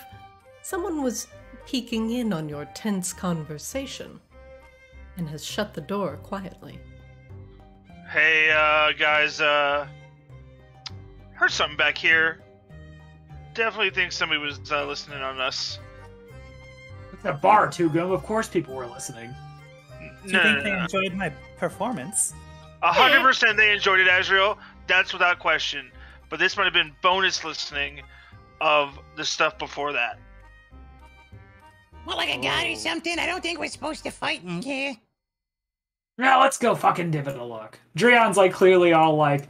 [0.63, 1.29] someone was
[1.65, 4.21] peeking in on your tense conversation
[5.17, 6.79] and has shut the door quietly.
[8.11, 9.87] Hey, uh, guys, uh,
[11.33, 12.41] heard something back here.
[13.57, 15.79] Definitely think somebody was uh, listening on us.
[17.13, 18.13] it's a bar, Tugum.
[18.13, 19.35] Of course, people were listening.
[19.99, 20.83] Do you No, think no, they no, no.
[20.85, 22.35] enjoyed my performance?
[22.83, 24.59] A hundred percent they enjoyed it, Azrael.
[24.87, 25.91] That's without question.
[26.29, 28.03] But this might have been bonus listening
[28.61, 30.19] of the stuff before that.
[32.07, 33.19] Well, like a god or something.
[33.19, 34.95] I don't think we're supposed to fight in here.
[36.19, 37.79] Now let's go fucking give it a look.
[37.97, 39.49] Drion's like clearly all like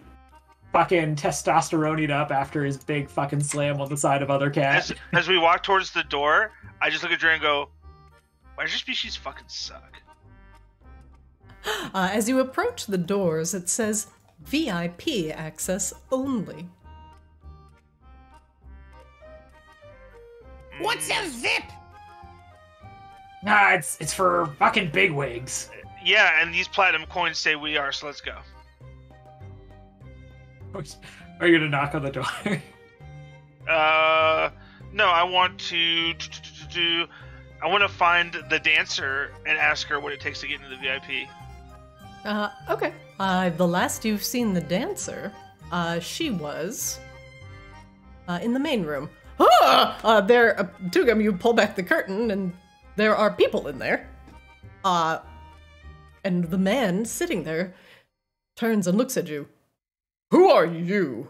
[0.76, 4.76] fucking testosterone up after his big fucking slam on the side of other cat.
[4.76, 7.70] As, as we walk towards the door, I just look at Dre and go,
[8.56, 10.02] "Why does your species fucking suck?"
[11.94, 14.08] Uh, as you approach the doors, it says
[14.44, 16.68] VIP access only.
[20.80, 21.64] What's a VIP?
[23.42, 25.70] Nah, it's it's for fucking bigwigs.
[26.04, 28.36] Yeah, and these platinum coins say we are, so let's go.
[31.40, 32.26] Are you gonna knock on the door?
[33.68, 34.48] Uh,
[34.92, 36.14] no, I want to
[36.70, 37.06] do.
[37.60, 40.68] I want to find the dancer and ask her what it takes to get into
[40.68, 41.28] the VIP.
[42.24, 42.92] Uh, okay.
[43.18, 45.32] Uh, the last you've seen the dancer,
[45.72, 47.00] uh, she was
[48.28, 49.10] uh, in the main room.
[49.40, 49.98] Ah!
[50.02, 52.54] Uh, there, uh, Tugum, you pull back the curtain, and
[52.96, 54.08] there are people in there.
[54.84, 55.18] Uh,
[56.24, 57.74] and the man sitting there
[58.56, 59.46] turns and looks at you.
[60.30, 61.28] Who are you?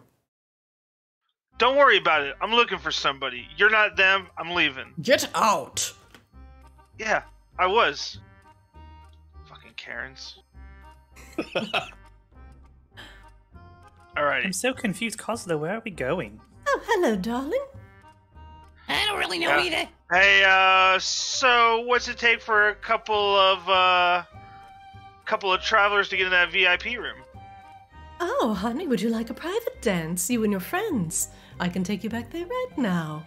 [1.58, 2.34] Don't worry about it.
[2.40, 3.46] I'm looking for somebody.
[3.56, 4.26] You're not them.
[4.38, 4.92] I'm leaving.
[5.00, 5.92] Get out!
[6.98, 7.22] Yeah,
[7.58, 8.18] I was.
[9.48, 10.38] Fucking Karens.
[14.16, 14.44] Alrighty.
[14.46, 15.58] I'm so confused, Kozlo.
[15.58, 16.40] Where are we going?
[16.66, 17.64] Oh, hello, darling.
[18.88, 19.62] I don't really know Yeah.
[19.64, 19.88] either.
[20.12, 24.22] Hey, uh, so what's it take for a couple of, uh,
[25.24, 27.16] couple of travelers to get in that VIP room?
[28.20, 30.30] Oh, honey, would you like a private dance?
[30.30, 31.28] You and your friends.
[31.60, 33.26] I can take you back there right now.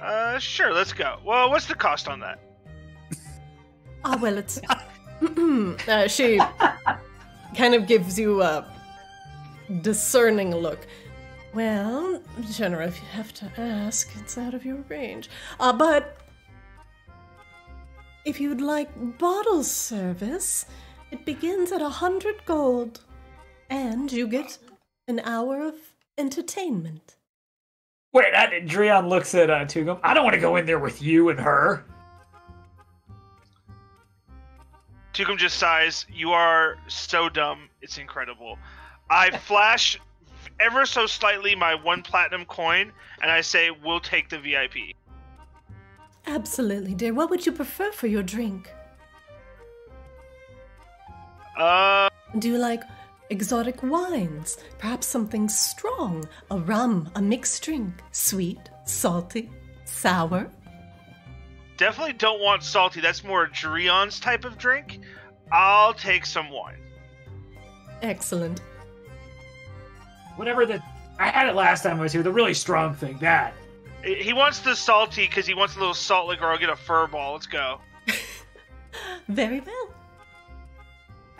[0.00, 1.18] Uh, sure, let's go.
[1.24, 2.38] Well, what's the cost on that?
[4.02, 4.58] Ah, well, it's.
[5.88, 6.40] uh, she
[7.54, 8.64] kind of gives you a
[9.82, 10.86] discerning look.
[11.52, 15.28] Well, Jenna, if you have to ask, it's out of your range.
[15.58, 16.16] Uh, but
[18.24, 20.64] if you'd like bottle service,
[21.10, 23.00] it begins at a hundred gold,
[23.70, 24.58] and you get
[25.08, 25.74] an hour of
[26.18, 27.16] entertainment.
[28.12, 30.00] Wait, that, Drion looks at uh, Tugum.
[30.02, 31.84] I don't want to go in there with you and her.
[35.14, 36.06] Tugum just sighs.
[36.12, 37.68] You are so dumb.
[37.80, 38.58] It's incredible.
[39.08, 39.98] I flash
[40.58, 42.92] ever so slightly my one platinum coin,
[43.22, 44.96] and I say, "We'll take the VIP."
[46.26, 47.14] Absolutely, dear.
[47.14, 48.70] What would you prefer for your drink?
[51.56, 52.82] Uh, Do you like
[53.30, 54.58] exotic wines?
[54.78, 56.28] Perhaps something strong?
[56.50, 57.92] A rum, a mixed drink?
[58.12, 59.50] Sweet, salty,
[59.84, 60.50] sour?
[61.80, 63.00] definitely don't want salty.
[63.00, 65.00] That's more Drion's type of drink.
[65.50, 66.76] I'll take some wine.
[68.02, 68.60] Excellent.
[70.36, 70.82] Whatever the.
[71.18, 72.22] I had it last time I was here.
[72.22, 73.18] The really strong thing.
[73.18, 73.54] That.
[74.04, 76.46] He wants the salty because he wants a little salt liquor.
[76.46, 77.32] I'll get a fur ball.
[77.32, 77.80] Let's go.
[79.28, 79.94] Very well.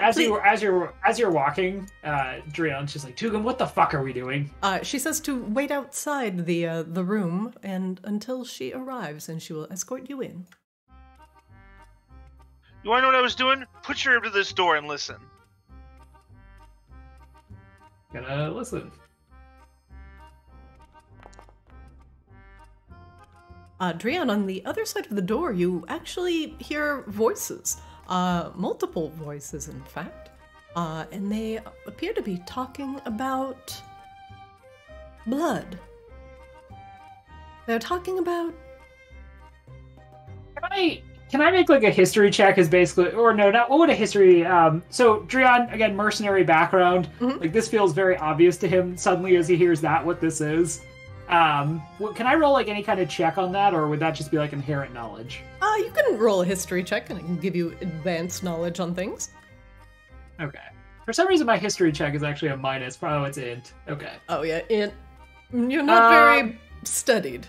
[0.00, 3.58] As Please- you were, as you're as you're walking, uh, Drion's just like, Tugum, what
[3.58, 4.50] the fuck are we doing?
[4.62, 9.42] Uh, she says to wait outside the uh, the room and until she arrives, and
[9.42, 10.46] she will escort you in.
[12.82, 13.64] You want to know what I was doing?
[13.82, 15.16] Put your ear to this door and listen.
[18.12, 18.90] Gonna listen.
[23.78, 27.78] Uh, Drion, on the other side of the door, you actually hear voices.
[28.10, 30.30] Uh, multiple voices, in fact.
[30.74, 33.80] Uh, and they appear to be talking about
[35.26, 35.78] blood.
[37.66, 38.52] They're talking about.
[40.56, 42.58] Can I can I make like a history check?
[42.58, 44.44] Is basically or no, not what would a history?
[44.44, 47.08] Um, so Drion again, mercenary background.
[47.20, 47.40] Mhm.
[47.40, 50.82] Like this feels very obvious to him suddenly as he hears that what this is.
[51.30, 51.80] Um,
[52.16, 54.38] can I roll like any kind of check on that, or would that just be
[54.38, 55.42] like inherent knowledge?
[55.62, 58.94] Uh, you can roll a history check and it can give you advanced knowledge on
[58.94, 59.30] things.
[60.40, 60.58] Okay.
[61.04, 62.98] For some reason, my history check is actually a minus.
[63.00, 63.74] Oh, it's int.
[63.88, 64.12] Okay.
[64.28, 64.92] Oh, yeah, it,
[65.52, 67.46] you're not very Um, studied.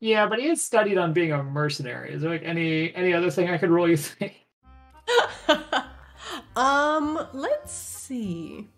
[0.00, 2.12] Yeah, but he is studied on being a mercenary.
[2.12, 3.88] Is there like any any other thing I could roll?
[3.88, 4.34] You think?
[6.56, 8.68] um, let's see.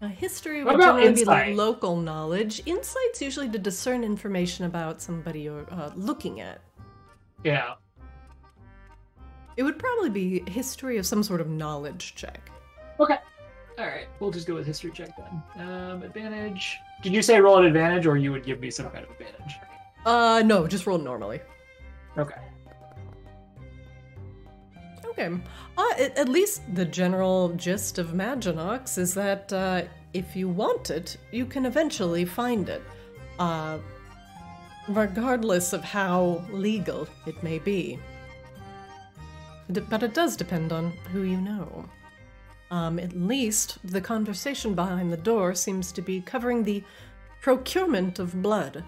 [0.00, 2.62] A history would generally be like local knowledge.
[2.66, 6.60] Insight's usually to discern information about somebody you're uh, looking at.
[7.42, 7.74] Yeah.
[9.56, 12.48] It would probably be history of some sort of knowledge check.
[13.00, 13.16] Okay.
[13.76, 14.06] All right.
[14.20, 15.68] We'll just go with history check then.
[15.68, 16.78] Um, advantage.
[17.02, 19.56] Did you say roll an advantage, or you would give me some kind of advantage?
[20.06, 21.40] Uh, no, just roll normally.
[22.16, 22.40] Okay.
[25.18, 25.36] Okay.
[25.76, 29.82] Uh, at, least the general gist of Maginox is that uh,
[30.14, 32.82] if you want it, you can eventually find it.
[33.40, 33.78] Uh,
[34.88, 37.98] regardless of how legal it may be.
[39.72, 41.84] D- but it does depend on who you know.
[42.70, 46.84] Um, at least the conversation behind the door seems to be covering the
[47.42, 48.84] procurement of blood.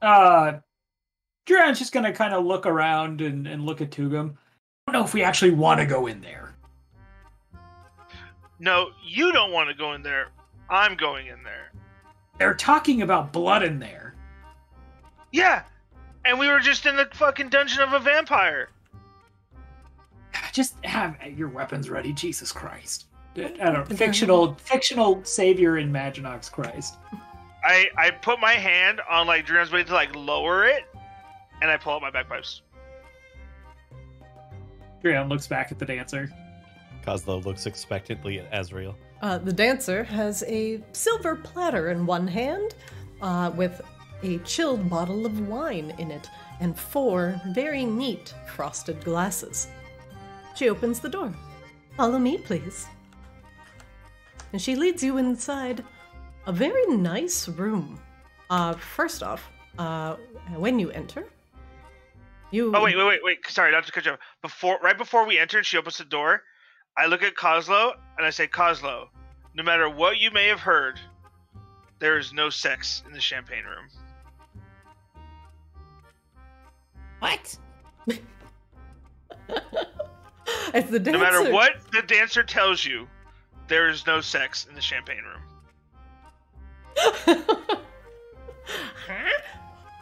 [0.00, 0.60] Uh,
[1.46, 4.34] Duran's just gonna kind of look around and, and look at Tugum.
[4.86, 6.54] I don't know if we actually want to go in there.
[8.58, 10.28] No, you don't want to go in there.
[10.70, 11.72] I'm going in there.
[12.38, 14.14] They're talking about blood in there.
[15.32, 15.64] Yeah,
[16.24, 18.68] and we were just in the fucking dungeon of a vampire.
[20.34, 23.06] Ah, just have your weapons ready, Jesus Christ.
[23.36, 26.98] I don't know, fictional fictional savior in Maginox Christ.
[27.64, 30.84] I I put my hand on like Drion's way to like lower it,
[31.62, 32.62] and I pull out my bagpipes.
[35.02, 36.30] Duran looks back at the dancer.
[37.06, 38.96] Kozlo looks expectantly at Azrael.
[39.22, 42.74] Uh, the dancer has a silver platter in one hand
[43.20, 43.80] uh, with
[44.24, 46.28] a chilled bottle of wine in it
[46.60, 49.68] and four very neat frosted glasses.
[50.54, 51.32] She opens the door.
[51.96, 52.86] Follow me, please.
[54.52, 55.84] And she leads you inside
[56.46, 57.98] a very nice room.
[58.50, 59.48] Uh, first off,
[59.78, 60.16] uh,
[60.56, 61.26] when you enter,
[62.52, 62.72] you.
[62.74, 63.38] Oh wait, wait, wait, wait.
[63.48, 64.18] Sorry, not to cut you off.
[64.42, 66.42] Before, right before we enter, and she opens the door.
[66.96, 69.08] I look at Kozlo and I say, Kozlo,
[69.54, 71.00] no matter what you may have heard,
[71.98, 73.88] there is no sex in the champagne room.
[77.20, 77.56] What?
[80.74, 81.12] As the dancer.
[81.12, 83.06] No matter what the dancer tells you,
[83.68, 85.40] there is no sex in the champagne room.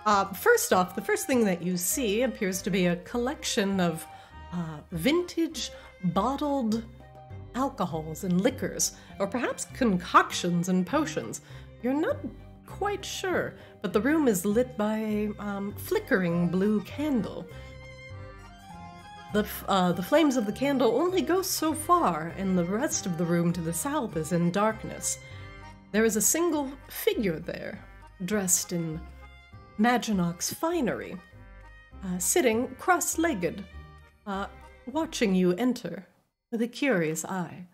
[0.06, 4.06] Uh, first off, the first thing that you see appears to be a collection of
[4.52, 5.70] uh, vintage
[6.04, 6.84] bottled
[7.54, 11.42] alcohols and liquors, or perhaps concoctions and potions.
[11.82, 12.16] You're not
[12.66, 17.46] quite sure, but the room is lit by a um, flickering blue candle.
[19.32, 23.18] The, uh, the flames of the candle only go so far, and the rest of
[23.18, 25.18] the room to the south is in darkness.
[25.92, 27.84] There is a single figure there,
[28.24, 29.00] dressed in
[29.80, 31.16] Maginox finery,
[32.04, 33.64] uh, sitting cross legged,
[34.26, 34.46] uh,
[34.84, 36.06] watching you enter
[36.52, 37.66] with a curious eye.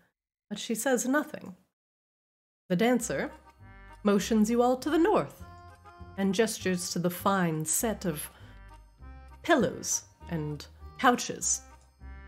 [0.49, 1.57] But she says nothing.
[2.69, 3.29] The dancer
[4.03, 5.43] motions you all to the north,
[6.17, 8.29] and gestures to the fine set of
[9.43, 10.65] pillows and
[10.97, 11.61] couches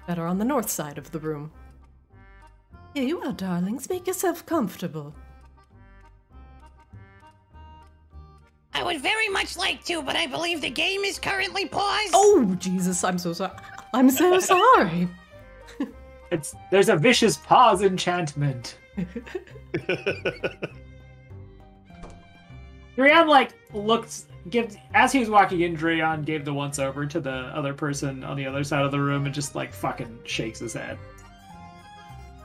[0.07, 1.53] that are on the north side of the room.
[2.93, 3.89] Here you are, darlings.
[3.89, 5.15] Make yourself comfortable.
[8.80, 12.14] I would very much like to, but I believe the game is currently paused.
[12.14, 13.51] Oh, Jesus, I'm so sorry.
[13.93, 15.10] I'm so sorry.
[16.31, 18.77] It's there's a vicious pause enchantment.
[22.95, 27.19] Drion like looked gives as he was walking in, Drion gave the once over to
[27.19, 30.60] the other person on the other side of the room and just like fucking shakes
[30.60, 30.97] his head.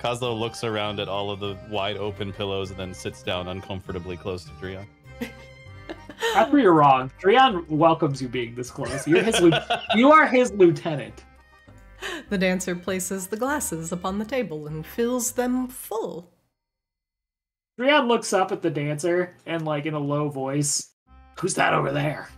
[0.01, 4.17] Kozlo looks around at all of the wide open pillows and then sits down uncomfortably
[4.17, 4.87] close to Drion.
[6.35, 9.07] After you're wrong, Drion welcomes you being this close.
[9.07, 9.41] You're his
[9.95, 11.25] you are his lieutenant.
[12.29, 16.31] The dancer places the glasses upon the table and fills them full.
[17.79, 20.93] Drion looks up at the dancer and like in a low voice,
[21.41, 22.29] "Who's that over there?"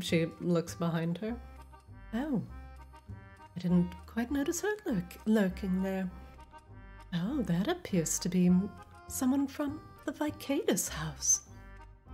[0.00, 1.36] She looks behind her.
[2.14, 2.42] Oh,
[3.56, 6.10] I didn't quite notice her lurk- lurking there.
[7.14, 8.50] Oh, that appears to be
[9.06, 11.42] someone from the Vicadus house.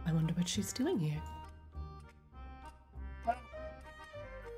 [0.07, 1.21] I wonder what she's doing here.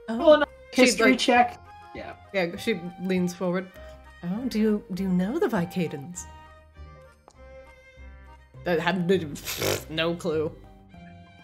[0.08, 1.58] Roll Oh, a She's history like- check.
[1.94, 2.14] Yeah.
[2.32, 3.70] yeah, she leans forward.
[4.24, 6.24] Oh, do you do you know the Vicadans?
[8.66, 9.08] I had
[9.90, 10.52] no clue.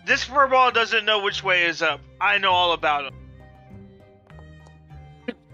[0.07, 2.01] This furball doesn't know which way is up.
[2.21, 3.15] I know all about him.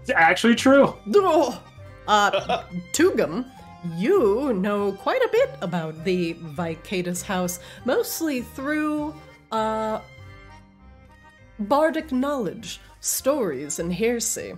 [0.01, 0.95] It's actually true.
[1.15, 1.61] Oh,
[2.07, 2.63] uh,
[2.93, 3.45] Tugum,
[3.95, 9.13] you know quite a bit about the Vicadus house, mostly through,
[9.51, 9.99] uh,
[11.59, 14.53] bardic knowledge, stories, and hearsay.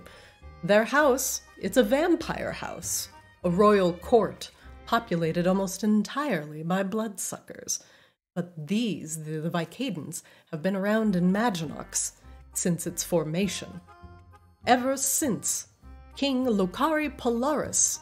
[0.64, 3.08] Their house, it's a vampire house,
[3.44, 4.50] a royal court,
[4.86, 7.82] populated almost entirely by bloodsuckers.
[8.34, 12.12] But these, the, the Vicadans, have been around in Maginox
[12.54, 13.80] since its formation
[14.68, 15.68] ever since
[16.14, 18.00] King Lokari Polaris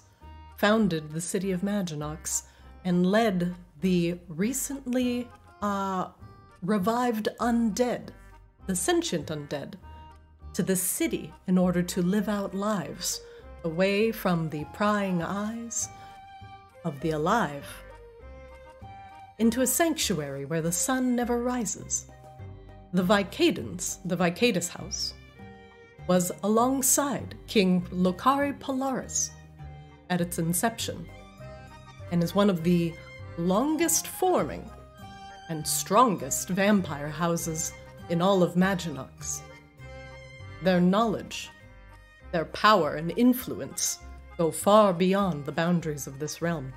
[0.57, 2.43] founded the city of Maginox
[2.85, 5.29] and led the recently
[5.63, 6.09] uh,
[6.63, 8.09] revived undead,
[8.67, 9.75] the sentient undead,
[10.55, 13.21] to the city in order to live out lives
[13.65, 15.89] away from the prying eyes
[16.85, 17.67] of the alive
[19.39, 22.07] into a sanctuary where the sun never rises.
[22.93, 25.13] The Vicadans, the Vicadus house,
[26.07, 29.31] was alongside King Lokari Polaris
[30.11, 31.07] at its inception,
[32.13, 32.93] and is one of the
[33.39, 34.69] longest forming
[35.49, 37.73] and strongest vampire houses
[38.09, 39.41] in all of Maginox.
[40.63, 41.51] Their knowledge,
[42.33, 43.99] their power and influence
[44.39, 46.73] go far beyond the boundaries of this realm.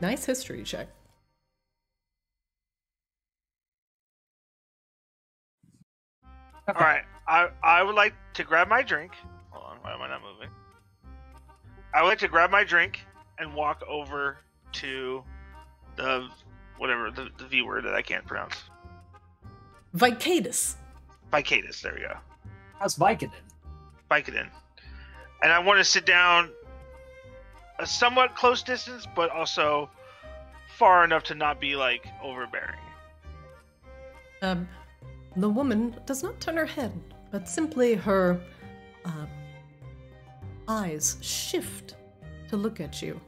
[0.00, 0.88] Nice history check.
[6.68, 9.12] All right, I I would like to grab my drink.
[9.58, 10.48] Hold on, why am I not moving?
[11.92, 13.00] I like to grab my drink
[13.38, 14.38] and walk over
[14.72, 15.24] to
[15.96, 16.28] the
[16.76, 18.54] whatever the, the V word that I can't pronounce.
[19.96, 20.76] Vicadus.
[21.32, 22.16] Vicadus, there we go.
[22.78, 23.32] How's Vicodin?
[24.10, 24.48] Vicodin.
[25.42, 26.50] And I want to sit down
[27.80, 29.90] a somewhat close distance, but also
[30.76, 32.78] far enough to not be like overbearing.
[34.42, 34.68] Um,
[35.36, 36.92] the woman does not turn her head,
[37.32, 38.40] but simply her
[39.04, 39.26] uh,
[40.68, 41.96] eyes shift
[42.48, 43.20] to look at you.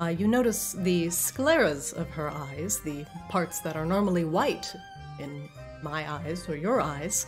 [0.00, 4.74] Uh, you notice the scleras of her eyes, the parts that are normally white
[5.20, 5.48] in
[5.82, 7.26] my eyes or your eyes.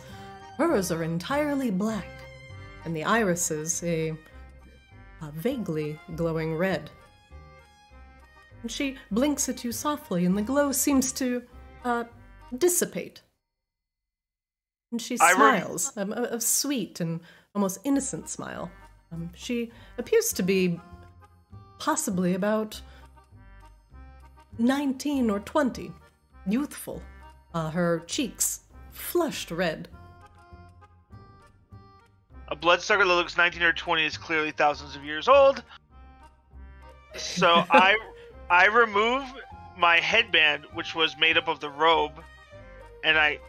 [0.57, 2.07] Hers are entirely black,
[2.83, 4.09] and the irises a,
[5.21, 6.89] a vaguely glowing red.
[8.61, 11.43] And she blinks at you softly, and the glow seems to
[11.83, 12.05] uh,
[12.57, 13.21] dissipate.
[14.91, 17.21] And she smiles, um, a, a sweet and
[17.53, 18.69] almost innocent smile.
[19.15, 20.79] Um, she appears to be
[21.79, 22.81] possibly about
[24.57, 25.91] 19 or 20,
[26.47, 27.01] youthful,
[27.53, 28.61] uh, her cheeks
[28.91, 29.87] flushed red.
[32.49, 35.63] A bloodsucker that looks 19 or 20 is clearly thousands of years old.
[37.15, 37.97] So I
[38.49, 39.23] I remove
[39.77, 42.21] my headband, which was made up of the robe,
[43.03, 43.39] and I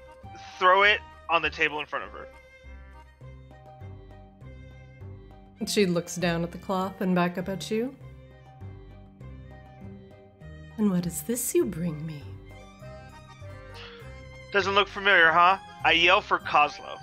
[0.59, 2.27] throw it on the table in front of her.
[5.65, 7.95] She looks down at the cloth and back up at you.
[10.77, 12.23] And what is this you bring me?
[14.53, 15.59] Doesn't look familiar, huh?
[15.85, 16.99] I yell for Kozlo.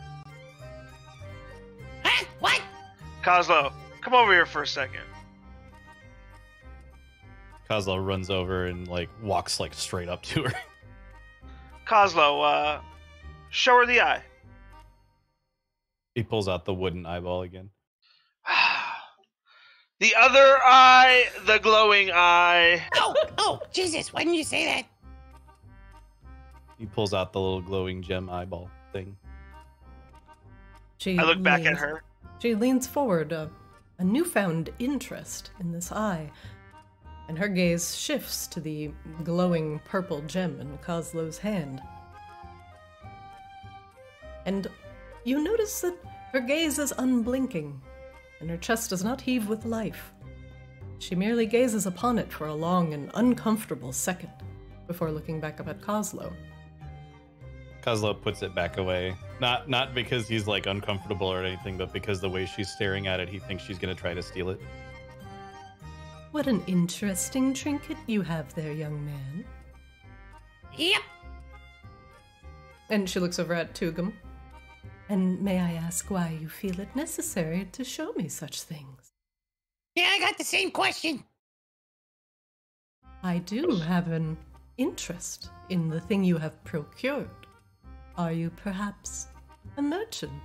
[2.04, 2.26] Huh?
[2.40, 2.62] What?
[3.24, 5.02] Kozlo, come over here for a second.
[7.70, 10.54] Kozlo runs over and like walks like straight up to her.
[11.88, 12.82] Kozlo, uh,
[13.50, 14.22] show her the eye.
[16.16, 17.72] He pulls out the wooden eyeball again.
[20.00, 22.84] the other eye, the glowing eye.
[22.96, 24.14] Oh, oh, Jesus!
[24.14, 24.86] Why didn't you say that?
[26.78, 29.16] He pulls out the little glowing gem eyeball thing.
[30.98, 32.04] She I look back at her.
[32.40, 33.50] She leans forward, a,
[34.00, 36.30] a newfound interest in this eye,
[37.28, 38.92] and her gaze shifts to the
[39.24, 41.82] glowing purple gem in Kozlo's hand.
[44.46, 44.68] And
[45.24, 45.96] you notice that
[46.34, 47.82] her gaze is unblinking,
[48.44, 50.12] and her chest does not heave with life.
[51.00, 54.32] She merely gazes upon it for a long and uncomfortable second
[54.86, 56.34] before looking back up at Coslow.
[57.82, 59.16] Kozlo puts it back away.
[59.40, 63.22] Not not because he's like uncomfortable or anything, but because the way she's staring at
[63.22, 64.60] it, he thinks she's gonna try to steal it.
[66.32, 69.46] What an interesting trinket you have there, young man.
[70.76, 71.02] Yep.
[72.90, 74.12] And she looks over at Tugum.
[75.10, 79.12] And may I ask why you feel it necessary to show me such things?
[79.96, 81.24] Yeah, I got the same question.
[83.22, 84.38] I do have an
[84.78, 87.30] interest in the thing you have procured.
[88.18, 89.28] Are you perhaps
[89.78, 90.44] a merchant?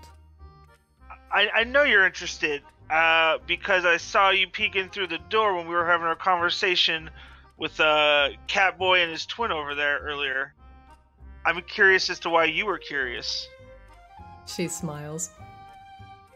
[1.32, 5.66] I, I know you're interested uh, because I saw you peeking through the door when
[5.68, 7.10] we were having our conversation
[7.58, 10.54] with uh, Catboy and his twin over there earlier.
[11.44, 13.48] I'm curious as to why you were curious.
[14.48, 15.30] She smiles.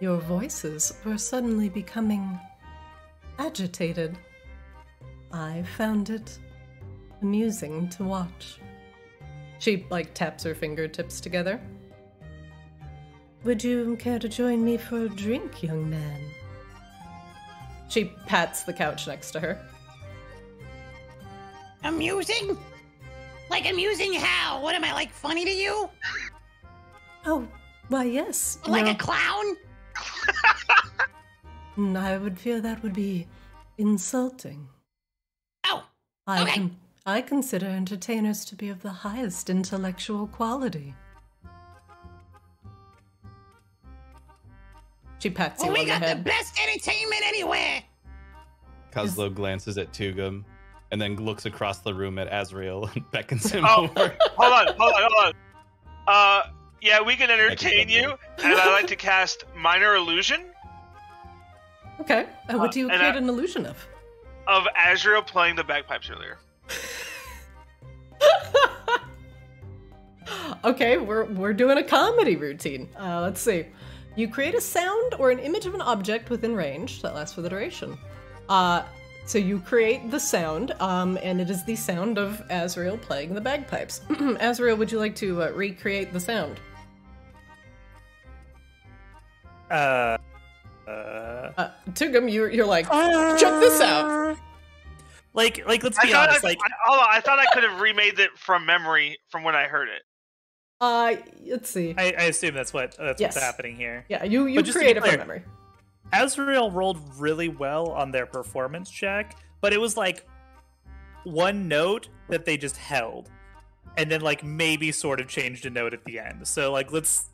[0.01, 2.39] Your voices were suddenly becoming
[3.39, 4.17] agitated.
[5.33, 6.39] I found it
[7.23, 8.61] amusing to watch.
[9.59, 11.61] She, like, taps her fingertips together.
[13.45, 16.21] Would you care to join me for a drink, young man?
[17.89, 19.59] She pats the couch next to her.
[21.85, 22.57] Amusing?
[23.51, 24.63] Like amusing how?
[24.63, 25.91] What am I like funny to you?
[27.27, 27.47] Oh,
[27.93, 28.59] why, yes.
[28.67, 29.45] Like you're- a clown?
[31.75, 33.27] Mm, I would fear that would be
[33.79, 34.69] insulting.
[35.67, 35.83] Oh,
[36.27, 36.53] I, Okay.
[36.53, 40.95] con- I consider entertainers to be of the highest intellectual quality.
[45.19, 47.83] She pats you well, we on the got the best entertainment anywhere.
[48.93, 50.45] Kozlo glances at Tugum
[50.91, 53.85] and then looks across the room at Azrael and beckons him Oh.
[53.85, 54.15] over.
[54.37, 55.33] hold on, hold on, hold on.
[56.07, 56.43] Uh,
[56.83, 58.01] yeah, we can entertain you.
[58.03, 58.15] you,
[58.45, 60.43] and I like to cast minor illusion
[62.01, 63.87] Okay, uh, what do you and create I- an illusion of?
[64.49, 66.39] of Azrael playing the bagpipes earlier.
[70.65, 72.89] okay, we're we're doing a comedy routine.
[72.99, 73.67] Uh, let's see.
[74.17, 77.43] You create a sound or an image of an object within range that lasts for
[77.43, 77.97] the duration.
[78.49, 78.83] Uh,
[79.25, 83.41] so you create the sound, um, and it is the sound of Azrael playing the
[83.41, 84.01] bagpipes.
[84.41, 86.59] Azrael, would you like to uh, recreate the sound?
[89.73, 90.19] Uh,
[90.89, 90.91] uh,
[91.57, 92.87] Uh, Tugum, you're you're like,
[93.39, 94.37] check this out.
[95.35, 96.45] like, like, let's be thought honest.
[96.45, 99.43] I, Like, I, hold on, I thought I could have remade it from memory from
[99.45, 100.03] when I heard it.
[100.81, 101.15] Uh,
[101.47, 101.95] let's see.
[101.97, 103.35] I, I assume that's what that's Yes.
[103.35, 104.05] what's happening here.
[104.09, 105.43] Yeah, you you But just to be create it from memory.
[106.13, 110.27] Azrael rolled really well on their performance check, but it was like
[111.25, 113.31] one note that they just held,
[113.97, 116.47] and then like maybe sort of changed a note at the end.
[116.49, 117.27] So like, let's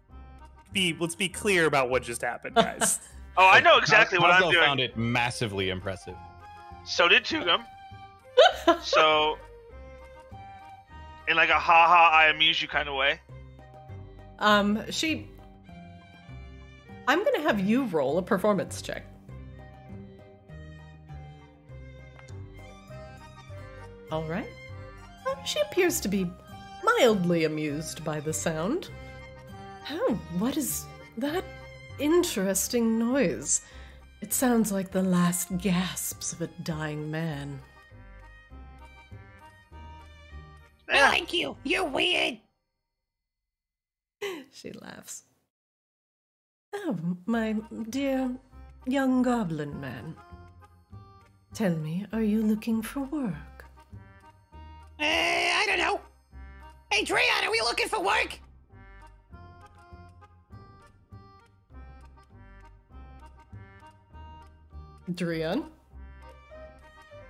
[0.73, 3.01] be let's be clear about what just happened, guys.
[3.41, 4.65] Oh, I know exactly what I'm Kozlo doing.
[4.65, 6.17] found it massively impressive.
[6.85, 7.65] So did Tugum.
[8.83, 9.39] so,
[11.29, 13.21] in like a ha ha, I amuse you kind of way.
[14.41, 15.31] Um, she.
[17.07, 19.07] I'm gonna have you roll a performance check.
[24.11, 24.49] All right.
[25.29, 26.29] Uh, she appears to be
[26.83, 28.91] mildly amused by the sound.
[29.91, 30.85] Oh, what is
[31.17, 31.45] that
[31.99, 33.63] interesting noise?
[34.21, 37.61] It sounds like the last gasps of a dying man.
[40.91, 41.57] I like you.
[41.65, 42.39] You're weird.
[44.53, 45.23] She laughs.
[46.75, 47.57] Oh, my
[47.91, 48.35] dear
[48.87, 50.17] young goblin man.
[51.55, 53.65] Tell me, are you looking for work?
[54.99, 56.01] Uh, I don't know.
[56.91, 58.41] Hey, Drion, are we looking for work?
[65.13, 65.65] Drion?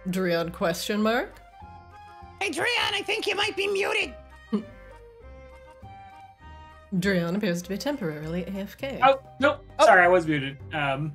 [0.09, 1.41] Drion question mark?
[2.41, 4.15] Hey, Drion, I think you might be muted.
[6.95, 9.01] Drion appears to be temporarily AFK.
[9.03, 9.65] Oh nope.
[9.81, 10.57] Sorry, I was muted.
[10.73, 11.13] Um,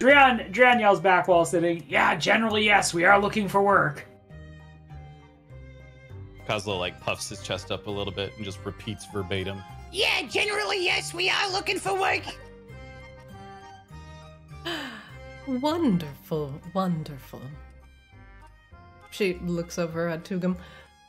[0.00, 1.84] Drion Drion yells back while sitting.
[1.88, 4.06] Yeah, generally yes, we are looking for work.
[6.48, 9.62] Kozlo like puffs his chest up a little bit and just repeats verbatim.
[9.92, 12.22] Yeah, generally, yes, we are looking for work.
[15.48, 17.40] Wonderful, wonderful.
[19.10, 20.58] She looks over at Tugum.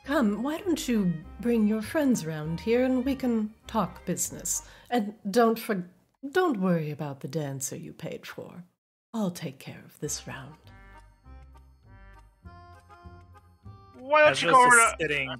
[0.06, 4.62] Come, why don't you bring your friends around here and we can talk business?
[4.88, 5.84] And don't for,
[6.32, 8.64] don't worry about the dancer you paid for.
[9.12, 10.54] I'll take care of this round.
[13.98, 14.96] Why don't you Ezra's go over to?
[15.00, 15.34] sitting.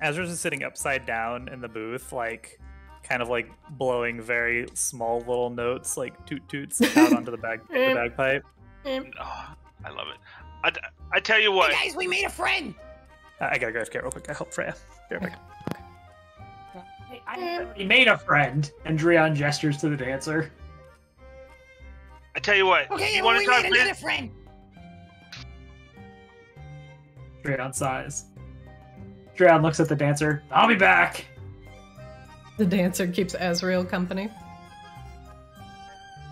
[0.00, 2.58] Ezra's just sitting upside down in the booth, like
[3.04, 7.60] kind of like blowing very small little notes, like toot toots out onto the bag
[7.68, 8.44] the bagpipe.
[8.86, 9.54] Oh,
[9.84, 10.18] I love it.
[10.64, 10.72] I,
[11.12, 11.72] I tell you what.
[11.72, 12.74] Hey guys, we made a friend.
[13.40, 14.28] Uh, I gotta go AFK real quick.
[14.28, 14.74] I help Freya.
[15.10, 15.40] Be right back.
[17.08, 18.70] Hey, I already made a friend.
[18.84, 20.50] And Drion gestures to the dancer.
[22.34, 22.90] I tell you what.
[22.90, 24.00] Okay, you and want we to talk made another business?
[24.00, 24.30] friend.
[27.44, 28.24] Drion sighs.
[29.36, 30.42] Drion looks at the dancer.
[30.50, 31.26] I'll be back.
[32.56, 34.30] The dancer keeps Azrael company.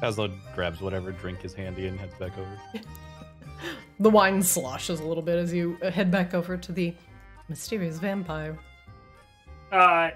[0.02, 2.58] Kozlo grabs whatever drink is handy and heads back over.
[4.00, 6.92] The wine sloshes a little bit as you uh, head back over to the
[7.48, 8.58] mysterious vampire.
[9.70, 10.10] Uh,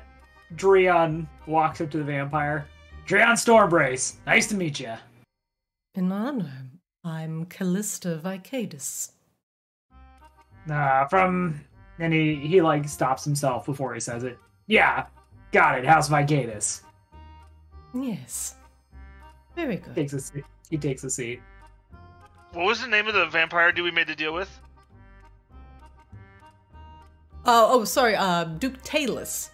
[0.57, 2.67] Drion walks up to the vampire.
[3.07, 4.95] Drion Stormbrace, nice to meet you.
[5.95, 6.67] In honor,
[7.05, 9.13] I'm Callista Vicadus.
[10.69, 11.61] Uh, from
[12.01, 14.37] and he he like stops himself before he says it.
[14.67, 15.07] Yeah,
[15.57, 15.87] got it.
[15.87, 16.83] House Vicadus
[17.95, 18.57] Yes.
[19.55, 19.95] Very good.
[19.95, 20.45] takes a seat.
[20.69, 21.41] He takes a seat.
[22.53, 24.51] What was the name of the vampire dude we made the deal with?
[27.47, 29.51] Oh, oh, sorry, uh, Duke Taelus.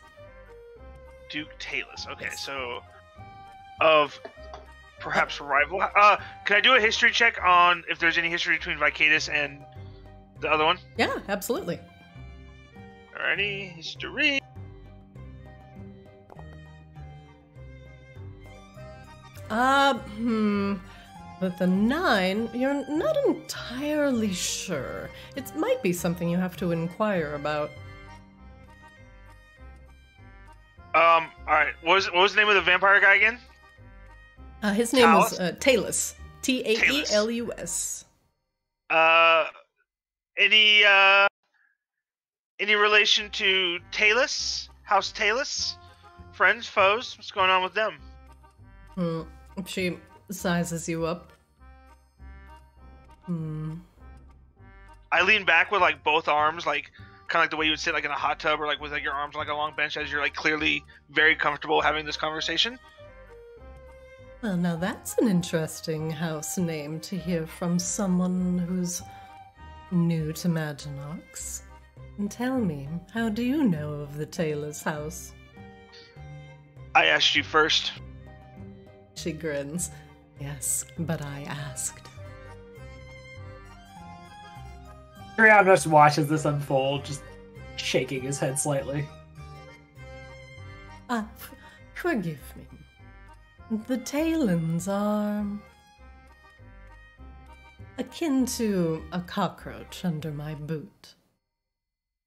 [1.30, 2.08] Duke Taelus.
[2.10, 2.44] Okay, Yes.
[2.44, 2.80] so
[3.80, 4.18] of
[4.98, 5.82] perhaps rival.
[5.82, 6.16] Uh,
[6.46, 9.64] can I do a history check on if there's any history between Vicadus and
[10.40, 10.78] the other one?
[10.96, 11.78] Yeah, absolutely.
[13.16, 14.40] Alrighty, history.
[19.52, 20.74] Uh, hmm.
[21.42, 25.10] With the nine, you're not entirely sure.
[25.36, 27.70] It might be something you have to inquire about.
[30.94, 33.38] Um, alright, what was, what was the name of the vampire guy again?
[34.62, 35.32] Uh, his name Taelus?
[35.32, 36.14] is uh, Taelus.
[36.40, 38.06] T A E L U S.
[38.88, 39.48] Uh,
[40.38, 41.26] any, uh,
[42.58, 44.68] any relation to Taelus?
[44.84, 45.76] House Taelus?
[46.32, 47.18] Friends, foes?
[47.18, 47.98] What's going on with them?
[48.94, 49.22] Hmm.
[49.66, 49.98] She
[50.30, 51.32] sizes you up.
[53.26, 53.74] Hmm.
[55.10, 56.90] I lean back with like both arms, like
[57.28, 58.80] kind of like the way you would sit like in a hot tub, or like
[58.80, 61.80] with like your arms on like a long bench, as you're like clearly very comfortable
[61.80, 62.78] having this conversation.
[64.42, 69.02] Well, now that's an interesting house name to hear from someone who's
[69.92, 71.62] new to Maginox.
[72.18, 75.32] And tell me, how do you know of the Taelus house?
[76.94, 77.92] I asked you first.
[79.14, 79.90] She grins.
[80.40, 82.08] Yes, but I asked.
[85.36, 87.22] Drion just watches this unfold, just
[87.76, 89.06] shaking his head slightly.
[91.08, 91.26] Ah,
[91.94, 92.66] forgive me.
[93.86, 95.46] The Talons are
[97.98, 101.14] akin to a cockroach under my boot.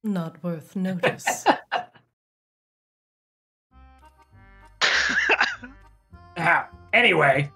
[0.04, 1.46] Not worth notice.
[6.38, 7.52] Ah, anyway,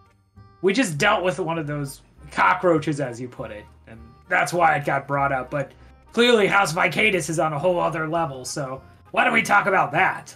[0.62, 2.02] we just dealt with one of those
[2.32, 5.50] cockroaches, as you put it, and that's why it got brought up.
[5.50, 5.72] But
[6.14, 8.82] clearly, House Vicadus is on a whole other level, so
[9.12, 10.36] why don't we talk about that?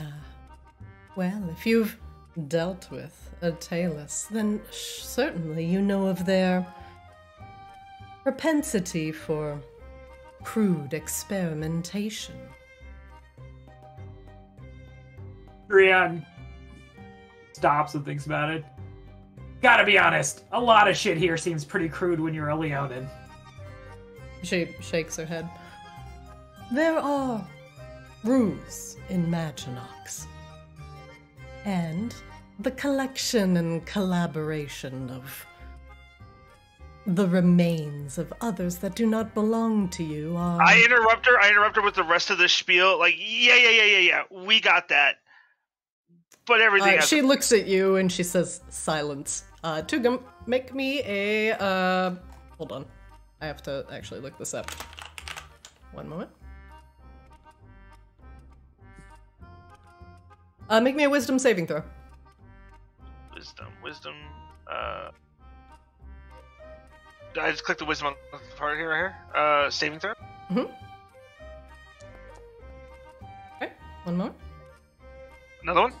[0.00, 0.24] Ah,
[1.16, 1.96] well, if you've
[2.48, 6.66] dealt with a Taelus, then sh- certainly you know of their
[8.22, 9.60] propensity for
[10.42, 12.34] crude experimentation.
[15.68, 16.24] Drion
[17.62, 18.64] stops and thinks about it.
[19.60, 23.06] Gotta be honest, a lot of shit here seems pretty crude when you're a Leonin.
[24.42, 25.48] She shakes her head.
[26.72, 27.46] There are
[28.24, 30.26] rules in Maginox.
[31.64, 32.12] And
[32.58, 35.46] the collection and collaboration of
[37.06, 40.60] the remains of others that do not belong to you are.
[40.60, 41.38] I interrupt her.
[41.40, 42.98] I interrupt her with the rest of the spiel.
[42.98, 44.22] Like, yeah, yeah, yeah, yeah, yeah.
[44.44, 45.18] We got that.
[46.46, 46.98] But everything.
[46.98, 51.52] Uh, she looks at you and she says, "Silence." Uh, Tugum, make me a.
[51.52, 52.14] Uh,
[52.58, 52.84] hold on,
[53.40, 54.70] I have to actually look this up.
[55.92, 56.30] One moment.
[60.68, 61.82] Uh, make me a Wisdom saving throw.
[63.34, 64.14] wisdom, wisdom.
[64.70, 65.10] Uh,
[67.40, 69.16] I just click the wisdom on the part here, right here.
[69.34, 70.14] Uh, saving throw.
[70.50, 70.70] Mhm.
[74.04, 74.36] One moment.
[75.62, 75.92] Another one?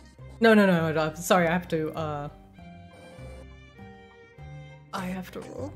[0.42, 1.14] No, no, no, no.
[1.14, 2.28] Sorry, I have to, uh.
[4.92, 5.72] I have to roll.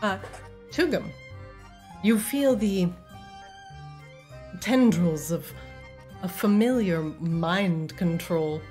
[0.00, 0.18] Uh,
[0.70, 1.10] Tugum,
[2.04, 2.88] you feel the
[4.60, 5.52] tendrils of
[6.22, 8.62] a familiar mind control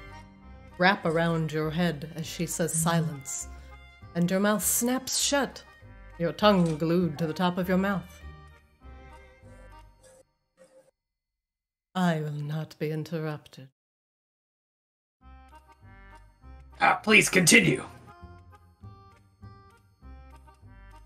[0.78, 3.50] wrap around your head as she says silence,
[4.16, 5.62] and your mouth snaps shut,
[6.20, 8.23] your tongue glued to the top of your mouth.
[11.96, 13.70] I will not be interrupted.
[16.82, 17.86] Ah, please continue.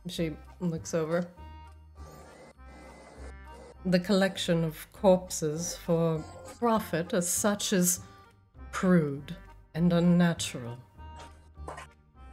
[0.08, 0.32] She
[0.62, 1.28] looks over.
[3.86, 6.24] The collection of corpses for
[6.58, 8.00] profit as such is
[8.72, 9.36] crude
[9.76, 10.78] and unnatural.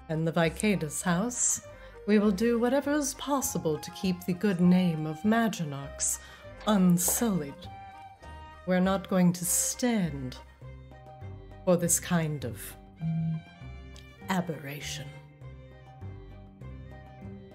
[0.08, 1.60] And the Vicadus house,
[2.06, 6.18] we will do whatever is possible to keep the good name of Maginox
[6.66, 7.68] unsullied.
[8.66, 10.36] We're not going to stand
[11.64, 12.60] for this kind of
[14.28, 15.06] aberration.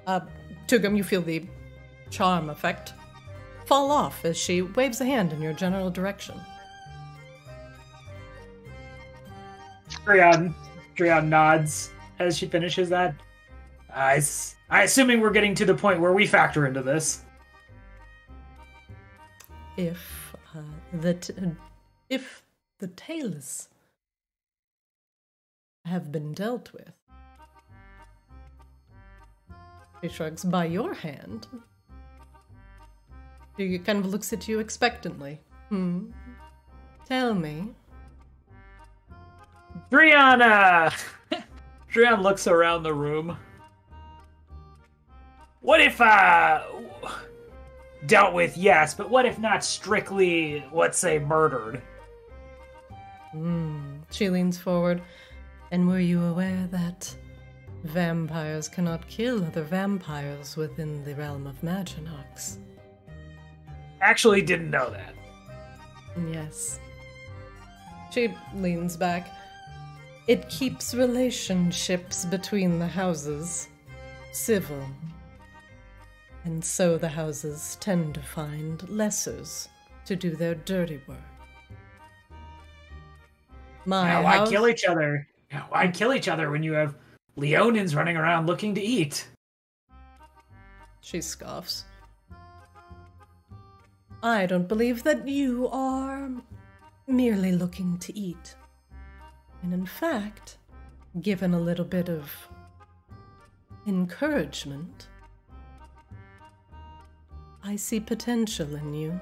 [0.06, 0.22] Uh,
[0.68, 1.46] Tugum, you feel the
[2.10, 2.94] charm effect
[3.66, 6.40] fall off as she waves a hand in your general direction.
[10.06, 10.54] Drion,
[10.96, 13.16] Drion nods as she finishes that.
[13.94, 14.22] I,
[14.70, 17.24] I assuming we're getting to the point where we factor into this.
[19.78, 20.19] If
[20.94, 21.34] uh, the t-
[22.10, 22.44] if
[22.80, 23.70] the tales
[25.86, 26.94] have been dealt with,
[30.02, 31.48] she shrugs by your hand.
[33.58, 35.42] She kind of looks at you expectantly.
[35.70, 36.12] Hmm.
[37.06, 37.70] Tell me.
[39.92, 40.90] Uh,
[41.92, 43.38] Drion looks around the room.
[45.62, 46.62] What if, uh,
[48.06, 51.82] dealt with, yes, but what if not strictly, let's say, murdered?
[53.32, 53.98] Hmm.
[54.12, 55.02] She leans forward.
[55.72, 57.16] And were you aware that
[57.84, 62.58] vampires cannot kill other vampires within the realm of Maginox?
[64.02, 65.14] Actually, didn't know that.
[66.32, 66.80] Yes.
[68.12, 69.30] She leans back.
[70.28, 73.68] It keeps relationships between the houses
[74.32, 74.84] civil.
[76.46, 79.68] And so the houses tend to find lessers
[80.06, 81.18] to do their dirty work.
[83.86, 85.28] My Now, why house- kill each other?
[85.52, 86.96] Now, Why kill each other when you have
[87.38, 89.28] Leonins running around looking to eat?
[91.02, 91.86] She scoffs.
[94.22, 96.30] I don't believe that you are
[97.08, 98.56] merely looking to eat.
[99.64, 100.58] And in fact,
[101.22, 102.32] given a little bit of
[103.88, 105.09] encouragement,
[107.64, 109.20] I see potential in you.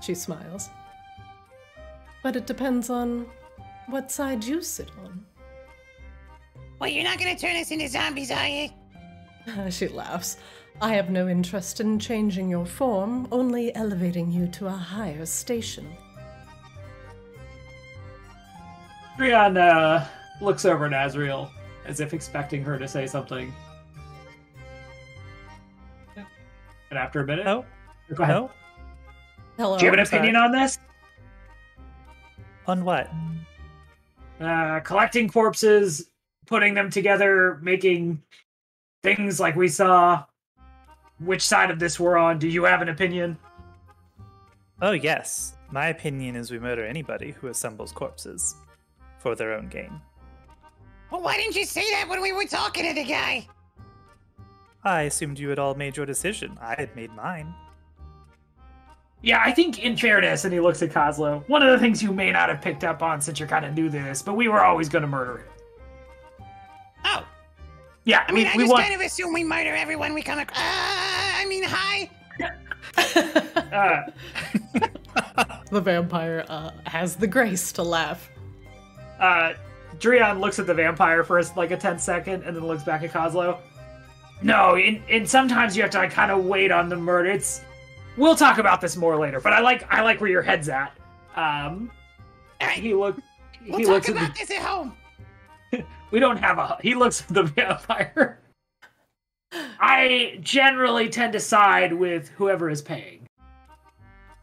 [0.00, 0.68] She smiles.
[2.22, 3.26] But it depends on
[3.88, 5.24] what side you sit on.
[6.78, 8.68] Well, you're not gonna turn us into zombies, are you?
[9.70, 10.36] she laughs.
[10.82, 15.88] I have no interest in changing your form, only elevating you to a higher station.
[19.16, 20.06] Drion, uh,
[20.42, 21.50] looks over at Azrael
[21.86, 23.54] as if expecting her to say something.
[26.90, 27.64] And after a minute, No,
[28.14, 28.34] go ahead.
[28.36, 28.50] no.
[29.56, 29.78] Hello.
[29.78, 30.18] Do you have an sorry.
[30.20, 30.78] opinion on this?
[32.66, 33.10] On what?
[34.40, 36.10] Uh, collecting corpses,
[36.46, 38.22] putting them together, making
[39.02, 40.24] things like we saw.
[41.20, 42.38] Which side of this we're on?
[42.38, 43.38] Do you have an opinion?
[44.82, 48.54] Oh yes, my opinion is we murder anybody who assembles corpses
[49.18, 49.98] for their own gain.
[51.10, 53.48] Well, why didn't you say that when we were talking to the guy?
[54.86, 56.56] I assumed you had all made your decision.
[56.60, 57.52] I had made mine.
[59.22, 62.12] Yeah, I think in fairness, and he looks at Kozlo, one of the things you
[62.12, 64.46] may not have picked up on since you're kind of new to this, but we
[64.46, 65.46] were always going to murder him.
[67.04, 67.26] Oh,
[68.04, 68.84] Yeah, I mean, we, I we just want.
[68.84, 70.58] kind of assume we murder everyone we come across.
[70.60, 72.10] Uh, I mean, hi.
[73.72, 74.02] Uh,
[75.70, 78.30] the vampire uh, has the grace to laugh.
[79.20, 79.52] uh,
[79.98, 83.10] Drion looks at the vampire for like a 10 second and then looks back at
[83.12, 83.58] Kozlo.
[84.42, 87.30] No, and, and sometimes you have to like, kind of wait on the murder.
[87.30, 87.62] It's
[88.16, 90.92] we'll talk about this more later, but I like I like where your head's at.
[91.36, 91.90] Um,
[92.60, 93.16] All right, he look
[93.66, 94.92] we'll he talk looks at about the, this at home.
[96.10, 98.40] we don't have a he looks at the vampire.
[99.80, 103.26] I generally tend to side with whoever is paying.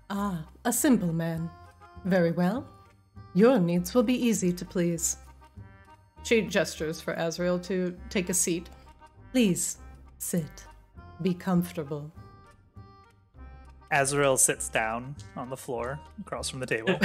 [0.10, 1.50] Ah, a simple man.
[2.06, 2.68] Very well.
[3.34, 5.18] Your needs will be easy to please.
[6.24, 8.70] She gestures for Azrael to take a seat.
[9.32, 9.78] Please,
[10.24, 10.66] sit.
[11.22, 12.10] Be comfortable.
[13.92, 16.98] Azrael sits down on the floor across from the table.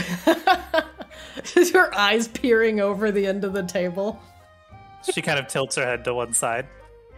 [1.57, 4.19] Is her eyes peering over the end of the table.
[5.13, 6.67] she kind of tilts her head to one side.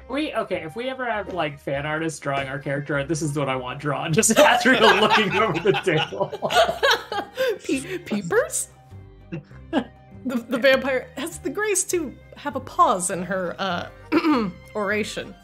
[0.08, 0.62] We okay.
[0.62, 3.78] If we ever have like fan artists drawing our character, this is what I want
[3.78, 4.12] drawn.
[4.20, 6.50] Just Azrael looking over the table.
[7.64, 8.68] Pe- peepers?
[9.30, 13.88] The, the vampire has the grace to have a pause in her uh,
[14.74, 15.34] oration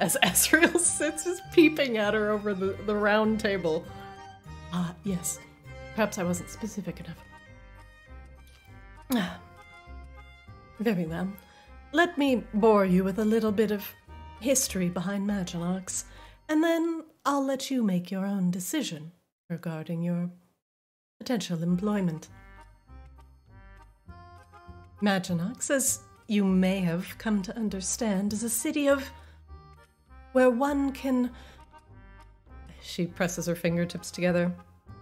[0.00, 3.84] as Azrael sits just peeping at her over the, the round table.
[4.72, 5.38] Ah, yes.
[5.94, 7.18] Perhaps I wasn't specific enough.
[9.12, 9.40] Ah.
[10.80, 11.28] Very well.
[11.92, 13.86] Let me bore you with a little bit of
[14.40, 16.04] history behind Maginox,
[16.48, 19.12] and then I'll let you make your own decision
[19.48, 20.30] regarding your
[21.18, 22.28] potential employment.
[25.00, 29.08] Maginox, as you may have come to understand, is a city of
[30.34, 31.30] where one can.
[32.82, 34.52] She presses her fingertips together.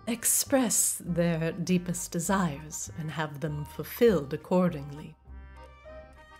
[0.06, 5.16] Express their deepest desires and have them fulfilled accordingly.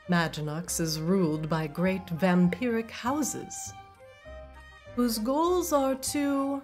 [0.08, 3.72] Maginox is ruled by great vampiric houses,
[4.94, 6.62] whose goals are to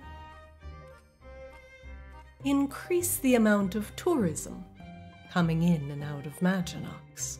[2.44, 4.64] increase the amount of tourism
[5.32, 7.38] coming in and out of Maginox.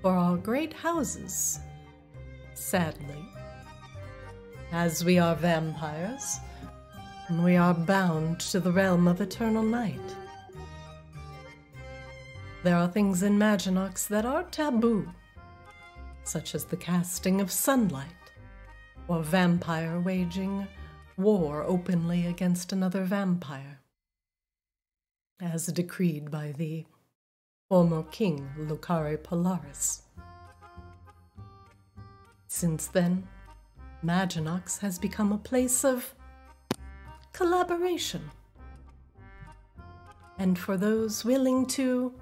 [0.00, 1.60] For our great houses,
[2.54, 3.24] sadly,
[4.72, 6.40] as we are vampires,
[7.30, 10.00] we are bound to the realm of eternal night.
[12.64, 15.12] There are things in Maginox that are taboo,
[16.24, 18.06] such as the casting of sunlight,
[19.08, 20.66] or vampire waging
[21.18, 23.80] war openly against another vampire,
[25.40, 26.86] as decreed by the
[27.68, 30.02] former king Lucare Polaris.
[32.48, 33.28] Since then,
[34.04, 36.14] Maginox has become a place of
[37.32, 38.30] collaboration.
[40.38, 42.12] And for those willing to,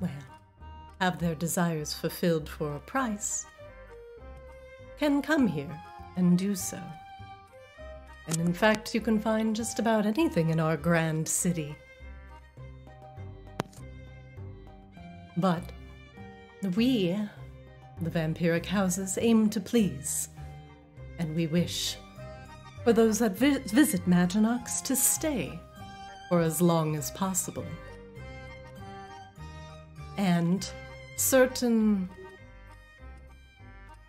[0.00, 0.10] well,
[1.00, 3.46] have their desires fulfilled for a price,
[4.98, 5.80] can come here
[6.16, 6.80] and do so.
[8.26, 11.76] And in fact, you can find just about anything in our grand city.
[15.36, 15.62] But
[16.76, 17.18] we,
[18.00, 20.28] the vampiric houses, aim to please,
[21.18, 21.96] and we wish
[22.82, 25.58] for those that vi- visit Maginox to stay
[26.28, 27.64] for as long as possible.
[30.16, 30.68] And
[31.16, 32.08] certain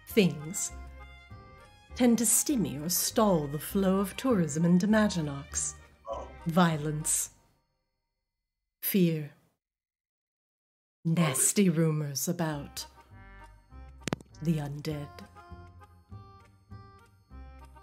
[0.09, 0.71] things
[1.95, 5.73] tend to stymie or stall the flow of tourism into Maginox.
[6.45, 7.31] Violence,
[8.83, 9.31] fear,
[11.03, 12.85] nasty rumors about
[14.45, 15.09] the undead.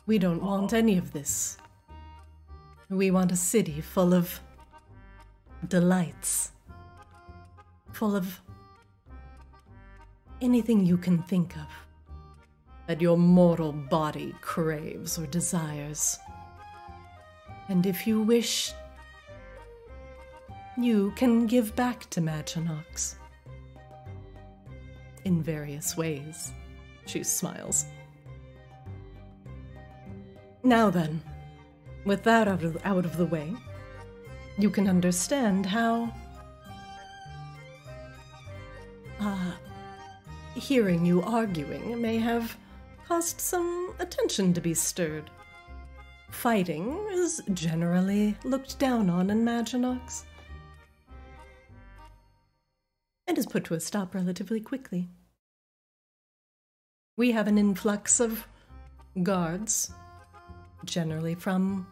[0.06, 0.76] We don't want oh.
[0.76, 1.58] any of this.
[2.88, 4.40] We want a city full of
[5.68, 6.52] delights,
[7.92, 8.40] full of
[10.40, 11.68] anything you can think of
[12.86, 16.18] that your mortal body craves or desires.
[17.68, 18.72] And if you wish,
[20.76, 23.14] you can give back to Maginox.
[25.24, 26.52] In various ways.
[27.06, 27.86] She smiles.
[30.62, 31.22] Now then,
[32.04, 33.52] with that out of, out of the way,
[34.58, 36.12] you can understand how.
[39.20, 39.52] Uh,
[40.54, 42.56] hearing you arguing may have
[43.06, 45.30] caused some attention to be stirred.
[46.30, 50.24] Fighting is generally looked down on in Maginox,
[53.32, 55.08] and is put to a stop relatively quickly.
[57.16, 58.46] We have an influx of
[59.22, 59.90] guards,
[60.84, 61.86] generally from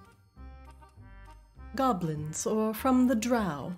[1.74, 3.74] goblins or from the drow,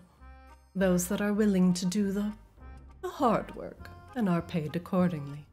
[0.74, 2.32] those that are willing to do the,
[3.01, 5.47] the hard work and are paid accordingly.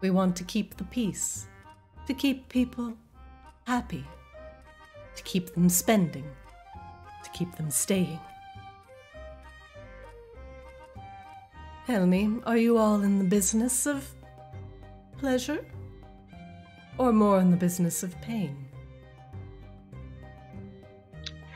[0.00, 1.46] We want to keep the peace,
[2.08, 2.94] to keep people
[3.68, 4.04] happy,
[5.14, 6.28] to keep them spending,
[7.22, 8.18] to keep them staying.
[11.88, 14.06] Tell me, are you all in the business of
[15.16, 15.64] pleasure?
[16.98, 18.68] Or more in the business of pain?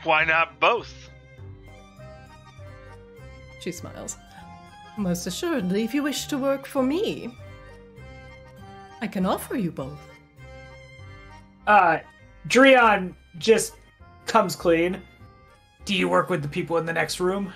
[0.03, 0.91] Why not both?
[3.61, 4.17] She smiles.
[4.97, 7.37] Most assuredly, if you wish to work for me,
[9.01, 10.01] I can offer you both.
[11.67, 11.99] Uh,
[12.47, 13.75] Drion just
[14.25, 14.99] comes clean.
[15.85, 17.53] Do you work with the people in the next room?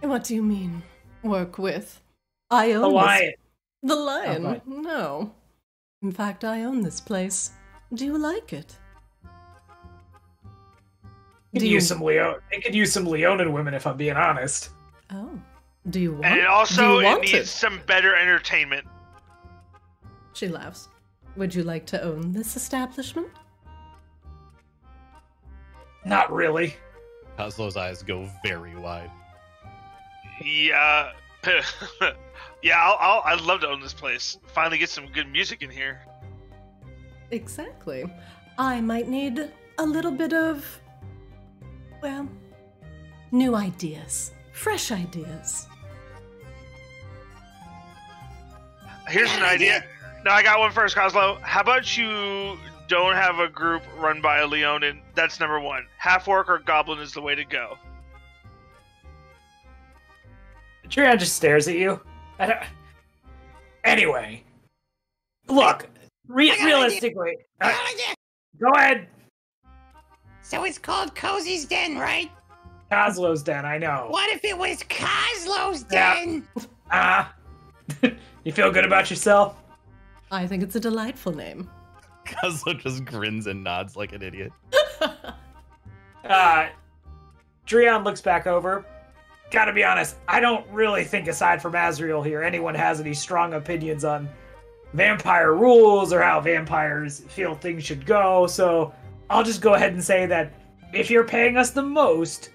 [0.00, 0.82] What do you mean,
[1.22, 2.00] work with?
[2.50, 3.36] I own Alliance.
[3.82, 4.46] The lion?
[4.46, 4.60] Okay.
[4.66, 5.32] No.
[6.02, 7.52] In fact, I own this place.
[7.92, 8.76] Do you like it?
[11.52, 12.40] Could Do you- use some Leo.
[12.50, 14.70] It could use some Leonin women if I'm being honest.
[15.10, 15.30] Oh.
[15.88, 18.86] Do you want And it do also you it want needs some better entertainment.
[20.34, 20.88] She laughs.
[21.36, 23.28] Would you like to own this establishment?
[26.04, 26.74] Not really.
[27.38, 29.10] Kozlo's eyes go very wide.
[30.42, 31.12] Yeah.
[32.62, 34.38] yeah, I'll, I'll, I'd love to own this place.
[34.46, 36.00] Finally get some good music in here.
[37.30, 38.04] Exactly.
[38.58, 40.80] I might need a little bit of.
[42.02, 42.28] Well,
[43.30, 44.32] new ideas.
[44.52, 45.66] Fresh ideas.
[49.08, 49.84] Here's an idea.
[50.24, 51.40] No, I got one first, Kozlo.
[51.42, 52.58] How about you
[52.88, 55.00] don't have a group run by a Leonin?
[55.14, 55.86] That's number one.
[55.98, 57.78] Half orc or goblin is the way to go.
[60.88, 62.00] Drion just stares at you.
[62.38, 62.60] I don't...
[63.84, 64.42] Anyway,
[65.48, 65.88] look.
[66.28, 68.14] Re- I got an realistically, I uh, an idea.
[68.60, 69.08] go ahead.
[70.42, 72.30] So it's called Cozy's Den, right?
[72.90, 73.64] Kozlo's den.
[73.64, 74.06] I know.
[74.10, 76.14] What if it was Kozlo's Yeah.
[76.14, 76.48] Den?
[76.90, 77.34] Ah.
[78.44, 79.56] you feel good about yourself?
[80.30, 81.68] I think it's a delightful name.
[82.26, 84.52] Kozlo just grins and nods like an idiot.
[86.24, 86.68] Uh,
[87.66, 88.84] Drion looks back over.
[89.50, 93.54] Gotta be honest, I don't really think, aside from Azrael here, anyone has any strong
[93.54, 94.28] opinions on
[94.92, 98.46] vampire rules or how vampires feel things should go.
[98.46, 98.92] So
[99.30, 100.52] I'll just go ahead and say that
[100.92, 102.50] if you're paying us the most,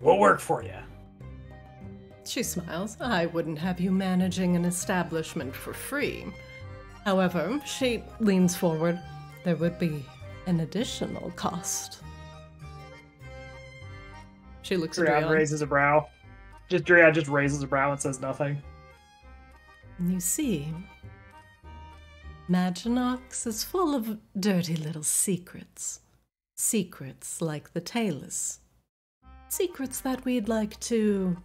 [0.00, 0.74] we'll work for you.
[2.24, 2.96] She smiles.
[3.00, 6.24] I wouldn't have you managing an establishment for free.
[7.04, 8.98] However, she leans forward.
[9.44, 10.06] There would be
[10.46, 12.02] an additional cost.
[14.62, 15.30] She looks at Drion.
[15.30, 16.08] raises a brow.
[16.74, 18.60] Just Drion just raises a brow and says nothing.
[20.04, 20.74] You see,
[22.50, 26.00] Maginox is full of dirty little secrets.
[26.56, 28.58] Secrets like the Taelus.
[29.46, 31.36] Secrets that we'd like to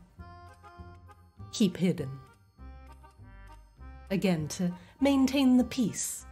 [1.52, 2.10] keep hidden.
[4.10, 6.26] Again, to maintain the peace,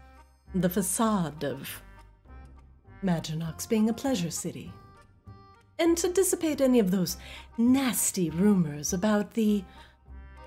[0.56, 1.84] the facade of
[3.06, 4.74] Maginox being a pleasure city.
[5.78, 7.18] And to dissipate any of those
[7.58, 9.64] nasty rumors about the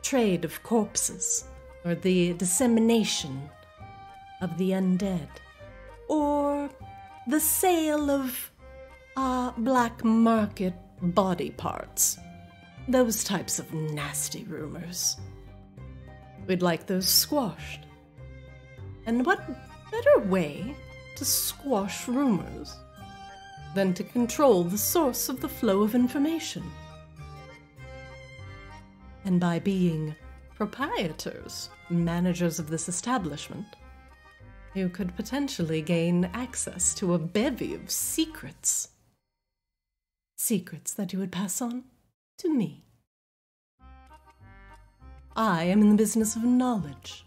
[0.02, 1.44] trade of corpses,
[1.84, 3.48] or the dissemination
[4.40, 5.28] of the undead,
[6.08, 6.70] or
[7.26, 8.50] the sale of
[9.16, 12.18] uh, black market body parts.
[12.88, 15.16] Those types of nasty rumors.
[16.46, 17.86] We'd like those squashed.
[19.06, 19.40] And what
[19.90, 20.74] better way
[21.16, 22.74] to squash rumors
[23.74, 26.64] than to control the source of the flow of information?
[29.24, 30.14] And by being
[30.54, 33.66] proprietors, managers of this establishment,
[34.74, 38.88] you could potentially gain access to a bevy of secrets.
[40.36, 41.84] Secrets that you would pass on
[42.38, 42.84] to me.
[45.36, 47.24] I am in the business of knowledge.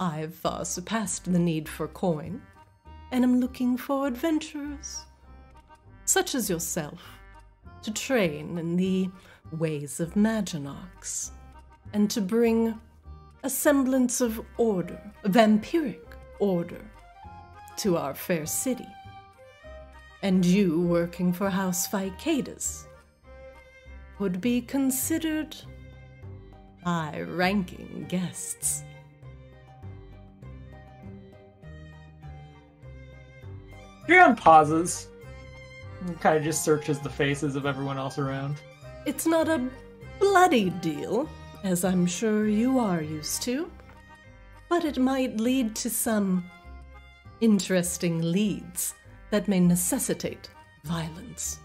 [0.00, 2.42] I have far surpassed the need for coin,
[3.12, 5.04] and am looking for adventurers,
[6.04, 7.00] such as yourself,
[7.82, 9.08] to train in the
[9.52, 11.30] ways of Maginox,
[11.92, 12.78] and to bring
[13.42, 16.00] a semblance of order, vampiric
[16.38, 16.80] order,
[17.76, 18.88] to our fair city.
[20.22, 22.86] And you working for House Vicadus
[24.18, 25.54] would be considered
[26.84, 28.82] high ranking guests.
[34.08, 35.08] Drion pauses.
[36.00, 38.60] And kind of just searches the faces of everyone else around.
[39.06, 39.62] It's not a
[40.18, 41.28] bloody deal,
[41.62, 43.70] as I'm sure you are used to,
[44.70, 46.50] but it might lead to some
[47.40, 48.94] interesting leads
[49.30, 50.48] that may necessitate
[50.84, 51.58] violence.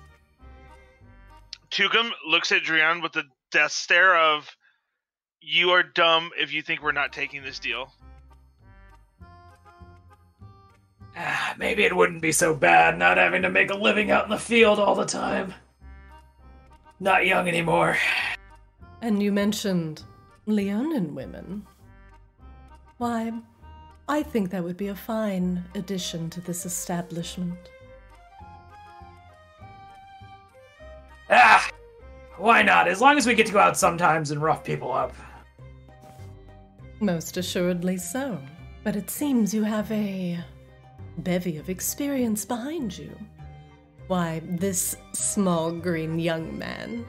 [1.72, 4.56] Tugum looks at Drion with the death stare of,
[5.40, 7.94] "You are dumb if you think we're not taking this deal."
[11.16, 14.30] Ah, maybe it wouldn't be so bad not having to make a living out in
[14.30, 15.54] the field all the time.
[17.00, 17.98] Not young anymore.
[19.02, 20.04] And you mentioned
[20.46, 21.66] Leonin women.
[22.98, 23.32] Why,
[24.10, 27.58] I think that would be a fine addition to this establishment.
[31.30, 31.70] Ah,
[32.38, 32.88] why not?
[32.88, 35.14] As long as we get to go out sometimes and rough people up.
[37.00, 38.38] Most assuredly so.
[38.84, 40.40] But it seems you have a
[41.20, 43.16] bevy of experience behind you.
[44.10, 47.06] Why, this small green young man.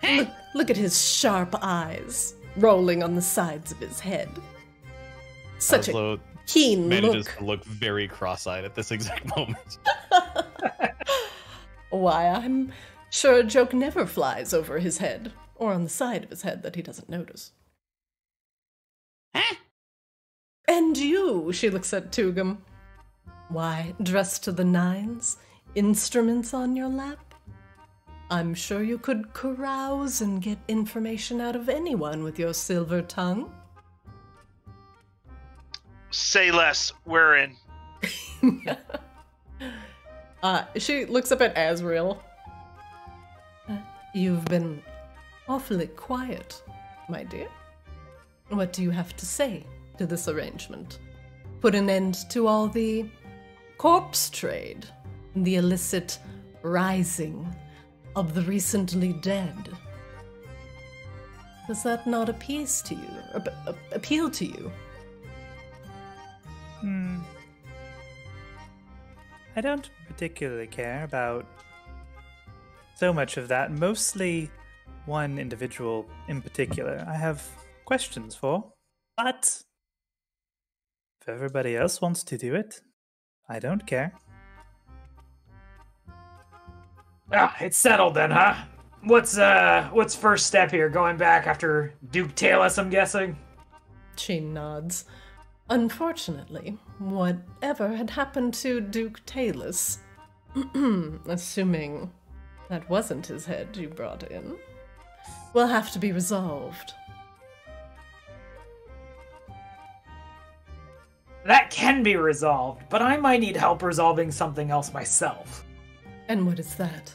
[0.00, 4.28] Look, look at his sharp eyes, rolling on the sides of his head.
[5.58, 7.36] Such a keen manages look.
[7.36, 9.78] to look very cross-eyed at this exact moment.
[11.90, 12.72] Why, I'm
[13.10, 16.62] sure a joke never flies over his head, or on the side of his head
[16.62, 17.50] that he doesn't notice.
[19.34, 19.56] Huh?
[20.68, 22.58] And you, she looks at Tugum.
[23.48, 25.36] Why, dressed to the nines,
[25.74, 27.34] instruments on your lap?
[28.30, 33.52] I'm sure you could carouse and get information out of anyone with your silver tongue.
[36.10, 36.92] Say less.
[37.04, 37.56] We're in.
[40.44, 42.22] Uh, she looks up at Azrael.
[43.66, 43.78] Uh,
[44.14, 44.82] you've been
[45.48, 46.62] awfully quiet,
[47.08, 47.48] my dear.
[48.50, 49.64] What do you have to say
[49.96, 50.98] to this arrangement?
[51.62, 53.06] Put an end to all the
[53.78, 54.86] corpse trade,
[55.36, 56.18] the illicit
[56.62, 57.54] rising
[58.16, 59.68] of the recently dead.
[61.66, 63.42] Does that not appease to you,
[63.92, 64.72] appeal to you?
[66.80, 67.18] Hmm.
[69.56, 71.46] I don't particularly care about
[72.96, 73.72] so much of that.
[73.72, 74.50] Mostly
[75.06, 77.04] one individual in particular.
[77.08, 77.42] I have
[77.84, 78.72] questions for.
[79.16, 79.62] But
[81.20, 82.80] if everybody else wants to do it,
[83.48, 84.12] I don't care.
[87.32, 88.54] Ah, it's settled then, huh?
[89.02, 90.88] What's uh what's first step here?
[90.88, 93.36] Going back after Duke Taelus, I'm guessing?
[94.16, 95.04] She nods.
[95.68, 99.98] Unfortunately, whatever had happened to Duke Taelus,
[101.26, 102.12] assuming
[102.68, 104.56] that wasn't his head you brought in,
[105.54, 106.92] will have to be resolved.
[111.44, 115.64] That can be resolved, but I might need help resolving something else myself.
[116.28, 117.12] And what is that?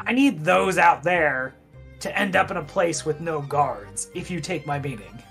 [0.00, 1.54] I need those out there
[2.00, 5.22] to end up in a place with no guards, if you take my meaning.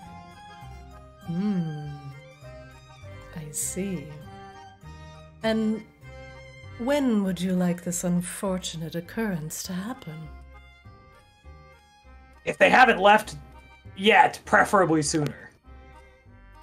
[1.25, 1.87] Hmm.
[3.35, 4.05] I see.
[5.43, 5.83] And
[6.79, 10.29] when would you like this unfortunate occurrence to happen?
[12.45, 13.35] If they haven't left
[13.97, 15.50] yet, preferably sooner.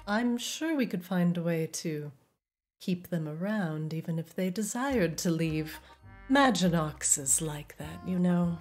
[0.09, 2.11] I'm sure we could find a way to
[2.81, 5.79] keep them around even if they desired to leave.
[6.31, 8.57] Maginox is like that, you know.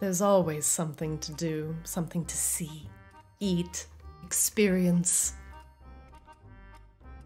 [0.00, 2.88] There's always something to do, something to see,
[3.38, 3.86] eat,
[4.24, 5.34] experience.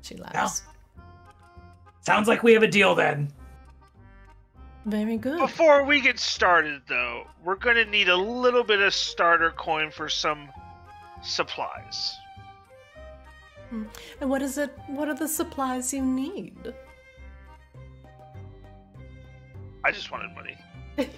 [0.00, 0.64] She laughs.
[2.00, 3.32] Sounds like we have a deal then.
[4.86, 5.38] Very good.
[5.38, 10.08] Before we get started, though, we're gonna need a little bit of starter coin for
[10.08, 10.48] some
[11.22, 12.16] supplies.
[14.20, 14.70] And what is it?
[14.86, 16.74] What are the supplies you need?
[19.84, 20.56] I just wanted money.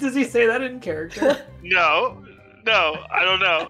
[0.00, 1.44] Does he say that in character?
[1.62, 2.22] No,
[2.64, 3.68] no, I don't know.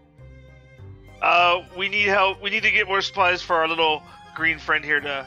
[1.22, 2.42] Uh, we need help.
[2.42, 4.02] We need to get more supplies for our little
[4.34, 5.26] green friend here to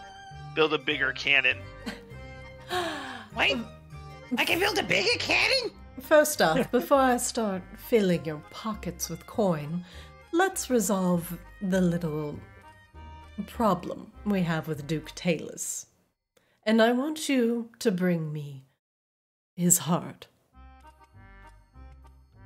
[0.54, 1.58] build a bigger cannon.
[3.36, 3.58] Wait,
[4.38, 5.72] I can build a bigger cannon?
[6.00, 9.84] First off, before I start filling your pockets with coin,
[10.32, 12.40] let's resolve the little
[13.48, 15.86] problem we have with Duke Taelus.
[16.66, 18.66] And I want you to bring me
[19.56, 20.28] his heart.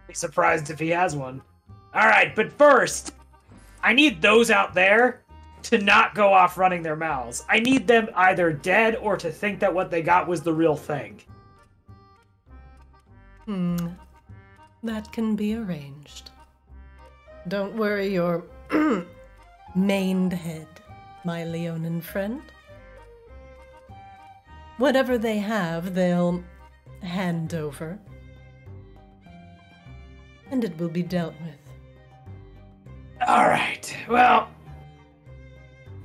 [0.08, 1.42] Be surprised if he has one.
[1.96, 3.14] Alright, but first,
[3.82, 5.22] I need those out there
[5.64, 7.44] to not go off running their mouths.
[7.50, 10.76] I need them either dead or to think that what they got was the real
[10.76, 11.22] thing.
[13.46, 13.88] Hmm.
[14.84, 16.32] That can be arranged.
[17.48, 18.44] Don't worry your
[19.76, 20.68] maned head,
[21.26, 22.42] my Leonin friend.
[24.78, 26.44] Whatever they have, they'll
[27.02, 28.00] hand over.
[30.52, 31.60] And it will be dealt with.
[33.28, 34.50] Alright, well,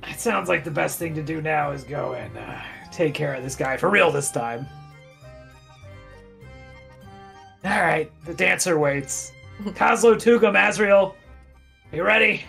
[0.07, 2.61] it sounds like the best thing to do now is go and uh,
[2.91, 4.65] take care of this guy for real this time.
[7.65, 9.33] Alright, the dancer waits.
[9.61, 11.15] Kozlo, Tugum, Azrael,
[11.91, 12.43] you ready?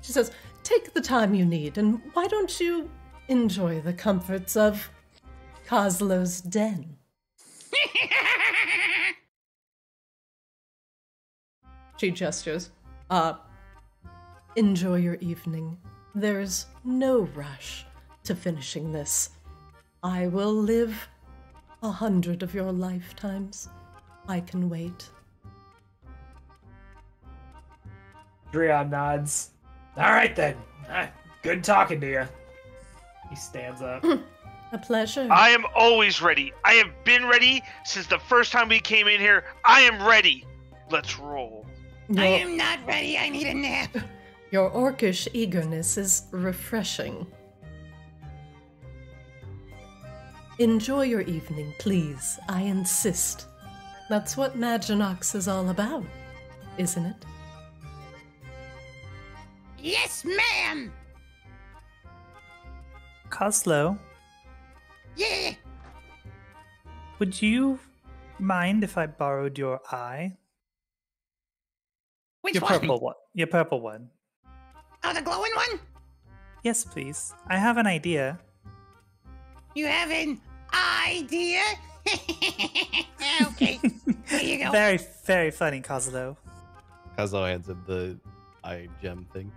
[0.00, 0.30] She says,
[0.62, 2.90] Take the time you need, and why don't you
[3.28, 4.90] enjoy the comforts of
[5.66, 6.96] Kozlo's den?
[11.98, 12.70] She gestures.
[13.10, 13.34] Uh,
[14.54, 15.76] enjoy your evening.
[16.14, 17.84] There's no rush
[18.22, 19.30] to finishing this.
[20.04, 21.08] I will live
[21.82, 23.68] a hundred of your lifetimes.
[24.28, 25.10] I can wait.
[28.52, 29.50] Drion nods.
[29.96, 30.56] Alright then.
[30.88, 31.10] Ah,
[31.42, 32.28] good talking to you.
[33.28, 34.04] He stands up.
[34.72, 35.26] A pleasure.
[35.30, 36.52] I am always ready.
[36.64, 39.44] I have been ready since the first time we came in here.
[39.64, 40.44] I am ready.
[40.90, 41.66] Let's roll.
[42.16, 43.16] I am not ready.
[43.18, 43.96] I need a nap.
[44.50, 47.26] your orcish eagerness is refreshing.
[50.58, 52.38] Enjoy your evening, please.
[52.48, 53.46] I insist.
[54.08, 56.04] That's what Maginox is all about,
[56.78, 57.24] isn't it?
[59.80, 60.92] Yes, ma'am.
[63.30, 63.98] Kozlo,
[65.16, 65.54] Yeah.
[67.18, 67.78] would you
[68.38, 70.36] mind if I borrowed your eye?
[72.40, 72.72] Which your one?
[72.80, 73.14] purple one.
[73.34, 74.10] Your purple one.
[75.04, 75.80] Oh, the glowing one?
[76.62, 77.34] Yes, please.
[77.46, 78.38] I have an idea.
[79.74, 80.40] You have an
[81.06, 81.62] idea?
[83.42, 83.78] okay.
[84.30, 84.70] There you go.
[84.72, 86.36] Very, very funny, Kozlo.
[87.16, 88.18] Kazo hands him the
[88.64, 89.52] eye gem thing.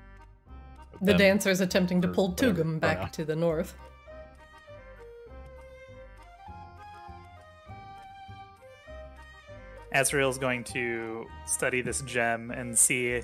[1.02, 1.18] The Them.
[1.18, 3.12] dancer is attempting to or pull whatever Tugum back pronoun.
[3.12, 3.76] to the north.
[9.94, 13.22] Azrael's going to study this gem and see.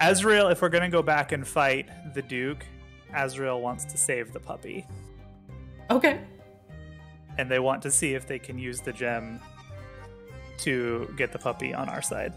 [0.00, 2.64] Azrael, if we're going to go back and fight the Duke,
[3.12, 4.86] Azrael wants to save the puppy.
[5.90, 6.20] Okay.
[7.38, 9.40] And they want to see if they can use the gem
[10.58, 12.32] to get the puppy on our side.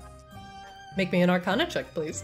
[0.98, 2.24] Make me an arcana check, please.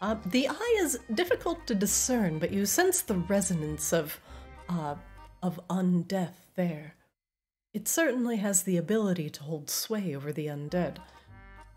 [0.00, 4.18] Uh, the eye is difficult to discern, but you sense the resonance of,
[4.68, 4.94] uh,
[5.42, 6.94] of undeath there.
[7.74, 10.96] It certainly has the ability to hold sway over the undead,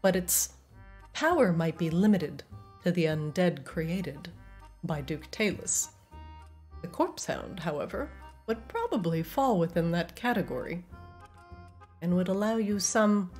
[0.01, 0.53] but its
[1.11, 2.43] power might be limited
[2.83, 4.29] to the undead created
[4.83, 5.89] by Duke Taelus.
[6.81, 8.09] The Corpse Hound, however,
[8.47, 10.83] would probably fall within that category
[12.01, 13.31] and would allow you some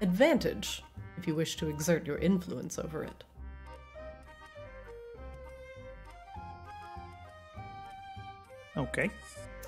[0.00, 0.82] advantage
[1.16, 3.24] if you wish to exert your influence over it.
[8.78, 9.10] Okay.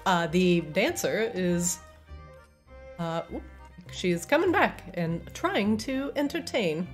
[0.07, 1.79] Uh, the dancer is.
[2.99, 3.43] Uh, oop,
[3.93, 6.87] she is coming back and trying to entertain.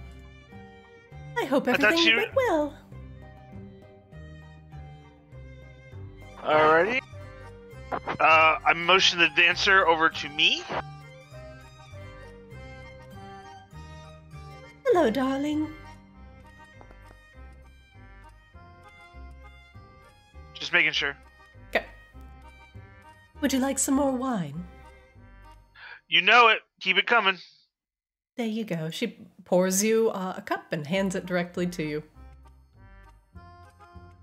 [1.38, 2.74] I hope I thought everything you- went well.
[6.42, 7.00] Alrighty.
[7.92, 10.62] Uh, I motion the dancer over to me.
[14.86, 15.68] Hello, darling.
[20.54, 21.16] Just making sure.
[23.40, 24.64] Would you like some more wine?
[26.08, 26.60] You know it.
[26.80, 27.38] Keep it coming.
[28.36, 28.90] There you go.
[28.90, 32.02] She pours you uh, a cup and hands it directly to you.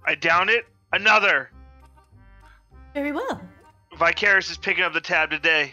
[0.06, 0.66] I down it.
[0.92, 1.50] Another.
[2.93, 3.42] Very well.
[3.98, 5.72] Vicarious is picking up the tab today.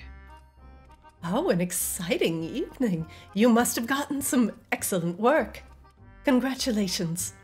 [1.25, 3.07] Oh, an exciting evening.
[3.35, 5.62] You must have gotten some excellent work.
[6.25, 7.35] Congratulations.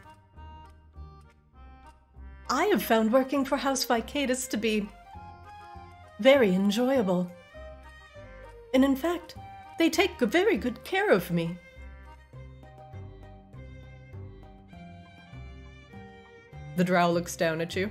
[2.49, 4.89] I have found working for House Vicadus to be
[6.21, 7.31] very enjoyable.
[8.75, 9.37] And in fact,
[9.79, 11.57] they take very good care of me.
[16.77, 17.91] The drow looks down at you.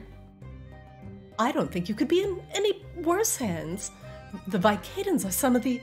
[1.38, 3.92] I don't think you could be in any worse hands.
[4.48, 5.82] The Vicadans are some of the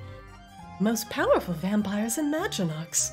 [0.80, 3.12] most powerful vampires in Maginox.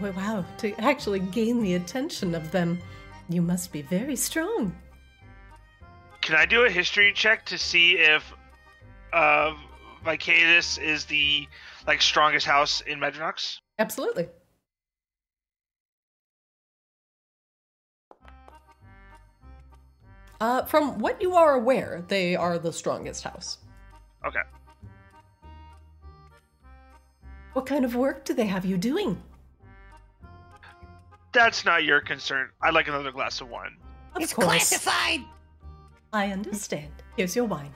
[0.00, 2.78] Wow, to actually gain the attention of them,
[3.28, 4.74] you must be very strong.
[6.22, 8.32] Can I do a history check to see if
[9.12, 9.54] uh,
[10.06, 11.46] Vicadus is the
[11.86, 13.58] like strongest house in Medrox?
[13.78, 14.28] Absolutely.
[20.40, 23.58] Uh, from what you are aware, they are the strongest house.
[24.26, 24.40] Okay.
[27.52, 29.20] What kind of work do they have you doing?
[31.32, 32.50] That's not your concern.
[32.60, 33.76] I'd like another glass of wine.
[34.14, 34.46] Of it's course.
[34.46, 35.20] classified.
[36.12, 36.92] I understand.
[37.16, 37.72] Here's your wine.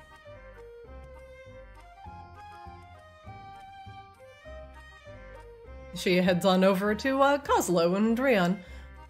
[5.94, 8.58] She heads on over to uh, Kozlo and Drion.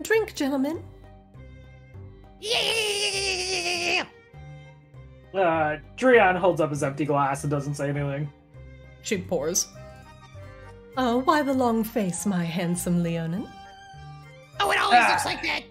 [0.02, 0.82] Drink, gentlemen.
[2.40, 4.04] Yeah.
[5.34, 8.30] Uh, Drion holds up his empty glass and doesn't say anything.
[9.02, 9.66] She pours.
[10.96, 13.46] Oh, why the long face, my handsome Leonin?
[14.60, 15.08] Oh, it always Ah.
[15.10, 15.62] looks like that.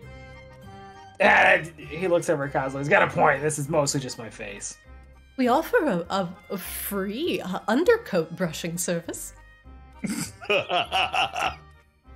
[1.20, 2.80] And he looks over at.
[2.80, 3.42] He's got a point.
[3.42, 4.78] This is mostly just my face.
[5.38, 9.34] We offer a, a, a free uh, undercoat brushing service.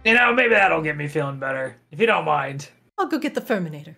[0.06, 1.76] You know, maybe that'll get me feeling better.
[1.92, 2.70] If you don't mind.
[2.98, 3.96] I'll go get the Furminator.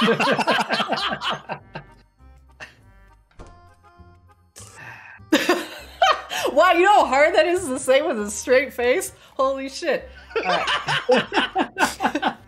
[6.52, 9.12] wow, you know how hard that is to say with a straight face?
[9.36, 10.10] Holy shit.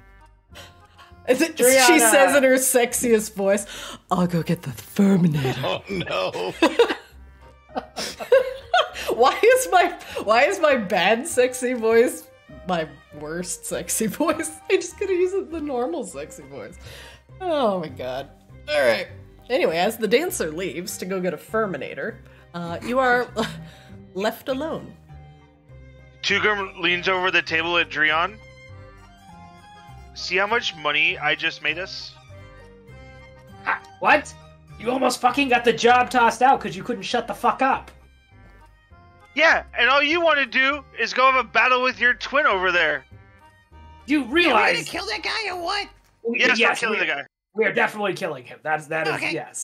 [1.30, 1.86] Alright.
[1.86, 3.66] She says in her sexiest voice,
[4.10, 5.62] I'll go get the Furminator.
[5.62, 6.54] Oh no.
[9.14, 12.24] why is my why is my bad sexy voice
[12.66, 12.88] my
[13.20, 14.50] worst sexy voice?
[14.70, 16.76] I just gotta use it the normal sexy voice.
[17.40, 18.30] Oh my god.
[18.68, 19.08] Alright.
[19.48, 22.18] Anyway, as the dancer leaves to go get a Furminator,
[22.54, 23.28] uh, you are
[24.14, 24.94] left alone.
[26.22, 28.36] Tugum leans over the table at Drion.
[30.20, 32.12] See how much money I just made us?
[33.64, 34.32] Ah, what?
[34.78, 37.90] You almost fucking got the job tossed out because you couldn't shut the fuck up.
[39.34, 42.46] Yeah, and all you want to do is go have a battle with your twin
[42.46, 43.06] over there.
[44.06, 45.88] You Yeah, we gonna kill that guy or what?
[46.34, 47.22] Yes, we're killing we, the guy.
[47.54, 48.58] we are definitely killing him.
[48.62, 49.32] That's that is Okay.
[49.32, 49.62] yes.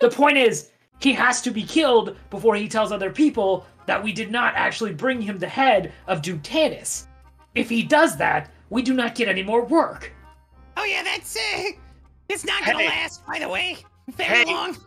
[0.00, 0.70] the point is,
[1.00, 4.92] he has to be killed before he tells other people that we did not actually
[4.92, 7.08] bring him the head of Dutanis.
[7.56, 10.10] If he does that, we do not get any more work.
[10.78, 11.64] Oh yeah, that's uh,
[12.30, 12.86] it's not gonna Hey.
[12.88, 13.24] last.
[13.26, 13.76] By the way,
[14.08, 14.44] very Hey.
[14.46, 14.78] long.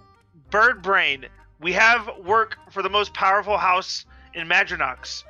[0.50, 1.28] Bird Brain,
[1.60, 5.24] we have work for the most powerful house in Madronox.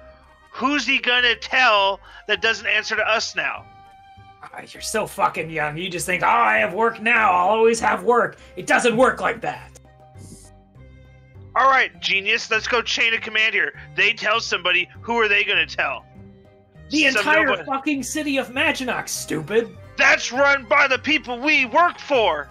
[0.52, 3.66] Who's he gonna tell that doesn't answer to us now?
[4.42, 5.78] Ah, You're so fucking young.
[5.78, 7.32] You just think, oh, I have work now.
[7.34, 8.38] I'll always have work.
[8.56, 9.70] It doesn't work like that.
[11.58, 13.74] All right, genius, let's go chain of command here.
[13.96, 16.06] They tell somebody, who are they gonna tell?
[16.90, 19.76] The Some entire nobody- fucking city of Maginox, stupid.
[19.98, 22.50] That's run by the people we work for.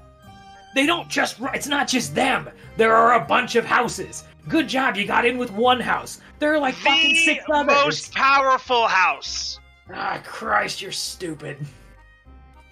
[0.74, 1.38] They don't just.
[1.38, 2.48] ru- It's not just them.
[2.76, 4.24] There are a bunch of houses.
[4.48, 6.20] Good job, you got in with one house.
[6.38, 7.66] There are like fucking The six others.
[7.76, 9.60] The most powerful house.
[9.92, 11.58] Ah, Christ, you're stupid.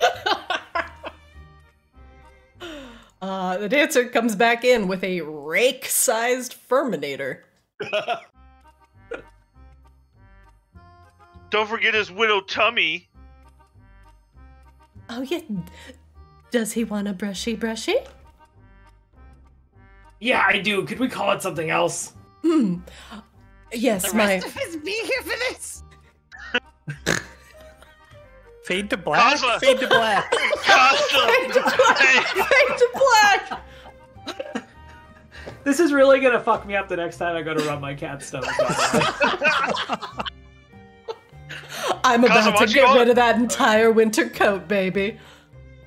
[3.21, 7.43] Uh, the dancer comes back in with a rake-sized Furminator.
[11.53, 13.11] Don't forget his widow tummy.
[15.11, 15.41] Oh yeah.
[16.51, 17.97] Does he want a brushy brushy?
[20.19, 20.87] Yeah, I do.
[20.87, 22.15] Could we call it something else?
[22.41, 22.77] Hmm.
[23.71, 25.83] Yes, The my rest of us be here for this.
[28.65, 29.37] Fade to black.
[29.37, 29.59] Kozlo.
[29.61, 30.31] Fade to black.
[30.31, 31.21] Costa.
[31.99, 33.61] hey, Fade to black.
[35.65, 37.95] This is really gonna fuck me up the next time I go to rub my
[37.95, 38.49] cat's stomach.
[42.05, 45.19] I'm Cousin, about why to get rid of that entire winter coat, baby.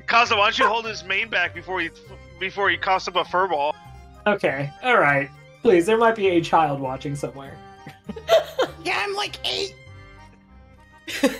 [0.07, 1.89] Kaza, why don't you hold his mane back before he
[2.39, 3.73] before he coughs up a furball?
[4.27, 5.29] okay, all right.
[5.61, 7.57] Please, there might be a child watching somewhere.
[8.85, 9.75] Yeah, I'm like eight.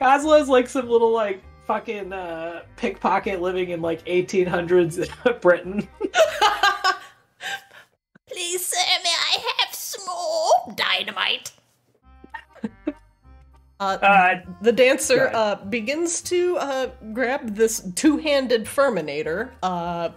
[0.00, 5.86] Kozlo is like some little like fucking uh, pickpocket living in like 1800s Britain.
[8.26, 11.52] Please, sir, may I have some more dynamite?
[13.80, 19.52] Uh, Uh, the dancer uh, begins to uh, grab this two-handed Furminator.
[19.62, 20.10] Uh,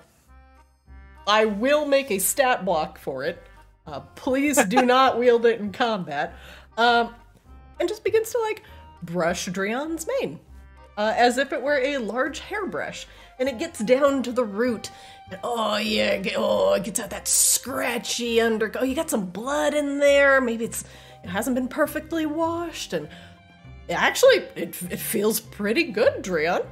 [1.26, 3.42] I will make a stat block for it.
[3.88, 6.36] Uh, please do not wield it in combat.
[6.78, 7.16] Um,
[7.80, 8.64] and just begins to like
[9.02, 10.40] brush Drion's mane,
[10.98, 13.08] uh, as if it were a large hairbrush.
[13.40, 14.92] And it gets down to the root.
[15.30, 18.72] And oh yeah, oh it gets out that scratchy under.
[18.78, 20.42] Oh, you got some blood in there.
[20.42, 20.84] Maybe it's
[21.24, 23.08] it hasn't been perfectly washed, and
[23.90, 26.66] actually it, it feels pretty good, Drion.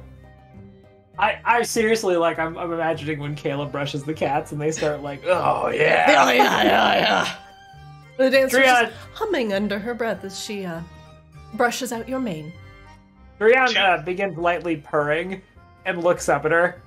[1.18, 5.02] I, I seriously like I'm, I'm imagining when Caleb brushes the cats and they start
[5.02, 6.10] like, oh yeah.
[6.10, 7.34] Yeah, yeah, yeah, yeah.
[8.16, 10.80] The dancer Drion, just humming under her breath as she uh,
[11.54, 12.52] brushes out your mane.
[13.38, 15.42] Drion uh, begins lightly purring
[15.84, 16.80] and looks up at her.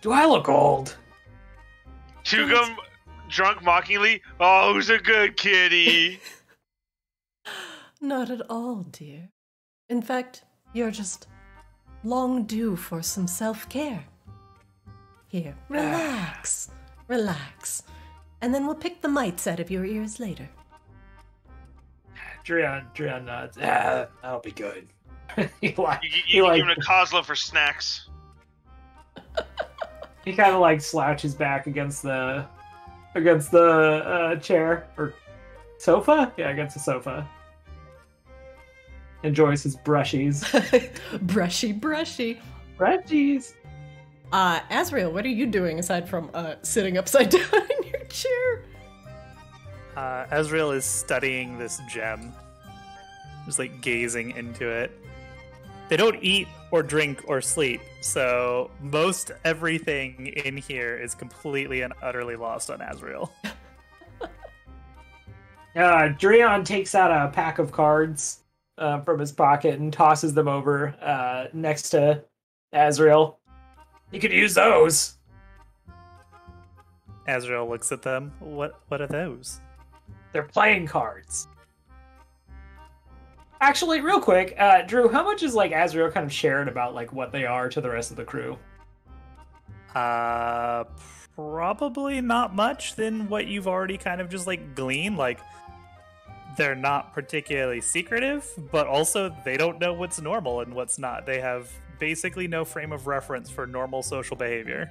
[0.00, 0.96] Do I look old?
[2.24, 2.76] Tugum,
[3.28, 6.20] drunk mockingly, oh, who's a good kitty?
[8.00, 9.31] Not at all, dear.
[9.92, 11.26] In fact, you're just
[12.02, 14.02] long due for some self care.
[15.28, 16.70] Here, relax,
[17.08, 17.82] relax,
[18.40, 20.48] and then we'll pick the mites out of your ears later.
[22.42, 23.58] Drion, Drion nods.
[23.60, 24.88] Ah, that'll be good.
[25.60, 28.08] he like, You, he you, you like, give him a Kozla for snacks.
[30.24, 32.46] he kind of like slouches back against the,
[33.14, 35.12] against the uh, chair or
[35.76, 36.32] sofa.
[36.38, 37.28] Yeah, against the sofa.
[39.22, 40.42] Enjoys his brushies.
[41.22, 42.38] brushy, brushy.
[42.78, 43.54] brushies.
[44.32, 48.64] Uh, Azrael, what are you doing aside from uh, sitting upside down in your chair?
[49.96, 52.32] Uh, Azrael is studying this gem,
[53.44, 54.90] just like gazing into it.
[55.88, 61.92] They don't eat or drink or sleep, so most everything in here is completely and
[62.02, 63.32] utterly lost on Azrael.
[65.74, 68.41] Uh, Drion takes out a pack of cards
[68.78, 72.24] uh, from his pocket and tosses them over uh, next to
[72.72, 73.38] Azrael.
[74.10, 75.16] You could use those.
[77.26, 78.32] Azrael looks at them.
[78.40, 79.60] What what are those?
[80.32, 81.48] They're playing cards.
[83.60, 87.12] Actually, real quick, uh, Drew, how much is like Azrael kind of shared about like
[87.12, 88.58] what they are to the rest of the crew?
[89.94, 90.84] Uh
[91.34, 95.16] probably not much than what you've already kind of just like gleaned.
[95.16, 95.40] Like
[96.56, 101.26] they're not particularly secretive, but also they don't know what's normal and what's not.
[101.26, 104.90] They have basically no frame of reference for normal social behavior.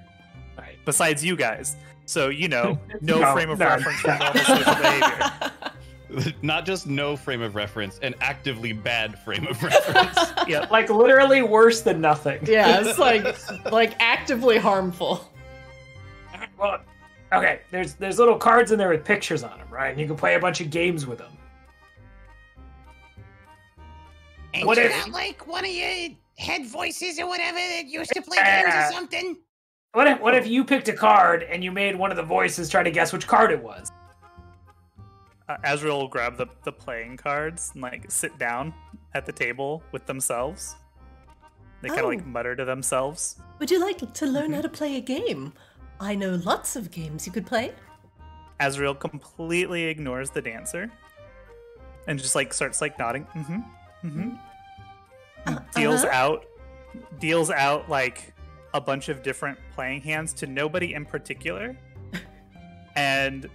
[0.57, 0.77] Right.
[0.85, 1.75] Besides you guys.
[2.05, 3.65] So, you know, no, No, frame of no.
[3.67, 5.51] reference for normal social behavior.
[6.41, 10.17] Not just no frame of reference, an actively bad frame of reference.
[10.45, 10.69] Yep.
[10.69, 12.39] Like literally worse than nothing.
[12.45, 13.23] yeah, it's like
[13.71, 15.31] like actively harmful.
[16.59, 16.81] Well,
[17.31, 17.61] okay.
[17.71, 19.91] There's there's little cards in there with pictures on them, right?
[19.91, 21.31] And you can play a bunch of games with them.
[24.53, 28.11] Ain't What you if- got like one of your head voices or whatever that used
[28.11, 28.63] to play Yeah.
[28.63, 29.37] games or something?
[29.93, 32.69] What if what if you picked a card and you made one of the voices
[32.69, 33.91] try to guess which card it was?
[35.49, 38.73] Uh, Azrael will grab the, the playing cards and like sit down
[39.13, 40.75] at the table with themselves.
[41.81, 42.09] They kind of Oh.
[42.09, 43.37] like mutter to themselves.
[43.59, 45.53] Would you like to learn how to play a game?
[45.99, 47.73] I know lots of games you could play.
[48.59, 50.89] Azrael completely ignores the dancer
[52.07, 53.25] and just like starts like nodding.
[53.35, 53.59] Mm-hmm.
[54.03, 54.31] Mm-hmm.
[55.45, 56.13] Uh, Deals uh-huh.
[56.15, 56.45] out
[57.19, 58.33] deals out like
[58.73, 61.75] a bunch of different playing hands to nobody in particular.
[62.95, 63.47] and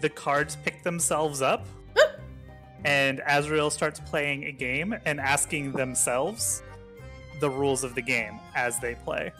[0.00, 1.66] the cards pick themselves up.
[2.84, 6.62] and Azrael starts playing a game and asking themselves
[7.40, 9.32] the rules of the game as they play.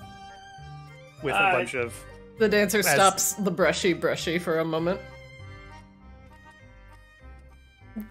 [1.23, 1.95] With a Uh, bunch of
[2.39, 5.01] The dancer As- stops the brushy brushy for a moment.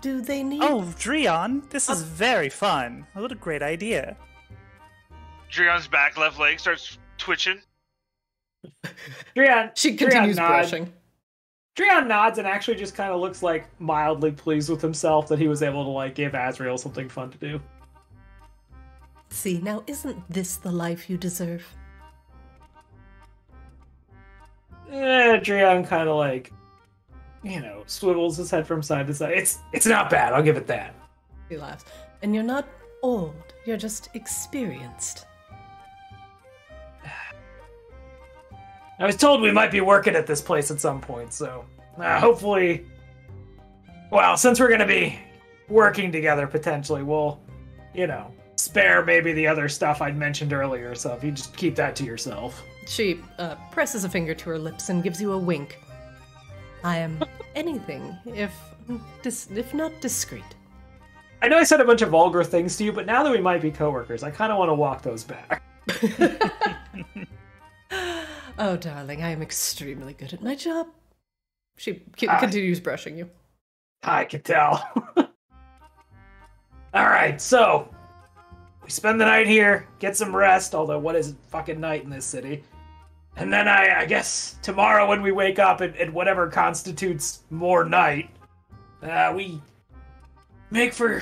[0.01, 3.05] Do they need Oh, Drion, this is very fun.
[3.13, 4.15] What a great idea.
[5.51, 7.59] Drion's back left leg starts twitching.
[9.35, 10.69] Drion, She Drion continues nods.
[10.71, 10.93] brushing.
[11.75, 15.47] Drion nods and actually just kind of looks like mildly pleased with himself that he
[15.47, 17.61] was able to like give Azrael something fun to do.
[19.29, 21.65] See, now isn't this the life you deserve?
[24.91, 26.51] Eh, Drion kind of like,
[27.43, 29.33] you know, swivels his head from side to side.
[29.33, 30.33] It's it's not bad.
[30.33, 30.95] I'll give it that.
[31.49, 31.85] He laughs.
[32.22, 32.67] And you're not
[33.01, 35.25] old, you're just experienced.
[38.99, 41.65] I was told we might be working at this place at some point, so
[41.97, 42.85] uh, hopefully,
[44.09, 45.19] well, since we're gonna be
[45.67, 47.41] working together potentially, we'll,
[47.93, 50.95] you know, spare maybe the other stuff I'd mentioned earlier.
[50.95, 52.63] So if you just keep that to yourself.
[52.88, 55.77] She uh, presses a finger to her lips and gives you a wink.
[56.83, 57.23] I am
[57.56, 58.53] anything if
[59.22, 60.43] dis- if not discreet.
[61.41, 63.41] I know I said a bunch of vulgar things to you, but now that we
[63.41, 65.61] might be coworkers, I kind of want to walk those back.
[68.57, 70.88] oh, darling, I am extremely good at my job.
[71.77, 72.40] She c- Ah.
[72.40, 73.30] continues brushing you.
[74.03, 74.88] I can tell.
[76.93, 77.90] All right, so
[78.83, 80.75] we spend the night here, get some rest.
[80.75, 82.64] Although, what is fucking night in this city?
[83.35, 87.83] And then I, I guess tomorrow when we wake up at, at whatever constitutes more
[87.83, 88.29] night,
[89.01, 89.59] uh, we
[90.69, 91.21] make for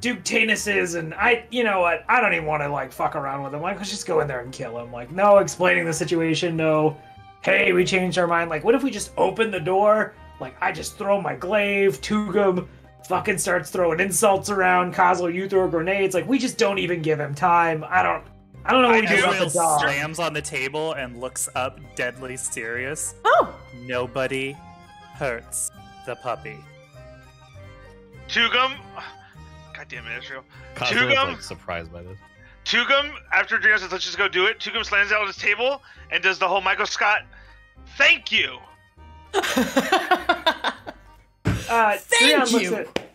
[0.00, 2.04] Duke Tanis's, and I, you know what?
[2.08, 3.60] I don't even want to like fuck around with him.
[3.60, 4.92] Like, let's just go in there and kill him.
[4.92, 6.56] Like, no explaining the situation.
[6.56, 6.96] No,
[7.42, 8.50] hey, we changed our mind.
[8.50, 10.14] Like, what if we just open the door?
[10.40, 12.68] Like, I just throw my glaive, Tugum
[13.08, 14.94] fucking starts throwing insults around.
[14.94, 16.14] Kozlo, you throw grenades.
[16.14, 17.84] Like, we just don't even give him time.
[17.88, 18.24] I don't,
[18.64, 19.24] I don't know what we I do do.
[19.24, 19.80] about the dog.
[19.80, 23.14] slams on the table and looks up, deadly serious.
[23.24, 23.54] Oh,
[23.86, 24.52] Nobody
[25.14, 25.70] hurts
[26.06, 26.58] the puppy.
[28.28, 28.76] Tugum.
[29.74, 30.44] God damn it, Israel.
[30.74, 31.28] Kazuo's Tugum?
[31.28, 32.18] like surprised by this.
[32.66, 35.80] Tugum, after Drion says, let's just go do it, Tugum slams out on his table
[36.10, 37.22] and does the whole Michael Scott,
[37.96, 38.58] thank you.
[41.70, 42.74] Uh, Thank Drion looks you.
[42.76, 43.10] at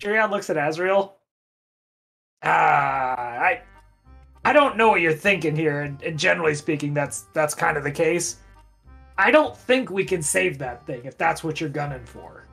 [0.00, 1.16] Drion looks at Azrael.
[2.42, 3.62] Ah, I,
[4.46, 7.82] I don't know what you're thinking here, and, and generally speaking, that's that's kind of
[7.82, 8.36] the case.
[9.18, 12.46] I don't think we can save that thing if that's what you're gunning for.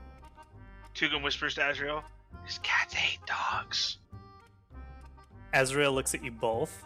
[0.95, 2.03] Tugum whispers to Azrael,
[2.47, 3.99] his cats hate dogs.
[5.53, 6.83] Azrael looks at you both.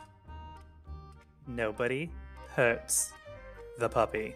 [1.47, 2.11] Nobody
[2.49, 3.13] hurts
[3.79, 4.35] the puppy.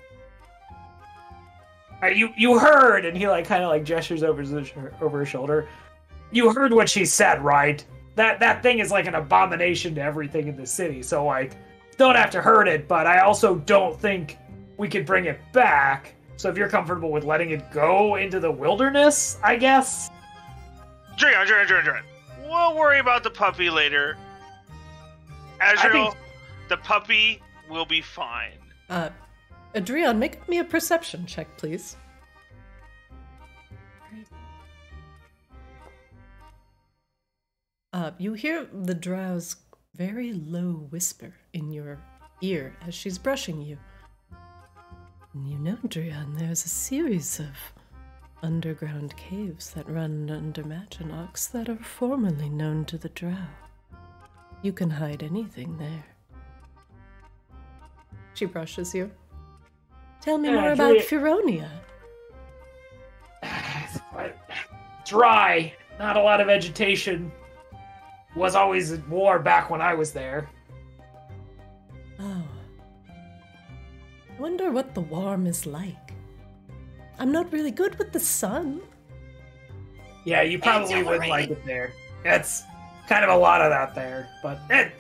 [2.02, 4.54] Uh, you you heard, and he like kind of like gestures over his
[5.02, 5.68] over his shoulder.
[6.32, 7.84] You heard what she said, right?
[8.16, 11.02] That that thing is like an abomination to everything in the city.
[11.02, 11.56] So like,
[11.98, 14.38] don't have to hurt it, but I also don't think
[14.78, 16.16] we could bring it back.
[16.38, 20.10] So if you're comfortable with letting it go into the wilderness, I guess.
[21.18, 22.04] Drion, Drion, Drion, Drion.
[22.50, 24.18] we'll worry about the puppy later.
[25.62, 26.16] Azrael, think-
[26.70, 28.58] the puppy will be fine.
[28.90, 29.10] Uh,
[29.76, 31.96] Adrian, make me a perception check, please.
[37.94, 39.58] Uh, you hear the drow's
[39.96, 42.00] very low whisper in your
[42.42, 43.78] ear as she's brushing you.
[45.34, 47.50] And you know, Drion, there's a series of
[48.42, 53.46] underground caves that run under Maginox that are formerly known to the drow.
[54.62, 56.06] You can hide anything there.
[58.36, 59.12] She brushes you.
[60.22, 61.70] Tell me Yeah, more about Feronia.
[65.06, 67.32] Dry, not a lot of vegetation.
[68.36, 70.50] Was always at war back when I was there.
[72.20, 72.44] Oh.
[74.30, 76.14] I wonder what the warm is like.
[77.20, 78.82] I'm not really good with the sun.
[80.26, 81.30] Yeah, you probably would overrated.
[81.30, 81.94] like it there.
[82.24, 82.64] It's
[83.08, 84.94] kind of a lot of that there, but it,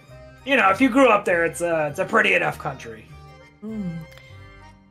[0.45, 3.05] you know, if you grew up there, it's a it's a pretty enough country.
[3.61, 3.89] Hmm.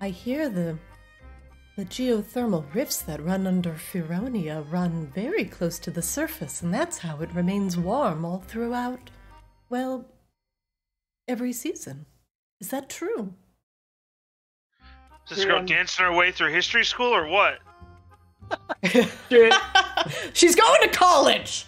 [0.00, 0.78] I hear the
[1.80, 6.98] the geothermal rifts that run under Feronia run very close to the surface, and that's
[6.98, 9.08] how it remains warm all throughout,
[9.70, 10.04] well,
[11.26, 12.04] every season.
[12.60, 13.32] Is that true?
[15.30, 17.60] Is this girl dancing her way through history school or what?
[20.34, 21.64] She's going to college!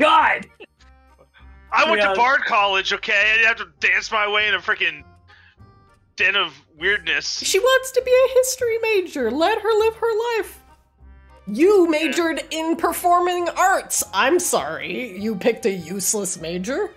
[0.00, 0.48] God,
[1.70, 3.34] I went to Bard College, okay?
[3.34, 5.04] I didn't have to dance my way in a freaking
[6.18, 7.38] den of weirdness.
[7.38, 9.30] She wants to be a history major.
[9.30, 10.60] Let her live her life.
[11.46, 14.04] You majored in performing arts.
[14.12, 15.18] I'm sorry.
[15.18, 16.90] You picked a useless major.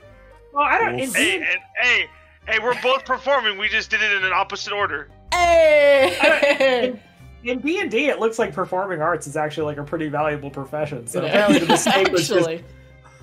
[0.53, 1.00] well, I don't.
[1.00, 1.16] Oof.
[1.16, 2.09] In, Hey, hey,
[2.48, 3.58] hey, we're both performing.
[3.58, 5.09] We just did it in an opposite order.
[5.32, 7.00] Hey!
[7.43, 10.50] in D and D, it looks like performing arts is actually like a pretty valuable
[10.50, 11.08] profession.
[11.08, 12.66] So apparently, the mistake was just, Actually.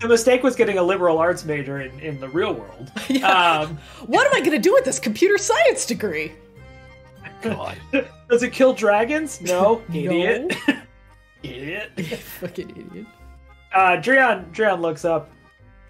[0.01, 2.93] The mistake was getting a liberal arts major in, in the real world.
[3.09, 3.61] Yeah.
[3.63, 6.33] Um, what am I going to do with this computer science degree?
[7.43, 7.77] God.
[8.31, 9.41] does it kill dragons?
[9.41, 9.95] No, No.
[9.99, 10.55] idiot.
[11.43, 11.93] idiot.
[12.21, 13.07] Fucking idiot.
[13.73, 15.31] Uh, Drion, Drion looks up.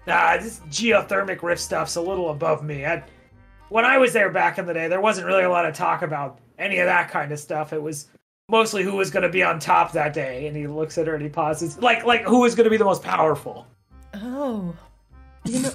[0.07, 2.85] Ah, this geothermic rift stuff's a little above me.
[2.85, 3.03] I,
[3.69, 6.01] when I was there back in the day, there wasn't really a lot of talk
[6.01, 7.73] about any of that kind of stuff.
[7.73, 8.07] It was
[8.49, 10.47] mostly who was going to be on top that day.
[10.47, 12.77] And he looks at her and he pauses, like, like who was going to be
[12.77, 13.67] the most powerful.
[14.13, 14.75] Oh.
[15.45, 15.71] You know,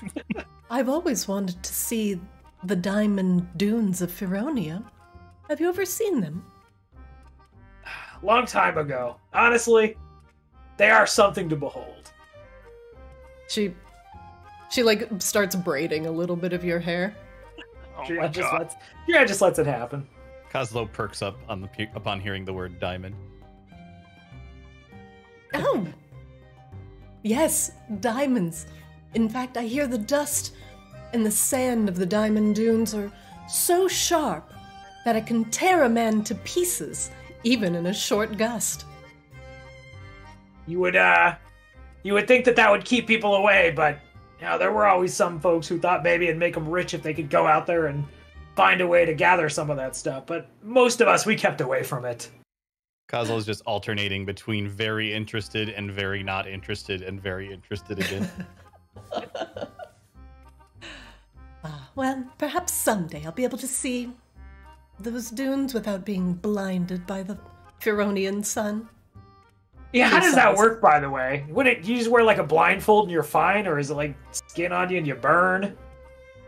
[0.70, 2.20] I've always wanted to see
[2.64, 4.84] the diamond dunes of Feronia.
[5.48, 6.44] Have you ever seen them?
[8.22, 9.96] Long time ago, honestly,
[10.76, 12.12] they are something to behold.
[13.48, 13.74] She
[14.70, 17.14] she like starts braiding a little bit of your hair.
[17.94, 18.60] Oh Drion my just god.
[18.60, 18.74] lets,
[19.06, 20.08] Drion just lets it happen.
[20.50, 23.14] Kozlo perks up on the pe- upon hearing the word diamond.
[25.52, 25.86] Oh.
[27.22, 28.66] Yes, diamonds.
[29.14, 30.54] In fact, I hear the dust
[31.12, 33.12] and the sand of the diamond dunes are
[33.48, 34.50] so sharp
[35.04, 37.10] that it can tear a man to pieces,
[37.44, 38.86] even in a short gust.
[40.66, 41.34] You would, uh,
[42.02, 43.98] you would think that that would keep people away, but
[44.40, 47.02] you know, there were always some folks who thought maybe it'd make them rich if
[47.02, 48.04] they could go out there and
[48.56, 50.26] find a way to gather some of that stuff.
[50.26, 52.30] But most of us, we kept away from it.
[53.12, 58.30] Kozlo is just alternating between very interested and very not interested and very interested again.
[61.64, 64.12] Ah, well, perhaps someday I'll be able to see
[64.98, 67.38] those dunes without being blinded by the
[67.80, 68.88] Feronian sun.
[69.92, 71.44] Yeah, how does that work, by the way?
[71.50, 74.16] Would it you just wear like a blindfold and you're fine, or is it like
[74.32, 75.76] skin on you and you burn,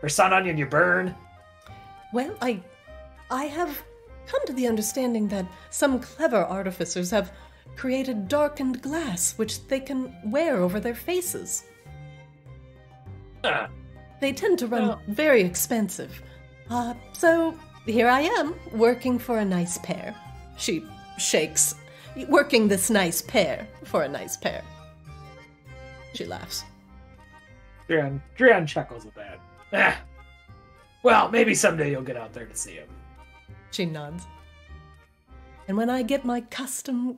[0.03, 1.15] or sun on you and you burn?
[2.11, 2.61] Well, I
[3.31, 3.81] I have
[4.27, 7.31] come to the understanding that some clever artificers have
[7.75, 11.65] created darkened glass which they can wear over their faces.
[13.43, 13.67] Huh.
[14.21, 16.21] They tend to run very expensive.
[16.69, 20.15] Uh, so here I am, working for a nice pair.
[20.57, 20.83] She
[21.17, 21.75] shakes,
[22.27, 24.63] working this nice pair for a nice pair.
[26.13, 26.63] She laughs.
[27.87, 29.39] Drion, Drion chuckles at that.
[29.73, 30.01] Ah.
[31.03, 32.87] Well, maybe someday you'll get out there to see him.
[33.75, 34.25] She nods.
[35.67, 37.17] And when I get my custom,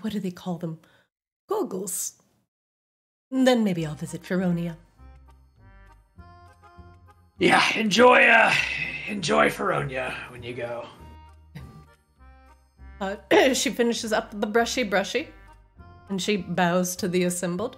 [0.00, 0.78] what do they call them?
[1.46, 2.14] Goggles.
[3.30, 4.76] Then maybe I'll visit Feronia.
[7.38, 8.54] Yeah, enjoy, uh,
[9.08, 10.86] enjoy Feronia when you go.
[12.98, 13.16] Uh,
[13.52, 15.28] she finishes up the brushy brushy,
[16.08, 17.76] and she bows to the assembled.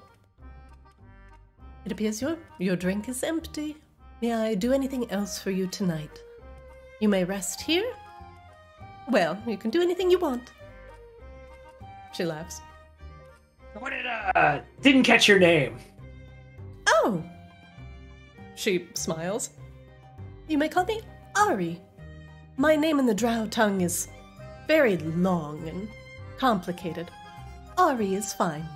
[1.85, 3.79] It appears your your drink is empty.
[4.23, 6.23] May I do anything else for you tonight?
[7.01, 7.93] You may rest here.
[9.09, 10.53] Well, you can do anything you want.
[12.13, 12.61] She laughs.
[13.79, 15.77] What did uh didn't catch your name?
[16.87, 17.23] Oh!
[18.55, 19.51] She smiles.
[20.49, 21.03] You may call me
[21.37, 21.81] Ari.
[22.57, 24.09] My name in the drow tongue is
[24.67, 25.89] very long and
[26.39, 27.11] complicated.
[27.77, 28.67] Ari is fine.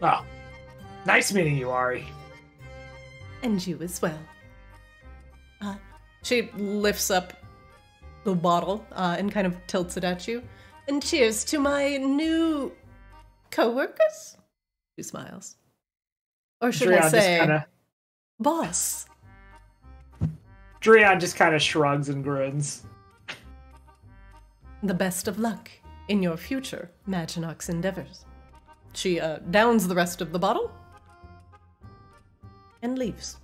[0.00, 0.24] Oh,
[1.04, 2.06] nice meeting you, Ari.
[3.42, 4.18] And you as well.
[5.60, 5.74] Uh,
[6.28, 7.32] she lifts up
[8.24, 10.42] the bottle uh, and kind of tilts it at you.
[10.86, 12.72] And cheers to my new
[13.50, 14.36] co-workers.
[14.96, 15.56] She smiles.
[16.60, 17.62] Or should I say, kind of
[18.38, 19.06] boss?
[20.82, 22.84] Drion just kind of shrugs and grins.
[24.82, 25.70] The best of luck
[26.08, 28.24] in your future Maginox endeavors.
[28.92, 30.70] She uh, downs the rest of the bottle
[32.82, 33.38] and leaves.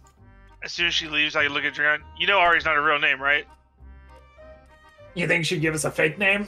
[0.65, 2.01] As soon as she leaves, I look at Drion.
[2.19, 3.47] You know Ari's not a real name, right?
[5.15, 6.47] You think she'd give us a fake name?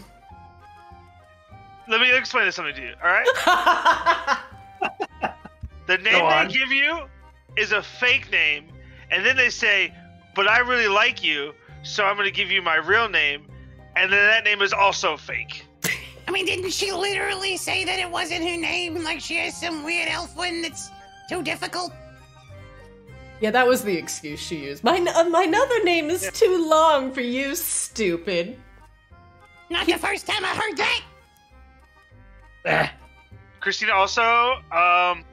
[1.89, 4.39] Let me explain this something to you, alright?
[5.87, 7.03] The name they give you
[7.57, 8.67] is a fake name,
[9.13, 9.95] and then they say,
[10.35, 11.55] but I really like you,
[11.85, 13.47] so I'm going to give you my real name,
[13.95, 15.65] and then that name is also fake.
[16.27, 19.05] I mean, didn't she literally say that it wasn't her name?
[19.05, 20.91] Like she has some weird elf one that's
[21.29, 21.93] too difficult?
[23.41, 24.83] Yeah, that was the excuse she used.
[24.83, 28.57] My uh, my other name is too long for you, stupid.
[29.69, 31.03] Not the first time I heard that.
[32.65, 32.89] Eh,
[33.61, 34.23] Christina, also,
[34.73, 35.25] um,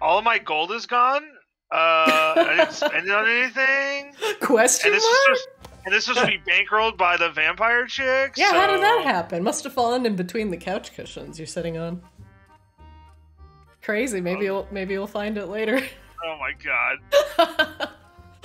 [0.00, 1.22] all of my gold is gone.
[1.70, 1.74] Uh,
[2.36, 4.14] I didn't spend it on anything.
[4.40, 5.28] Question And this mark?
[5.30, 5.48] was just,
[5.86, 8.34] and this was to be bankrolled by the vampire chick.
[8.36, 9.42] yeah, how did that happen?
[9.42, 12.02] Must have fallen in between the couch cushions you're sitting on.
[13.82, 14.20] Crazy.
[14.20, 15.82] Maybe you'll maybe you'll find it later.
[16.24, 16.98] Oh my god.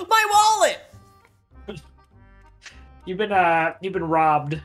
[0.10, 0.58] my
[1.68, 1.80] wallet.
[3.06, 4.62] you've been uh you've been robbed.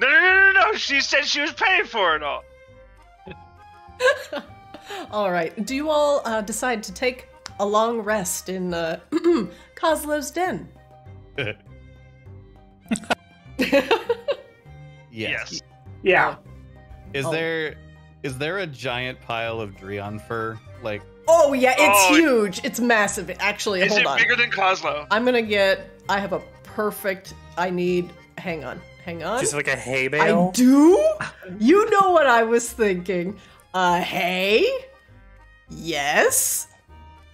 [0.00, 0.72] No, no, no, no, no.
[0.74, 2.42] She said she was paying for it all.
[5.10, 5.64] all right.
[5.64, 7.28] Do you all uh, decide to take
[7.60, 8.98] a long rest in uh,
[9.76, 10.68] Kozlo's den?
[13.58, 13.86] yes.
[15.10, 15.60] Yes.
[16.02, 16.36] Yeah.
[17.14, 17.30] Is Oh.
[17.30, 17.74] there
[18.22, 20.58] is there a giant pile of Drion fur?
[20.82, 22.60] Like Oh yeah, it's Oh, huge.
[22.64, 23.30] It's massive.
[23.38, 24.18] Actually, Is hold it on.
[24.18, 25.06] bigger than Kozlo?
[25.10, 25.88] I'm gonna get.
[26.08, 27.34] I have a perfect.
[27.56, 28.10] I need.
[28.38, 28.80] Hang on.
[29.04, 29.40] Hang on.
[29.40, 30.48] Just like a hay bale.
[30.48, 31.08] I do.
[31.58, 33.38] You know what I was thinking.
[33.74, 34.66] Uh, hey.
[35.70, 36.68] Yes.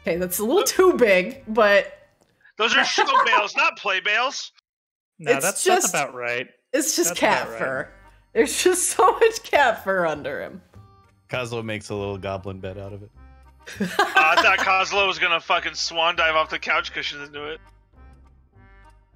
[0.02, 1.92] Okay, that's a little too big, but
[2.57, 4.52] Those are show bales, not play bales.
[5.18, 6.47] no, it's that's just- that's about right.
[6.73, 7.58] it's just That's cat about right.
[7.58, 7.89] fur.
[8.34, 10.62] There's just so much cat fur under him.
[11.28, 13.10] Kozlo makes a little goblin bed out of it.
[13.80, 17.60] Uh, I thought Kozlo was gonna fucking swan dive off the couch cushions into it.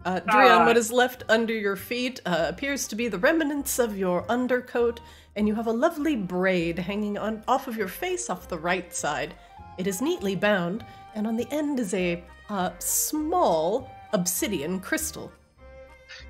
[0.04, 3.78] Uh, Drion, Uh, what is left under your feet uh, appears to be the remnants
[3.78, 5.00] of your undercoat,
[5.36, 8.94] and you have a lovely braid hanging on off of your face off the right
[8.94, 9.34] side.
[9.78, 15.30] It is neatly bound, and on the end is a uh, small obsidian crystal.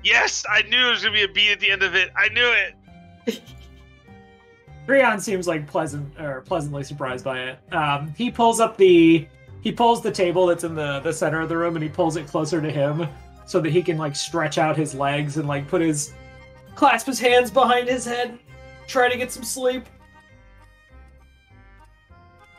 [0.03, 2.11] Yes, I knew there was gonna be a beat at the end of it.
[2.15, 2.51] I knew
[3.25, 3.41] it.
[4.87, 7.73] Drion seems like pleasant or pleasantly surprised by it.
[7.73, 9.27] Um, he pulls up the
[9.61, 12.17] he pulls the table that's in the the center of the room and he pulls
[12.17, 13.07] it closer to him
[13.45, 16.13] so that he can like stretch out his legs and like put his
[16.75, 18.39] clasp his hands behind his head,
[18.87, 19.85] try to get some sleep.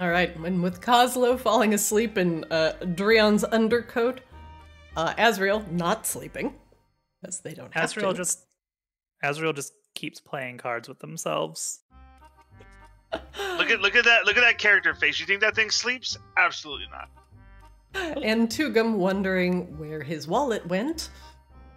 [0.00, 4.20] All right, and with Kozlo falling asleep in uh, Drion's undercoat,
[4.96, 6.54] uh, Azrael not sleeping,
[7.24, 8.16] as they don't have Azrael to.
[8.16, 8.46] just
[9.22, 11.80] Azrael just keeps playing cards with themselves.
[13.58, 15.20] Look at look at that look at that character face.
[15.20, 16.16] You think that thing sleeps?
[16.36, 18.22] Absolutely not.
[18.22, 21.10] and Tugum wondering where his wallet went.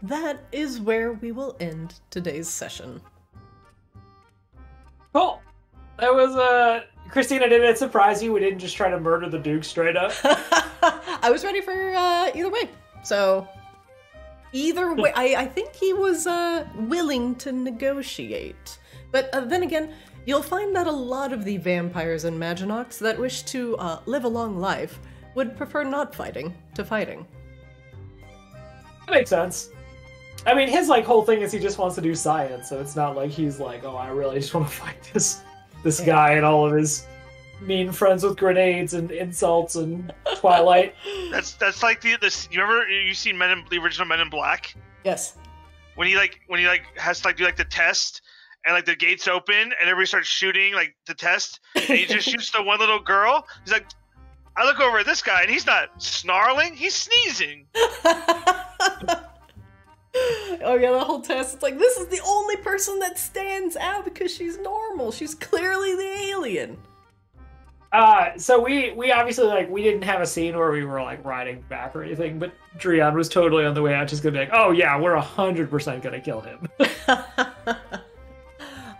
[0.01, 3.01] That is where we will end today's session.
[5.13, 5.41] Cool.
[5.99, 9.39] That was uh Christina, did it surprise you we didn't just try to murder the
[9.39, 10.11] Duke straight up?
[10.23, 12.69] I was ready for uh, either way.
[13.03, 13.47] So,
[14.51, 18.79] either way, I, I think he was uh, willing to negotiate.
[19.11, 19.93] But uh, then again,
[20.27, 24.25] you'll find that a lot of the vampires and Maginox that wish to uh, live
[24.25, 24.99] a long life
[25.33, 27.25] would prefer not fighting to fighting.
[29.05, 29.69] That makes sense.
[30.45, 32.95] I mean, his like whole thing is he just wants to do science, so it's
[32.95, 35.41] not like he's like, oh, I really just want to fight this
[35.83, 37.05] this guy and all of his
[37.61, 40.93] mean friends with grenades and insults and Twilight.
[41.31, 42.47] That's that's like the this.
[42.51, 45.37] You remember you seen Men in the original Men in Black Yes.
[45.95, 48.21] when he like when he like has to like do like the test
[48.65, 52.27] and like the gates open and everybody starts shooting like the test and he just
[52.29, 53.47] shoots the one little girl.
[53.63, 53.87] He's like,
[54.55, 57.67] I look over at this guy and he's not snarling, he's sneezing.
[60.63, 61.53] oh yeah, the whole test.
[61.53, 65.11] It's like this is the only person that stands out because she's normal.
[65.11, 66.77] She's clearly the alien.
[67.93, 71.23] Uh, so we we obviously like we didn't have a scene where we were like
[71.23, 74.39] riding back or anything, but Drion was totally on the way out, just gonna be
[74.39, 76.67] like, "Oh yeah, we're hundred percent gonna kill him."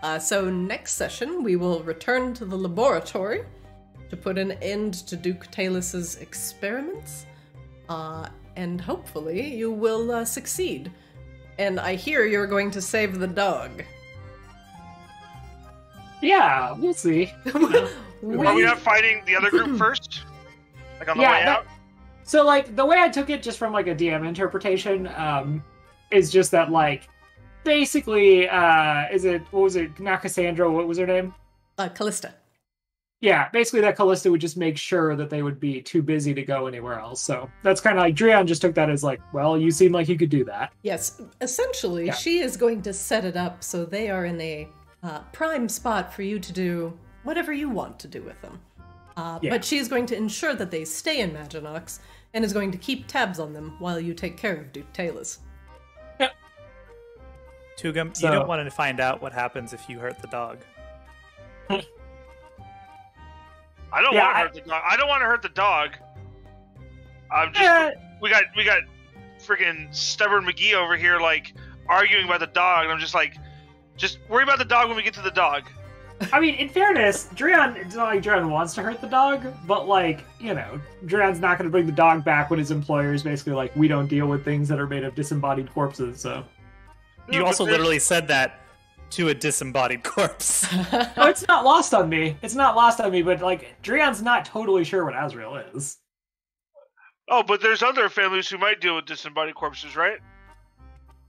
[0.02, 3.44] uh, so next session, we will return to the laboratory
[4.10, 7.26] to put an end to Duke Taelus's experiments,
[7.88, 10.90] uh, and hopefully you will uh, succeed.
[11.58, 13.82] And I hear you're going to save the dog.
[16.22, 17.32] yeah, we'll see.
[17.54, 17.88] Are
[18.22, 20.22] we not fighting the other group first?
[20.98, 21.66] Like on the Yeah, way that- out?
[22.24, 25.64] So like the way I took it, just from like a DM interpretation, um,
[26.10, 27.08] is just that like
[27.64, 29.98] basically, uh, is it what was it?
[30.00, 30.70] Not Cassandra.
[30.70, 31.34] What was her name?
[31.78, 32.34] uh, Callista.
[33.20, 36.42] Yeah, basically that Callista would just make sure that they would be too busy to
[36.42, 37.20] go anywhere else.
[37.20, 40.08] So that's kind of like Drion just took that as like, well, you seem like
[40.08, 40.72] you could do that.
[40.82, 42.14] Yes, essentially, Yeah.
[42.14, 44.68] she is going to set it up so they are in a
[45.02, 48.60] uh, prime spot for you to do whatever you want to do with them.
[49.16, 49.50] Uh, Yeah.
[49.50, 51.98] But she's going to ensure that they stay in Maginox
[52.34, 55.38] and is going to keep tabs on them while you take care of Duke Taelus.
[57.78, 60.58] Tugum, So- you don't want to find out what happens if you hurt the dog.
[61.70, 61.82] I
[64.02, 64.82] don't Yeah, want to I- hurt the dog.
[64.86, 65.90] I don't want to hurt the dog.
[67.30, 67.90] I'm just Eh,
[68.20, 68.80] we got we got
[69.40, 71.54] freaking stubborn McGee over here like
[71.88, 73.36] arguing about the dog, and I'm just like,
[73.96, 75.64] just worry about the dog when we get to the dog.
[76.32, 79.86] I mean, in fairness, Drion, it's not like Drion wants to hurt the dog, but
[79.86, 83.22] like, you know, Drion's not going to bring the dog back when his employer is
[83.22, 86.20] basically like, we don't deal with things that are made of disembodied corpses.
[86.20, 86.44] So,
[87.30, 88.60] You also literally said that
[89.10, 90.70] to a disembodied corpse.
[90.92, 92.36] no, it's not lost on me.
[92.42, 95.98] It's not lost on me, but like, Drion's not totally sure what Azrael is.
[97.30, 100.18] Oh, but there's other families who might deal with disembodied corpses, right?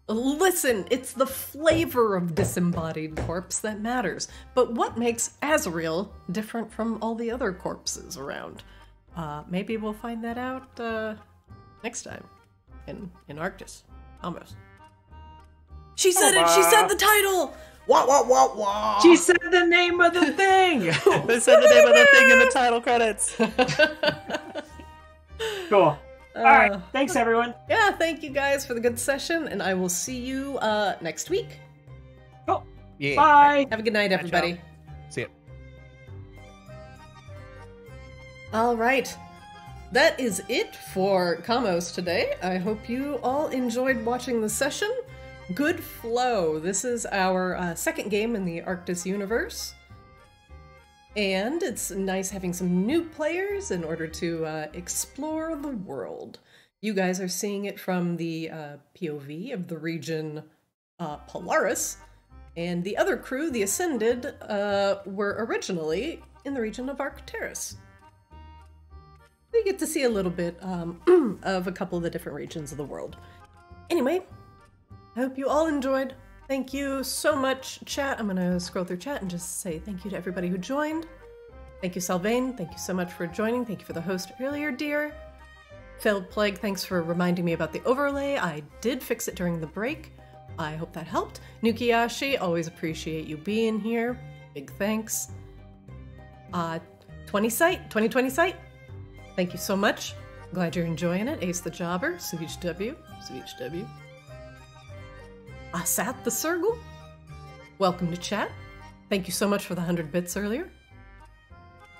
[0.07, 4.27] Listen, it's the flavor of disembodied corpse that matters.
[4.55, 8.63] But what makes Azrael different from all the other corpses around?
[9.15, 11.15] Uh, maybe we'll find that out uh,
[11.83, 12.23] next time
[12.87, 13.83] in in Arctis.
[14.23, 14.55] Almost.
[15.99, 16.49] She said it.
[16.49, 17.53] She said the title.
[17.85, 18.99] Wah wah wah wah.
[18.99, 20.79] She said the name of the thing!
[21.27, 23.35] they said the name of the thing in the title credits.
[25.69, 25.97] cool.
[26.35, 26.71] All right.
[26.71, 27.53] Uh, Thanks, everyone.
[27.67, 31.29] yeah, thank you guys for the good session, and I will see you uh, next
[31.29, 31.59] week.
[32.99, 33.15] Yeah.
[33.15, 33.67] Bye.
[33.71, 34.59] Have a good night, everybody.
[35.09, 35.27] See ya.
[38.53, 39.15] All right.
[39.91, 42.35] That is it for Kaamos today.
[42.43, 44.91] I hope you all enjoyed watching the session.
[45.55, 46.59] Good flow.
[46.59, 49.73] This is our uh, second game in the Arctis universe.
[51.15, 56.37] And it's nice having some new players in order to uh, explore the world.
[56.81, 60.43] You guys are seeing it from the uh, POV of the region
[60.99, 61.97] uh, Polaris,
[62.55, 67.77] and the other crew, the Ascended, uh, were originally in the region of Arcturus.
[69.51, 72.71] We get to see a little bit um, of a couple of the different regions
[72.71, 73.17] of the world.
[73.89, 74.21] Anyway,
[75.19, 76.13] I hope you all enjoyed.
[76.47, 78.21] Thank you so much, chat.
[78.21, 81.07] I'm gonna scroll through chat and just say thank you to everybody who joined.
[81.81, 82.55] Thank you, Salvain.
[82.55, 83.65] Thank you so much for joining.
[83.65, 85.13] Thank you for the host earlier, dear.
[85.99, 88.37] Failed Plague, thanks for reminding me about the overlay.
[88.37, 90.13] I did fix it during the break.
[90.57, 91.41] I hope that helped.
[91.63, 94.17] Nukiyashi, always appreciate you being here.
[94.53, 95.31] Big thanks.
[96.53, 96.79] Uh,
[97.25, 98.55] 20 site, 2020 site.
[99.35, 100.13] Thank you so much.
[100.53, 101.43] Glad you're enjoying it.
[101.43, 103.85] Ace the Jobber, Savich W, Savich W.
[105.73, 106.77] Asat the Circle.
[107.77, 108.51] Welcome to chat.
[109.07, 110.69] Thank you so much for the 100 bits earlier.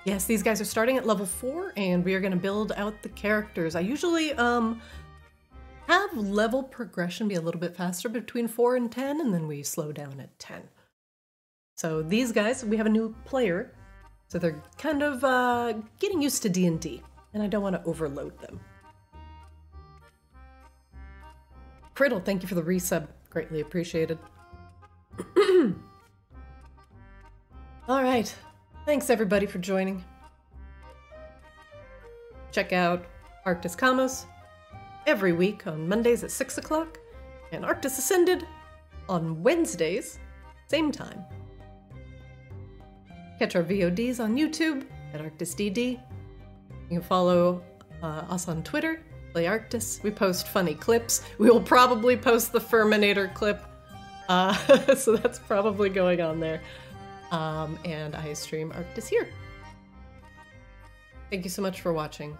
[0.04, 3.00] Yes, these guys are starting at level 4 and we are going to build out
[3.02, 3.76] the characters.
[3.76, 4.80] I usually um
[5.86, 9.62] have level progression be a little bit faster between 4 and 10 and then we
[9.62, 10.62] slow down at 10.
[11.76, 13.72] So these guys, we have a new player.
[14.28, 17.02] So they're kind of uh, getting used to D&D
[17.34, 18.60] and I don't want to overload them.
[21.94, 23.08] Criddle, thank you for the resub.
[23.30, 24.18] Greatly appreciated.
[27.88, 28.34] All right.
[28.84, 30.04] Thanks everybody for joining.
[32.52, 33.04] Check out
[33.46, 34.26] Arctis Kaamos
[35.06, 36.98] every week on Mondays at 6 o'clock
[37.52, 38.46] and Arctis Ascended
[39.08, 40.18] on Wednesdays,
[40.68, 41.24] same time.
[43.38, 44.84] Catch our VODs on YouTube
[45.14, 45.92] at ArctisDD.
[45.92, 46.00] You
[46.88, 47.62] can follow
[48.02, 49.02] uh, us on Twitter,
[49.32, 50.02] Play Arctis.
[50.02, 51.22] We post funny clips.
[51.38, 53.64] We will probably post the Furminator clip.
[54.28, 54.54] Uh,
[54.94, 56.60] so that's probably going on there.
[57.30, 59.28] Um, and I stream Arctis here.
[61.30, 62.36] Thank you so much for watching.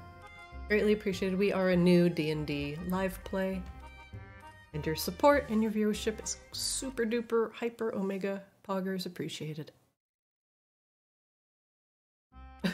[0.68, 1.38] Greatly appreciated.
[1.38, 3.62] We are a new D&D live play.
[4.72, 9.72] And your support and your viewership is super duper hyper omega poggers appreciated.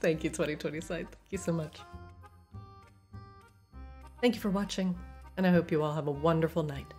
[0.00, 1.06] Thank you, 2020 side.
[1.10, 1.78] Thank you so much.
[4.20, 4.94] Thank you for watching,
[5.38, 6.92] and I hope you all have a wonderful night.